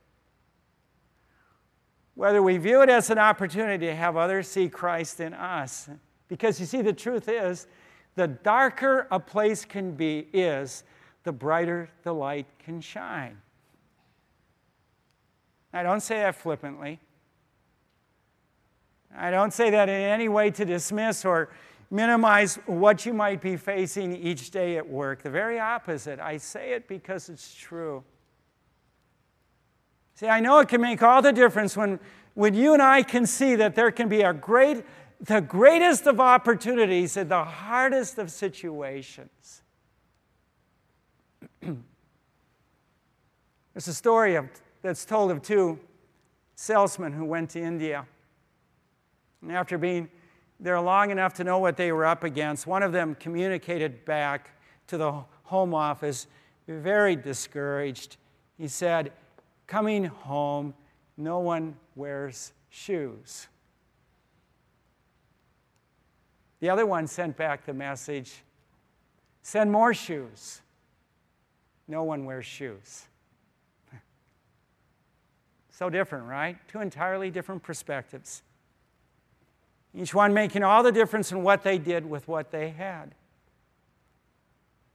Whether 2.14 2.42
we 2.42 2.58
view 2.58 2.82
it 2.82 2.90
as 2.90 3.10
an 3.10 3.18
opportunity 3.18 3.86
to 3.86 3.94
have 3.94 4.16
others 4.16 4.46
see 4.48 4.68
Christ 4.68 5.20
in 5.20 5.32
us. 5.32 5.88
Because 6.28 6.60
you 6.60 6.66
see, 6.66 6.82
the 6.82 6.92
truth 6.92 7.28
is, 7.28 7.66
the 8.14 8.28
darker 8.28 9.06
a 9.10 9.18
place 9.18 9.64
can 9.64 9.92
be, 9.92 10.28
is, 10.32 10.84
the 11.24 11.32
brighter 11.32 11.88
the 12.02 12.12
light 12.12 12.46
can 12.58 12.80
shine. 12.80 13.38
I 15.72 15.82
don't 15.82 16.00
say 16.00 16.16
that 16.16 16.36
flippantly. 16.36 17.00
I 19.16 19.30
don't 19.30 19.52
say 19.52 19.70
that 19.70 19.88
in 19.88 19.94
any 19.94 20.28
way 20.28 20.50
to 20.50 20.64
dismiss 20.64 21.24
or 21.24 21.50
minimize 21.90 22.56
what 22.66 23.04
you 23.04 23.12
might 23.12 23.40
be 23.40 23.56
facing 23.56 24.16
each 24.16 24.50
day 24.50 24.78
at 24.78 24.88
work. 24.88 25.22
The 25.22 25.30
very 25.30 25.60
opposite. 25.60 26.18
I 26.18 26.38
say 26.38 26.72
it 26.72 26.88
because 26.88 27.28
it's 27.28 27.54
true. 27.54 28.02
See, 30.14 30.26
I 30.26 30.40
know 30.40 30.58
it 30.60 30.68
can 30.68 30.80
make 30.80 31.02
all 31.02 31.20
the 31.20 31.32
difference 31.32 31.76
when, 31.76 32.00
when 32.34 32.54
you 32.54 32.72
and 32.72 32.82
I 32.82 33.02
can 33.02 33.26
see 33.26 33.56
that 33.56 33.74
there 33.74 33.90
can 33.90 34.08
be 34.08 34.22
a 34.22 34.32
great, 34.32 34.84
the 35.20 35.40
greatest 35.40 36.06
of 36.06 36.20
opportunities 36.20 37.16
in 37.16 37.28
the 37.28 37.44
hardest 37.44 38.18
of 38.18 38.30
situations. 38.30 39.62
There's 41.60 41.78
a 43.88 43.94
story 43.94 44.36
of, 44.36 44.48
that's 44.80 45.04
told 45.04 45.30
of 45.30 45.42
two 45.42 45.78
salesmen 46.56 47.12
who 47.12 47.24
went 47.24 47.50
to 47.50 47.60
India. 47.60 48.06
And 49.42 49.52
after 49.52 49.76
being 49.76 50.08
there 50.60 50.80
long 50.80 51.10
enough 51.10 51.34
to 51.34 51.44
know 51.44 51.58
what 51.58 51.76
they 51.76 51.92
were 51.92 52.06
up 52.06 52.24
against, 52.24 52.66
one 52.66 52.82
of 52.82 52.92
them 52.92 53.16
communicated 53.16 54.04
back 54.04 54.50
to 54.86 54.96
the 54.96 55.12
home 55.44 55.74
office, 55.74 56.28
very 56.68 57.16
discouraged. 57.16 58.16
He 58.56 58.68
said, 58.68 59.12
Coming 59.66 60.04
home, 60.04 60.74
no 61.16 61.40
one 61.40 61.76
wears 61.96 62.52
shoes. 62.70 63.48
The 66.60 66.70
other 66.70 66.86
one 66.86 67.06
sent 67.06 67.36
back 67.36 67.66
the 67.66 67.74
message 67.74 68.42
send 69.42 69.72
more 69.72 69.92
shoes. 69.92 70.60
No 71.88 72.04
one 72.04 72.24
wears 72.24 72.46
shoes. 72.46 73.06
so 75.70 75.90
different, 75.90 76.26
right? 76.26 76.56
Two 76.68 76.80
entirely 76.80 77.30
different 77.30 77.62
perspectives. 77.62 78.42
Each 79.94 80.14
one 80.14 80.32
making 80.32 80.62
all 80.62 80.82
the 80.82 80.92
difference 80.92 81.32
in 81.32 81.42
what 81.42 81.62
they 81.62 81.78
did 81.78 82.08
with 82.08 82.26
what 82.26 82.50
they 82.50 82.70
had. 82.70 83.14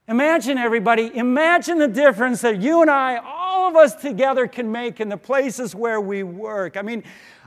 Imagine, 0.08 0.58
everybody, 0.58 1.12
imagine 1.16 1.80
the 1.80 1.88
difference 1.88 2.42
that 2.42 2.62
you 2.62 2.82
and 2.82 2.90
I, 2.90 3.18
all 3.18 3.68
of 3.68 3.76
us 3.76 3.94
together, 3.94 4.48
can 4.48 4.72
make 4.72 5.00
in 5.00 5.10
the 5.10 5.18
places 5.18 5.76
where 5.76 6.00
we 6.00 6.24
work. 6.24 6.78
I 6.78 6.82
mean, 6.82 7.04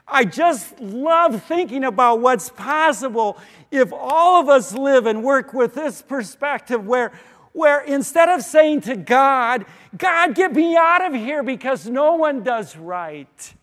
I 0.06 0.24
just 0.24 0.78
love 0.78 1.42
thinking 1.44 1.84
about 1.84 2.20
what's 2.20 2.50
possible 2.50 3.38
if 3.70 3.92
all 3.92 4.40
of 4.40 4.48
us 4.48 4.74
live 4.74 5.06
and 5.06 5.24
work 5.24 5.54
with 5.54 5.74
this 5.74 6.02
perspective 6.02 6.86
where, 6.86 7.12
where 7.52 7.80
instead 7.80 8.28
of 8.28 8.42
saying 8.42 8.82
to 8.82 8.96
God, 8.96 9.64
God, 9.96 10.34
get 10.34 10.52
me 10.52 10.76
out 10.76 11.04
of 11.04 11.14
here 11.14 11.42
because 11.42 11.86
no 11.86 12.14
one 12.16 12.42
does 12.42 12.76
right, 12.76 13.54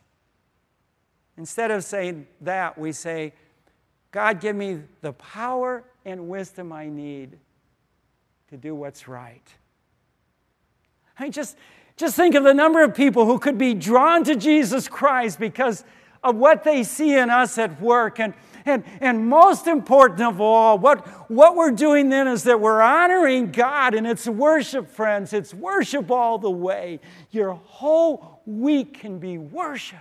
instead 1.38 1.69
of 1.69 1.83
saying 1.83 2.25
that, 2.41 2.77
we 2.79 2.91
say, 2.91 3.33
God, 4.12 4.39
give 4.39 4.55
me 4.55 4.82
the 5.01 5.14
power 5.14 5.84
and 6.05 6.30
wisdom 6.30 6.72
I 6.72 6.88
need 6.88 7.38
to 8.49 8.58
do 8.58 8.74
what's 8.74 9.08
right. 9.08 9.43
I 11.20 11.24
mean, 11.24 11.32
just, 11.32 11.58
just 11.97 12.16
think 12.16 12.36
of 12.36 12.43
the 12.43 12.53
number 12.53 12.84
of 12.84 12.95
people 12.95 13.26
who 13.26 13.39
could 13.39 13.58
be 13.58 13.74
drawn 13.74 14.24
to 14.24 14.36
Jesus 14.36 14.88
Christ 14.88 15.39
because 15.39 15.84
of 16.24 16.36
what 16.36 16.64
they 16.64 16.84
see 16.84 17.18
in 17.18 17.30
us 17.30 17.58
at 17.58 17.82
work. 17.82 18.20
And, 18.20 18.34
and, 18.66 18.84
and 19.01 19.28
most 19.28 19.68
important 19.68 20.22
of 20.22 20.39
all, 20.39 20.78
what, 20.78 21.05
what 21.30 21.55
we're 21.55 21.72
doing 21.72 22.10
then 22.10 22.28
is 22.28 22.43
that 22.43 22.60
we're 22.60 22.82
honoring 22.82 23.51
God, 23.51 23.93
and 23.93 24.05
it's 24.08 24.28
worship, 24.28 24.89
friends. 24.89 25.34
It's 25.34 25.53
worship 25.53 26.12
all 26.12 26.38
the 26.38 26.51
way. 26.51 26.99
Your 27.32 27.53
whole 27.53 28.41
week 28.45 28.99
can 28.99 29.20
be 29.20 29.38
worship. 29.38 29.99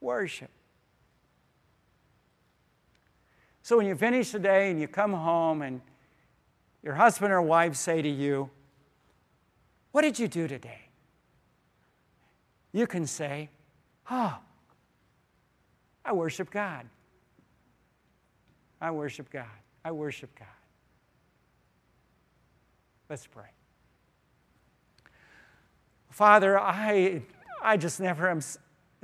Worship. 0.00 0.50
So 3.70 3.76
when 3.76 3.86
you 3.86 3.94
finish 3.94 4.32
the 4.32 4.40
day 4.40 4.72
and 4.72 4.80
you 4.80 4.88
come 4.88 5.12
home 5.12 5.62
and 5.62 5.80
your 6.82 6.94
husband 6.94 7.32
or 7.32 7.40
wife 7.40 7.76
say 7.76 8.02
to 8.02 8.08
you, 8.08 8.50
What 9.92 10.02
did 10.02 10.18
you 10.18 10.26
do 10.26 10.48
today? 10.48 10.88
You 12.72 12.88
can 12.88 13.06
say, 13.06 13.48
Oh, 14.10 14.36
I 16.04 16.12
worship 16.12 16.50
God. 16.50 16.84
I 18.80 18.90
worship 18.90 19.30
God. 19.30 19.46
I 19.84 19.92
worship 19.92 20.36
God. 20.36 20.48
Let's 23.08 23.28
pray. 23.28 23.52
Father, 26.08 26.58
I, 26.58 27.22
I 27.62 27.76
just 27.76 28.00
never 28.00 28.28
am, 28.28 28.40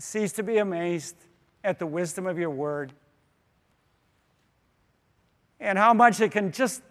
cease 0.00 0.32
to 0.32 0.42
be 0.42 0.58
amazed 0.58 1.14
at 1.62 1.78
the 1.78 1.86
wisdom 1.86 2.26
of 2.26 2.36
your 2.36 2.50
word 2.50 2.92
and 5.60 5.78
how 5.78 5.94
much 5.94 6.20
it 6.20 6.32
can 6.32 6.52
just 6.52 6.82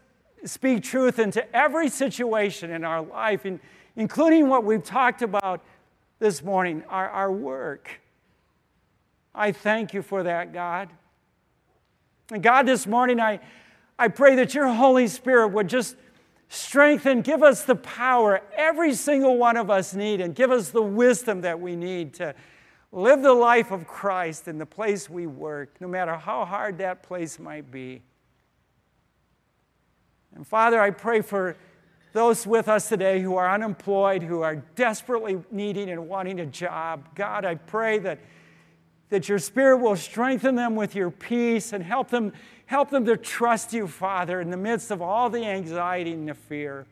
speak 0.45 0.83
truth 0.83 1.19
into 1.19 1.55
every 1.55 1.89
situation 1.89 2.71
in 2.71 2.83
our 2.83 3.01
life, 3.01 3.45
including 3.95 4.47
what 4.49 4.63
we've 4.63 4.83
talked 4.83 5.21
about 5.21 5.63
this 6.19 6.43
morning 6.43 6.83
our, 6.89 7.09
our 7.09 7.31
work. 7.31 7.99
I 9.33 9.51
thank 9.51 9.93
you 9.93 10.01
for 10.01 10.23
that, 10.23 10.53
God. 10.53 10.89
And 12.31 12.41
God, 12.41 12.65
this 12.65 12.87
morning, 12.87 13.19
I, 13.19 13.39
I 13.99 14.07
pray 14.07 14.35
that 14.35 14.55
your 14.55 14.67
Holy 14.67 15.07
Spirit 15.07 15.49
would 15.49 15.67
just 15.67 15.95
strengthen, 16.47 17.21
give 17.21 17.43
us 17.43 17.63
the 17.63 17.75
power 17.75 18.41
every 18.55 18.93
single 18.93 19.37
one 19.37 19.57
of 19.57 19.69
us 19.69 19.93
need, 19.93 20.21
and 20.21 20.33
give 20.33 20.51
us 20.51 20.69
the 20.69 20.81
wisdom 20.81 21.41
that 21.41 21.59
we 21.59 21.75
need 21.75 22.13
to 22.15 22.33
live 22.91 23.21
the 23.21 23.33
life 23.33 23.71
of 23.71 23.85
Christ 23.87 24.47
in 24.47 24.57
the 24.57 24.65
place 24.65 25.09
we 25.09 25.27
work, 25.27 25.75
no 25.79 25.87
matter 25.87 26.15
how 26.15 26.45
hard 26.45 26.77
that 26.77 27.03
place 27.03 27.39
might 27.39 27.69
be. 27.69 28.01
And 30.35 30.45
Father, 30.45 30.81
I 30.81 30.91
pray 30.91 31.21
for 31.21 31.55
those 32.13 32.45
with 32.45 32.67
us 32.67 32.87
today 32.87 33.21
who 33.21 33.35
are 33.35 33.49
unemployed, 33.49 34.23
who 34.23 34.41
are 34.41 34.55
desperately 34.75 35.41
needing 35.51 35.89
and 35.89 36.07
wanting 36.07 36.39
a 36.39 36.45
job. 36.45 37.15
God, 37.15 37.43
I 37.45 37.55
pray 37.55 37.99
that, 37.99 38.19
that 39.09 39.27
your 39.27 39.39
Spirit 39.39 39.77
will 39.77 39.95
strengthen 39.95 40.55
them 40.55 40.75
with 40.75 40.95
your 40.95 41.11
peace 41.11 41.73
and 41.73 41.83
help 41.83 42.09
them, 42.09 42.31
help 42.67 42.89
them 42.89 43.05
to 43.05 43.17
trust 43.17 43.73
you, 43.73 43.87
Father, 43.87 44.39
in 44.39 44.49
the 44.49 44.57
midst 44.57 44.91
of 44.91 45.01
all 45.01 45.29
the 45.29 45.45
anxiety 45.45 46.13
and 46.13 46.27
the 46.27 46.33
fear. 46.33 46.85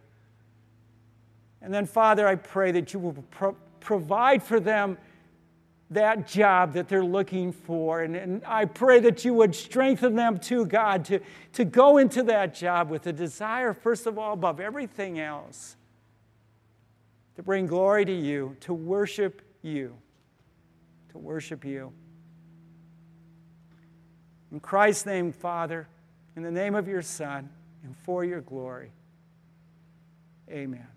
And 1.62 1.74
then, 1.74 1.86
Father, 1.86 2.28
I 2.28 2.36
pray 2.36 2.72
that 2.74 2.94
you 2.94 3.00
will 3.00 3.14
pro- 3.32 3.56
provide 3.80 4.44
for 4.44 4.60
them 4.60 4.98
that 5.94 6.28
job 6.28 6.74
that 6.74 6.88
they're 6.88 7.04
looking 7.04 7.52
for. 7.52 8.02
And, 8.02 8.16
and 8.16 8.44
I 8.46 8.66
pray 8.66 9.00
that 9.02 9.26
you 9.26 9.34
would 9.36 9.56
strengthen 9.56 10.16
them 10.16 10.40
too, 10.40 10.66
God, 10.66 11.06
to, 11.06 11.20
to 11.54 11.66
go 11.66 11.98
into 11.98 12.24
that 12.24 12.54
job 12.54 12.90
with 12.90 13.08
a 13.08 13.14
desire, 13.14 13.74
first 13.74 14.06
of 14.06 14.18
all, 14.18 14.34
above 14.34 14.60
everything 14.60 15.20
else, 15.20 15.76
to 17.36 17.44
bring 17.44 17.68
glory 17.68 18.06
to 18.06 18.14
you, 18.14 18.56
to 18.62 18.74
worship 18.74 19.42
you, 19.62 19.96
to 21.12 21.18
worship 21.18 21.66
you. 21.66 21.92
In 24.52 24.60
Christ's 24.60 25.06
name, 25.06 25.32
Father, 25.32 25.88
in 26.36 26.44
the 26.44 26.52
name 26.52 26.76
of 26.76 26.88
your 26.88 27.02
Son, 27.02 27.50
and 27.84 27.98
for 27.98 28.24
your 28.24 28.42
glory, 28.42 28.92
amen. 30.50 30.93